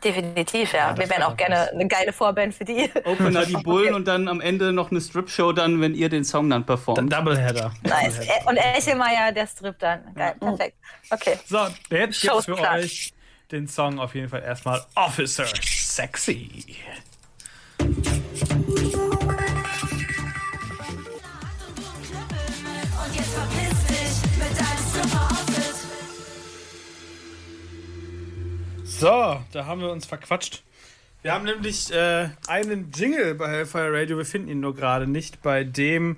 Definitiv, 0.04 0.74
ja. 0.74 0.90
das 0.90 1.00
Wir 1.00 1.10
wären 1.10 1.22
wär 1.22 1.28
auch 1.28 1.38
gerne 1.38 1.72
eine 1.72 1.88
geile 1.88 2.14
Vorband 2.14 2.54
für 2.54 2.66
die. 2.66 2.90
Opener 3.06 3.46
die 3.48 3.54
Bullen 3.54 3.96
und 3.96 4.08
dann 4.08 4.28
am 4.28 4.42
Ende 4.42 4.72
noch 4.72 4.92
eine 4.92 5.02
Strip-Show 5.02 5.54
dann, 5.54 5.82
wenn 5.82 5.96
ihr 5.96 6.10
den 6.10 6.24
Song 6.24 6.50
dann 6.50 6.66
performt. 6.66 7.12
Doubleheader. 7.12 7.74
Nice. 7.84 8.20
Und 8.46 8.58
Echelmeier, 8.58 9.32
der 9.32 9.48
Strip 9.48 9.80
dann. 9.80 10.14
Geil, 10.14 10.36
perfekt. 10.40 10.78
Okay. 11.10 11.40
So, 11.46 11.68
jetzt 11.90 12.22
gibt's 12.22 12.46
für 12.46 12.58
Showstart. 12.58 12.84
euch 12.84 13.14
den 13.52 13.68
Song 13.68 14.00
auf 14.00 14.14
jeden 14.14 14.30
Fall 14.30 14.44
erstmal 14.44 14.84
Officer 14.96 15.46
Sexy. 15.64 16.66
So, 29.00 29.40
da 29.52 29.66
haben 29.68 29.82
wir 29.82 29.92
uns 29.92 30.08
verquatscht. 30.08 30.64
Wir 31.22 31.32
haben 31.32 31.46
nämlich 31.46 31.94
äh, 31.94 32.30
einen 32.48 32.92
Jingle 32.92 33.36
bei 33.36 33.48
Hellfire 33.48 33.94
Radio, 33.94 34.18
wir 34.18 34.26
finden 34.26 34.50
ihn 34.50 34.60
nur 34.60 34.74
gerade 34.74 35.06
nicht, 35.06 35.44
bei 35.44 35.64
dem 35.64 36.18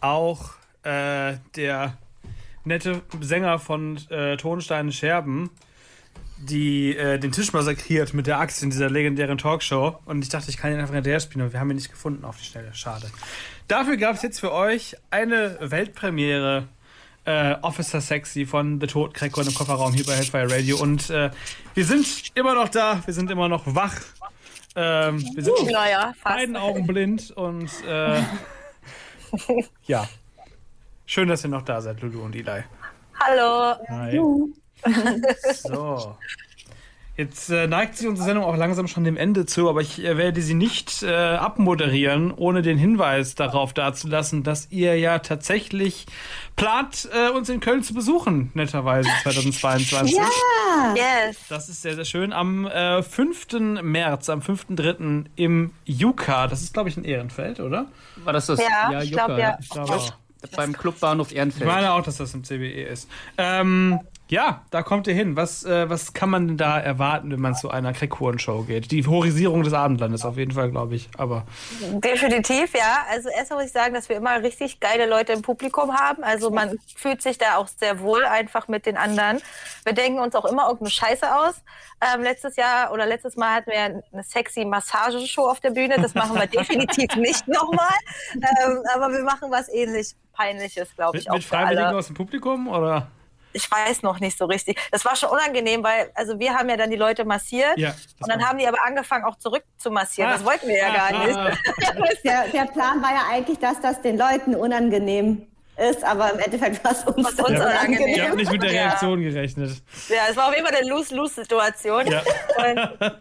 auch 0.00 0.52
äh, 0.84 1.34
der 1.54 1.98
nette 2.64 3.02
Sänger 3.20 3.58
von 3.58 3.98
äh, 4.08 4.38
Tonsteine 4.38 4.90
Scherben 4.90 5.50
die 6.38 6.96
äh, 6.96 7.18
den 7.18 7.32
Tisch 7.32 7.52
massakriert 7.52 8.14
mit 8.14 8.26
der 8.26 8.38
Axt 8.38 8.62
in 8.62 8.70
dieser 8.70 8.88
legendären 8.88 9.38
Talkshow. 9.38 9.98
Und 10.06 10.22
ich 10.22 10.28
dachte, 10.28 10.50
ich 10.50 10.56
kann 10.56 10.72
ihn 10.72 10.78
einfach 10.78 10.94
hinterher 10.94 11.20
spielen, 11.20 11.42
aber 11.42 11.52
wir 11.52 11.60
haben 11.60 11.70
ihn 11.70 11.76
nicht 11.76 11.90
gefunden 11.90 12.24
auf 12.24 12.38
die 12.38 12.44
Schnelle. 12.44 12.72
Schade. 12.74 13.10
Dafür 13.66 13.96
gab 13.96 14.16
es 14.16 14.22
jetzt 14.22 14.40
für 14.40 14.52
euch 14.52 14.96
eine 15.10 15.58
Weltpremiere 15.60 16.68
äh, 17.28 17.56
Officer 17.60 18.00
Sexy 18.00 18.46
von 18.46 18.80
The 18.80 18.86
Crackcorn 18.86 19.46
im 19.46 19.54
Kofferraum 19.54 19.92
hier 19.92 20.06
bei 20.06 20.14
Hellfire 20.14 20.50
Radio. 20.50 20.78
Und 20.78 21.10
äh, 21.10 21.30
wir 21.74 21.84
sind 21.84 22.06
immer 22.34 22.54
noch 22.54 22.70
da, 22.70 23.02
wir 23.04 23.12
sind 23.12 23.30
immer 23.30 23.48
noch 23.48 23.74
wach. 23.74 24.00
Ähm, 24.74 25.22
wir 25.34 25.44
sind 25.44 25.52
auf 25.58 25.70
Naja, 25.70 26.14
beiden 26.24 26.56
Augen 26.56 26.86
blind 26.86 27.30
und 27.32 27.70
äh, 27.86 28.22
ja. 29.86 30.08
Schön, 31.04 31.28
dass 31.28 31.44
ihr 31.44 31.50
noch 31.50 31.62
da 31.62 31.82
seid, 31.82 32.00
Lulu 32.00 32.22
und 32.22 32.34
Eli. 32.34 32.64
Hallo. 33.20 33.76
Hi. 33.88 34.20
So. 35.52 36.16
Jetzt 37.18 37.50
äh, 37.50 37.66
neigt 37.66 37.96
sich 37.96 38.06
unsere 38.06 38.26
Sendung 38.26 38.44
auch 38.44 38.56
langsam 38.56 38.86
schon 38.86 39.02
dem 39.02 39.16
Ende 39.16 39.44
zu, 39.44 39.68
aber 39.68 39.80
ich 39.80 40.04
äh, 40.04 40.16
werde 40.16 40.40
sie 40.40 40.54
nicht 40.54 41.02
äh, 41.02 41.12
abmoderieren, 41.12 42.32
ohne 42.32 42.62
den 42.62 42.78
Hinweis 42.78 43.34
darauf 43.34 43.72
dazulassen, 43.72 44.44
dass 44.44 44.68
ihr 44.70 44.96
ja 44.96 45.18
tatsächlich 45.18 46.06
plant, 46.54 47.08
äh, 47.12 47.30
uns 47.30 47.48
in 47.48 47.58
Köln 47.58 47.82
zu 47.82 47.92
besuchen, 47.92 48.52
netterweise 48.54 49.10
2022. 49.24 50.16
Yes. 50.94 51.38
Das 51.48 51.68
ist 51.68 51.82
sehr, 51.82 51.96
sehr 51.96 52.04
schön. 52.04 52.32
Am 52.32 52.68
äh, 52.68 53.02
5. 53.02 53.82
März, 53.82 54.28
am 54.28 54.38
5.3. 54.38 55.24
im 55.34 55.72
Juka. 55.86 56.46
Das 56.46 56.62
ist, 56.62 56.72
glaube 56.72 56.88
ich, 56.88 56.96
in 56.96 57.02
Ehrenfeld, 57.02 57.58
oder? 57.58 57.86
War 58.22 58.32
das 58.32 58.46
das? 58.46 58.60
Ja, 58.60 59.02
ich 59.02 59.10
Jucca, 59.10 59.26
glaub, 59.26 59.38
ja. 59.40 59.58
Ich 59.60 59.68
glaube 59.68 59.92
auch. 59.92 60.12
Beim 60.54 60.72
Clubbahnhof 60.72 61.32
Ich 61.32 61.36
Ehrenfeld. 61.36 61.66
meine 61.66 61.92
auch, 61.92 62.02
dass 62.02 62.18
das 62.18 62.32
im 62.32 62.44
CBE 62.44 62.84
ist. 62.84 63.08
Ähm, 63.38 63.98
Ja, 64.30 64.62
da 64.70 64.82
kommt 64.82 65.06
ihr 65.06 65.14
hin. 65.14 65.36
Was, 65.36 65.64
äh, 65.64 65.88
was 65.88 66.12
kann 66.12 66.28
man 66.28 66.48
denn 66.48 66.56
da 66.58 66.78
erwarten, 66.78 67.30
wenn 67.30 67.40
man 67.40 67.54
zu 67.54 67.70
einer 67.70 67.94
Crackhuren-Show 67.94 68.62
geht? 68.62 68.90
Die 68.90 69.06
Horisierung 69.06 69.62
des 69.62 69.72
Abendlandes 69.72 70.24
auf 70.24 70.36
jeden 70.36 70.52
Fall, 70.52 70.70
glaube 70.70 70.96
ich. 70.96 71.08
Aber 71.16 71.46
Definitiv, 71.80 72.74
ja. 72.74 73.06
Also 73.10 73.30
erstmal 73.30 73.60
muss 73.60 73.68
ich 73.68 73.72
sagen, 73.72 73.94
dass 73.94 74.10
wir 74.10 74.16
immer 74.16 74.42
richtig 74.42 74.80
geile 74.80 75.06
Leute 75.06 75.32
im 75.32 75.40
Publikum 75.40 75.94
haben. 75.94 76.22
Also 76.22 76.50
man 76.50 76.78
fühlt 76.94 77.22
sich 77.22 77.38
da 77.38 77.56
auch 77.56 77.68
sehr 77.68 78.00
wohl 78.00 78.24
einfach 78.26 78.68
mit 78.68 78.84
den 78.84 78.98
anderen. 78.98 79.40
Wir 79.84 79.94
denken 79.94 80.18
uns 80.18 80.34
auch 80.34 80.44
immer 80.44 80.64
irgendeine 80.64 80.90
Scheiße 80.90 81.34
aus. 81.34 81.54
Ähm, 82.00 82.22
letztes 82.22 82.56
Jahr 82.56 82.92
oder 82.92 83.06
letztes 83.06 83.36
Mal 83.36 83.56
hatten 83.56 83.70
wir 83.70 83.80
eine 83.80 84.22
sexy 84.22 84.66
Massageshow 84.66 85.48
auf 85.48 85.60
der 85.60 85.70
Bühne. 85.70 85.96
Das 85.96 86.14
machen 86.14 86.36
wir 86.38 86.46
definitiv 86.58 87.16
nicht 87.16 87.48
nochmal. 87.48 87.96
Ähm, 88.34 88.82
aber 88.94 89.10
wir 89.10 89.22
machen 89.22 89.50
was 89.50 89.68
ähnlich 89.70 90.14
Peinliches, 90.34 90.94
glaube 90.94 91.18
ich, 91.18 91.24
mit, 91.24 91.30
auch 91.30 91.36
mit 91.36 91.44
Freiwilligen 91.44 91.94
aus 91.94 92.06
dem 92.06 92.14
Publikum? 92.14 92.68
Oder? 92.68 93.08
Ich 93.52 93.70
weiß 93.70 94.02
noch 94.02 94.20
nicht 94.20 94.36
so 94.38 94.44
richtig. 94.44 94.78
Das 94.90 95.04
war 95.04 95.16
schon 95.16 95.30
unangenehm, 95.30 95.82
weil 95.82 96.10
also 96.14 96.38
wir 96.38 96.54
haben 96.54 96.68
ja 96.68 96.76
dann 96.76 96.90
die 96.90 96.96
Leute 96.96 97.24
massiert 97.24 97.76
Ja, 97.78 97.94
und 98.20 98.30
dann 98.30 98.46
haben 98.46 98.58
die 98.58 98.66
aber 98.66 98.78
angefangen 98.84 99.24
auch 99.24 99.36
zurück 99.36 99.64
zu 99.78 99.90
massieren. 99.90 100.30
Das 100.30 100.44
wollten 100.44 100.68
wir 100.68 100.76
ja 100.76 100.94
gar 100.94 101.26
nicht. 101.26 101.36
Der, 102.24 102.48
der 102.48 102.64
Plan 102.66 103.02
war 103.02 103.10
ja 103.10 103.22
eigentlich, 103.30 103.58
dass 103.58 103.80
das 103.80 104.00
den 104.02 104.18
Leuten 104.18 104.54
unangenehm 104.54 105.46
ist, 105.78 106.02
aber 106.04 106.32
im 106.32 106.40
Endeffekt 106.40 106.82
war 106.84 106.92
es 106.92 107.04
uns, 107.04 107.24
Was 107.24 107.34
uns 107.34 107.60
unangenehm. 107.60 108.08
Ihr 108.08 108.24
habt 108.24 108.34
nicht 108.36 108.50
mit 108.50 108.62
der 108.62 108.72
Ja. 108.72 108.82
Reaktion 108.88 109.20
gerechnet. 109.22 109.70
Ja, 110.08 110.22
es 110.28 110.36
war 110.36 110.48
auf 110.48 110.54
jeden 110.54 110.66
Fall 110.66 110.76
eine 110.76 110.88
Lose-Lose-Situation. 110.88 112.06
Ja. 112.10 112.22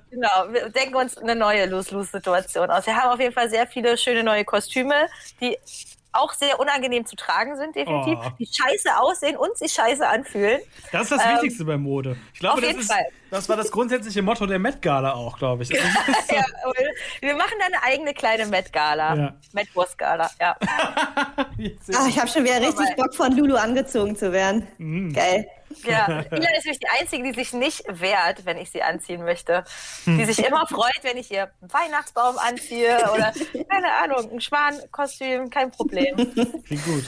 Genau, 0.09 0.29
wir 0.51 0.69
denken 0.69 0.95
uns 0.95 1.17
eine 1.17 1.35
neue 1.35 1.65
Lose-Lose-Situation 1.67 2.69
aus. 2.71 2.85
Wir 2.87 2.95
haben 2.95 3.11
auf 3.11 3.19
jeden 3.19 3.33
Fall 3.33 3.49
sehr 3.49 3.67
viele 3.67 3.97
schöne 3.97 4.23
neue 4.23 4.43
Kostüme, 4.43 5.07
die 5.39 5.57
auch 6.17 6.33
sehr 6.33 6.59
unangenehm 6.59 7.05
zu 7.05 7.15
tragen 7.15 7.55
sind, 7.55 7.75
definitiv. 7.75 8.19
Oh. 8.21 8.29
Die 8.39 8.45
scheiße 8.45 8.97
aussehen 8.99 9.37
und 9.37 9.57
sich 9.57 9.71
scheiße 9.71 10.07
anfühlen. 10.07 10.59
Das 10.91 11.03
ist 11.03 11.11
das 11.11 11.25
Ähm, 11.25 11.35
Wichtigste 11.35 11.65
bei 11.65 11.77
Mode. 11.77 12.17
Ich 12.33 12.39
glaube, 12.39 12.55
auf 12.55 12.59
das, 12.61 12.69
jeden 12.69 12.81
ist, 12.81 12.91
Fall. 12.91 13.05
das 13.31 13.49
war 13.49 13.55
das 13.57 13.71
grundsätzliche 13.71 14.21
Motto 14.21 14.45
der 14.45 14.59
Met 14.59 14.81
Gala 14.81 15.13
auch, 15.13 15.37
glaube 15.37 15.63
ich. 15.63 15.73
Also, 15.73 15.87
ja, 16.35 16.43
wir 17.21 17.35
machen 17.35 17.53
da 17.59 17.65
eine 17.65 17.83
eigene 17.83 18.13
kleine 18.13 18.45
Met-Gala. 18.45 19.15
Ja. 19.15 19.33
Met-Wurst-Gala, 19.53 20.29
ja. 20.39 20.55
Ach, 21.95 22.07
ich 22.07 22.19
habe 22.19 22.27
schon 22.27 22.43
wieder 22.43 22.59
richtig 22.59 22.95
Bock 22.95 23.13
von 23.15 23.31
Lulu 23.35 23.55
angezogen 23.55 24.15
zu 24.15 24.31
werden. 24.31 24.67
Mhm. 24.77 25.13
Geil. 25.13 25.47
Ja, 25.83 26.07
Ila 26.07 26.57
ist 26.57 26.65
nämlich 26.65 26.79
die 26.79 26.89
Einzige, 26.99 27.23
die 27.23 27.33
sich 27.33 27.53
nicht 27.53 27.83
wehrt, 27.87 28.45
wenn 28.45 28.57
ich 28.57 28.69
sie 28.71 28.81
anziehen 28.81 29.23
möchte. 29.23 29.63
Die 30.05 30.25
sich 30.25 30.45
immer 30.45 30.65
freut, 30.67 30.99
wenn 31.03 31.17
ich 31.17 31.31
ihr 31.31 31.51
einen 31.61 31.73
Weihnachtsbaum 31.73 32.37
anziehe 32.37 32.97
oder, 33.13 33.33
keine 33.69 33.93
Ahnung, 34.03 34.31
ein 34.31 34.41
Schwankostüm, 34.41 35.49
kein 35.49 35.71
Problem. 35.71 36.15
Klingt 36.65 36.85
gut. 36.85 37.05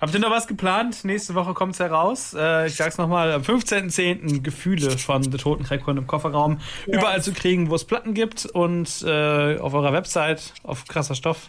Habt 0.00 0.12
ihr 0.12 0.20
noch 0.20 0.30
was 0.30 0.46
geplant? 0.46 1.04
Nächste 1.04 1.34
Woche 1.34 1.54
kommt 1.54 1.74
es 1.74 1.80
heraus. 1.80 2.34
Äh, 2.34 2.66
ich 2.66 2.74
sag's 2.74 2.98
nochmal, 2.98 3.32
am 3.32 3.42
15.10. 3.42 4.42
Gefühle 4.42 4.98
von 4.98 5.22
The 5.22 5.38
Toten 5.38 5.64
Crackhorn 5.64 5.96
im 5.96 6.06
Kofferraum. 6.06 6.60
Überall 6.86 7.22
zu 7.22 7.32
kriegen, 7.32 7.70
wo 7.70 7.74
es 7.74 7.84
Platten 7.86 8.12
gibt 8.12 8.44
und 8.44 9.02
äh, 9.02 9.58
auf 9.58 9.72
eurer 9.72 9.94
Website, 9.94 10.52
auf 10.62 10.84
krasser 10.84 11.14
Stoff 11.14 11.46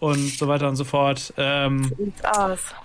und 0.00 0.30
so 0.30 0.48
weiter 0.48 0.68
und 0.68 0.76
so 0.76 0.84
fort. 0.84 1.32
Ähm, 1.36 2.12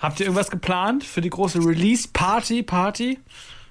habt 0.02 0.20
ihr 0.20 0.28
irgendwas 0.28 0.52
geplant 0.52 1.04
für 1.04 1.22
die 1.22 1.30
große 1.30 1.60
Release-Party? 1.60 2.64
Party? 2.64 3.20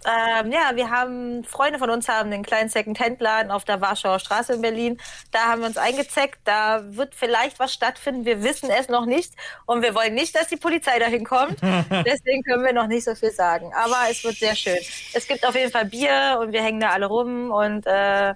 Ähm, 0.05 0.53
ja, 0.53 0.73
wir 0.75 0.91
haben, 0.91 1.45
Freunde 1.45 1.79
von 1.79 1.89
uns 1.89 2.09
haben 2.09 2.31
einen 2.31 2.43
kleinen 2.43 2.69
Second-Hand-Laden 2.69 3.51
auf 3.51 3.65
der 3.65 3.81
Warschauer 3.81 4.19
Straße 4.19 4.53
in 4.55 4.61
Berlin. 4.61 4.99
Da 5.33 5.47
haben 5.47 5.63
wir 5.63 5.67
uns 5.67 5.79
eingezeckt. 5.79 6.41
Da 6.45 6.83
wird 6.95 7.15
vielleicht 7.15 7.59
was 7.59 7.73
stattfinden. 7.73 8.27
Wir 8.27 8.43
wissen 8.43 8.69
es 8.71 8.89
noch 8.89 9.07
nicht. 9.07 9.33
Und 9.65 9.83
wir 9.83 9.95
wollen 9.95 10.15
nicht, 10.15 10.35
dass 10.35 10.49
die 10.49 10.57
Polizei 10.57 10.99
dahin 10.99 11.25
kommt. 11.25 11.59
Deswegen 12.07 12.43
können 12.43 12.65
wir 12.65 12.75
noch 12.75 12.87
nicht 12.87 13.05
so 13.05 13.15
viel 13.15 13.31
sagen. 13.31 13.73
Aber 13.75 13.97
es 14.11 14.23
wird 14.25 14.37
sehr 14.37 14.55
schön. 14.55 14.79
Es 15.15 15.27
gibt 15.27 15.47
auf 15.47 15.55
jeden 15.55 15.71
Fall 15.71 15.87
Bier 15.87 16.39
und 16.41 16.53
wir 16.53 16.63
hängen 16.63 16.81
da 16.81 16.91
alle 16.91 17.07
rum 17.07 17.51
und 17.51 17.87
äh, 17.87 18.35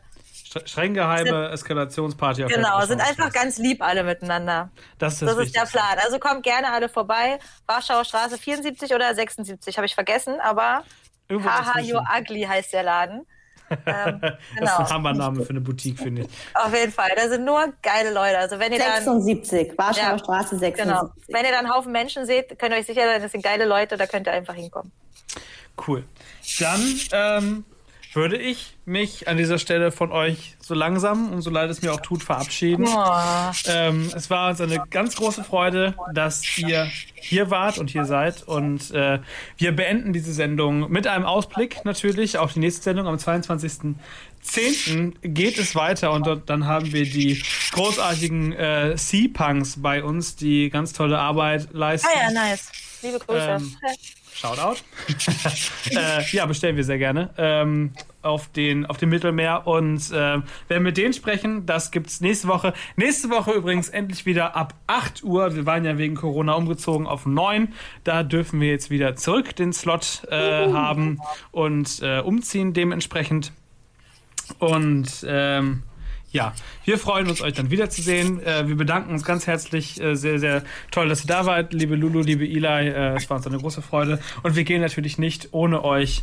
Streng 0.48 0.94
geheime 0.94 1.50
Eskalationsparty 1.50 2.44
auf 2.44 2.48
der 2.48 2.58
genau, 2.58 2.80
sind 2.86 3.00
einfach 3.00 3.32
ganz 3.32 3.58
lieb 3.58 3.82
alle 3.82 4.02
miteinander. 4.02 4.70
Das 4.98 5.14
ist 5.14 5.22
das, 5.22 5.36
ist 5.36 5.54
der. 5.54 5.66
Plan. 5.66 5.98
Also 6.02 6.18
kommt 6.18 6.42
gerne 6.42 6.72
alle 6.72 6.88
vorbei. 6.88 7.38
Warschauer 7.66 8.04
Straße 8.04 8.38
74 8.38 8.94
oder 8.94 9.14
76, 9.14 9.76
habe 9.76 9.86
ich 9.86 9.94
vergessen, 9.94 10.40
aber 10.40 10.84
Haha. 11.30 11.80
You're 11.80 12.02
Ugly 12.18 12.42
heißt 12.42 12.72
der 12.72 12.82
Laden. 12.82 13.26
Ähm, 13.84 14.18
Das 14.22 14.32
ist 14.32 14.58
genau. 14.58 14.78
ein 14.78 14.88
Hammername 14.88 15.42
für 15.42 15.50
eine 15.50 15.60
Boutique, 15.60 15.98
finde 15.98 16.22
ich. 16.22 16.28
Auf 16.54 16.74
jeden 16.74 16.90
Fall. 16.90 17.10
Da 17.14 17.28
sind 17.28 17.44
nur 17.44 17.70
geile 17.82 18.14
Leute. 18.14 18.38
Also 18.38 18.58
wenn 18.58 18.72
ihr 18.72 18.78
dann 18.78 19.04
76, 19.04 19.76
Warschauer 19.76 20.12
Ja. 20.12 20.18
Straße 20.18 20.58
76. 20.58 20.84
genau, 20.86 21.12
wenn 21.26 21.44
ihr 21.44 21.50
dann 21.50 21.66
einen 21.66 21.74
Haufen 21.74 21.92
Menschen 21.92 22.24
seht, 22.24 22.58
könnt 22.58 22.72
ihr 22.72 22.78
euch 22.78 22.86
sicher 22.86 23.02
sein, 23.02 23.20
das 23.20 23.30
sind 23.30 23.44
geile 23.44 23.66
Leute, 23.66 23.98
da 23.98 24.06
könnt 24.06 24.26
ihr 24.26 24.32
einfach 24.32 24.54
hinkommen. 24.54 24.90
Cool. 25.86 26.02
Dann 26.58 26.98
ähm, 27.12 27.64
würde 28.18 28.36
ich 28.36 28.76
mich 28.84 29.28
an 29.28 29.36
dieser 29.36 29.58
Stelle 29.58 29.92
von 29.92 30.10
euch 30.10 30.56
so 30.60 30.74
langsam 30.74 31.32
und 31.32 31.42
so 31.42 31.50
leid 31.50 31.70
es 31.70 31.82
mir 31.82 31.92
auch 31.92 32.00
tut 32.00 32.24
verabschieden. 32.24 32.88
Ähm, 33.66 34.10
es 34.14 34.28
war 34.28 34.50
uns 34.50 34.60
eine 34.60 34.82
ganz 34.90 35.14
große 35.16 35.44
Freude, 35.44 35.94
dass 36.12 36.42
ihr 36.58 36.90
hier 37.14 37.50
wart 37.50 37.78
und 37.78 37.90
hier 37.90 38.04
seid. 38.04 38.42
Und 38.42 38.90
äh, 38.90 39.20
wir 39.56 39.72
beenden 39.72 40.12
diese 40.12 40.32
Sendung 40.32 40.90
mit 40.90 41.06
einem 41.06 41.24
Ausblick 41.24 41.84
natürlich 41.84 42.38
auf 42.38 42.54
die 42.54 42.60
nächste 42.60 42.82
Sendung 42.82 43.06
am 43.06 43.14
22.10. 43.14 45.14
geht 45.22 45.58
es 45.58 45.76
weiter 45.76 46.10
und 46.12 46.26
dort, 46.26 46.50
dann 46.50 46.66
haben 46.66 46.92
wir 46.92 47.04
die 47.04 47.40
großartigen 47.72 48.52
äh, 48.52 48.98
Sea-Punks 48.98 49.80
bei 49.80 50.02
uns, 50.02 50.34
die 50.34 50.70
ganz 50.70 50.92
tolle 50.92 51.18
Arbeit 51.18 51.68
leisten. 51.72 52.08
Ah 52.12 52.18
ja, 52.20 52.32
nice. 52.32 52.72
Liebe 53.02 53.20
Grüße. 53.20 53.48
Ähm, 53.48 53.76
Shoutout. 54.40 54.76
äh, 55.90 56.22
ja, 56.30 56.46
bestellen 56.46 56.76
wir 56.76 56.84
sehr 56.84 56.98
gerne 56.98 57.30
ähm, 57.36 57.90
auf, 58.22 58.46
den, 58.52 58.86
auf 58.86 58.96
dem 58.96 59.08
Mittelmeer. 59.08 59.66
Und 59.66 60.12
äh, 60.12 60.40
werden 60.68 60.82
mit 60.82 60.96
denen 60.96 61.12
sprechen. 61.12 61.66
Das 61.66 61.90
gibt's 61.90 62.20
nächste 62.20 62.46
Woche. 62.46 62.72
Nächste 62.94 63.30
Woche 63.30 63.50
übrigens 63.50 63.88
endlich 63.88 64.26
wieder 64.26 64.54
ab 64.54 64.74
8 64.86 65.24
Uhr. 65.24 65.56
Wir 65.56 65.66
waren 65.66 65.84
ja 65.84 65.98
wegen 65.98 66.14
Corona 66.14 66.52
umgezogen 66.52 67.08
auf 67.08 67.26
9. 67.26 67.74
Da 68.04 68.22
dürfen 68.22 68.60
wir 68.60 68.68
jetzt 68.68 68.90
wieder 68.90 69.16
zurück 69.16 69.56
den 69.56 69.72
Slot 69.72 70.22
äh, 70.30 70.72
haben 70.72 71.18
und 71.50 72.00
äh, 72.02 72.20
umziehen 72.20 72.72
dementsprechend. 72.72 73.52
Und 74.60 75.26
ähm, 75.26 75.82
ja, 76.30 76.52
wir 76.84 76.98
freuen 76.98 77.28
uns, 77.28 77.42
euch 77.42 77.54
dann 77.54 77.70
wiederzusehen. 77.70 78.42
Äh, 78.42 78.68
wir 78.68 78.76
bedanken 78.76 79.12
uns 79.12 79.24
ganz 79.24 79.46
herzlich. 79.46 80.00
Äh, 80.00 80.14
sehr, 80.14 80.38
sehr 80.38 80.62
toll, 80.90 81.08
dass 81.08 81.24
ihr 81.24 81.28
da 81.28 81.46
wart, 81.46 81.72
liebe 81.72 81.96
Lulu, 81.96 82.20
liebe 82.20 82.44
Eli. 82.44 82.88
Äh, 82.88 83.16
es 83.16 83.28
war 83.30 83.36
uns 83.36 83.46
eine 83.46 83.58
große 83.58 83.82
Freude. 83.82 84.20
Und 84.42 84.56
wir 84.56 84.64
gehen 84.64 84.80
natürlich 84.80 85.18
nicht 85.18 85.48
ohne 85.52 85.84
euch 85.84 86.22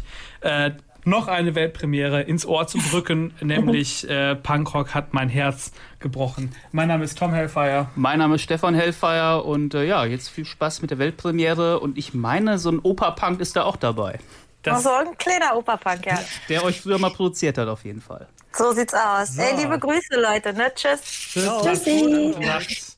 noch 1.05 1.27
eine 1.27 1.55
Weltpremiere 1.55 2.21
ins 2.23 2.45
Ohr 2.45 2.67
zu 2.67 2.79
drücken, 2.79 3.33
nämlich 3.41 4.09
äh, 4.09 4.35
Punkrock 4.35 4.93
hat 4.93 5.13
mein 5.13 5.29
Herz 5.29 5.71
gebrochen. 5.99 6.51
Mein 6.71 6.87
Name 6.87 7.03
ist 7.03 7.17
Tom 7.17 7.33
Hellfire. 7.33 7.87
Mein 7.95 8.19
Name 8.19 8.35
ist 8.35 8.41
Stefan 8.41 8.73
Hellfire 8.73 9.43
und 9.43 9.73
äh, 9.73 9.85
ja, 9.85 10.05
jetzt 10.05 10.29
viel 10.29 10.45
Spaß 10.45 10.81
mit 10.81 10.91
der 10.91 10.97
Weltpremiere 10.97 11.79
und 11.79 11.97
ich 11.97 12.13
meine, 12.13 12.57
so 12.57 12.69
ein 12.69 12.79
Opa-Punk 12.79 13.39
ist 13.39 13.55
da 13.55 13.63
auch 13.63 13.77
dabei, 13.77 14.19
Das, 14.65 14.83
so 14.83 14.91
ein 14.91 15.17
kleiner 15.17 15.55
Operpunk, 15.55 16.05
ja. 16.05 16.19
der 16.49 16.63
euch 16.63 16.81
früher 16.81 16.97
mal 16.97 17.11
produziert 17.11 17.57
hat 17.57 17.67
auf 17.67 17.83
jeden 17.85 18.01
Fall. 18.01 18.27
So 18.53 18.71
sieht's 18.71 18.93
aus. 18.93 19.37
Ey, 19.37 19.55
liebe 19.57 19.77
Grüße, 19.77 20.19
Leute. 20.19 20.53
Ne? 20.53 20.71
Tschüss. 20.73 21.01
Tschüss, 21.01 21.45
macht's 21.45 21.83
Tschüssi. 21.83 22.95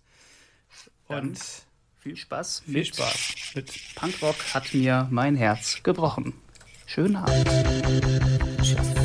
Und 1.08 1.40
Viel 2.00 2.16
Spaß. 2.16 2.64
viel 2.66 2.86
Spaß 2.86 3.34
mit 3.56 3.72
Punkrock 3.96 4.36
hat 4.54 4.74
mir 4.74 5.08
mein 5.10 5.36
Herz 5.36 5.82
gebrochen. 5.84 6.34
Schönen 6.86 7.16
Abend. 7.16 7.48
Tschüss. 8.62 8.97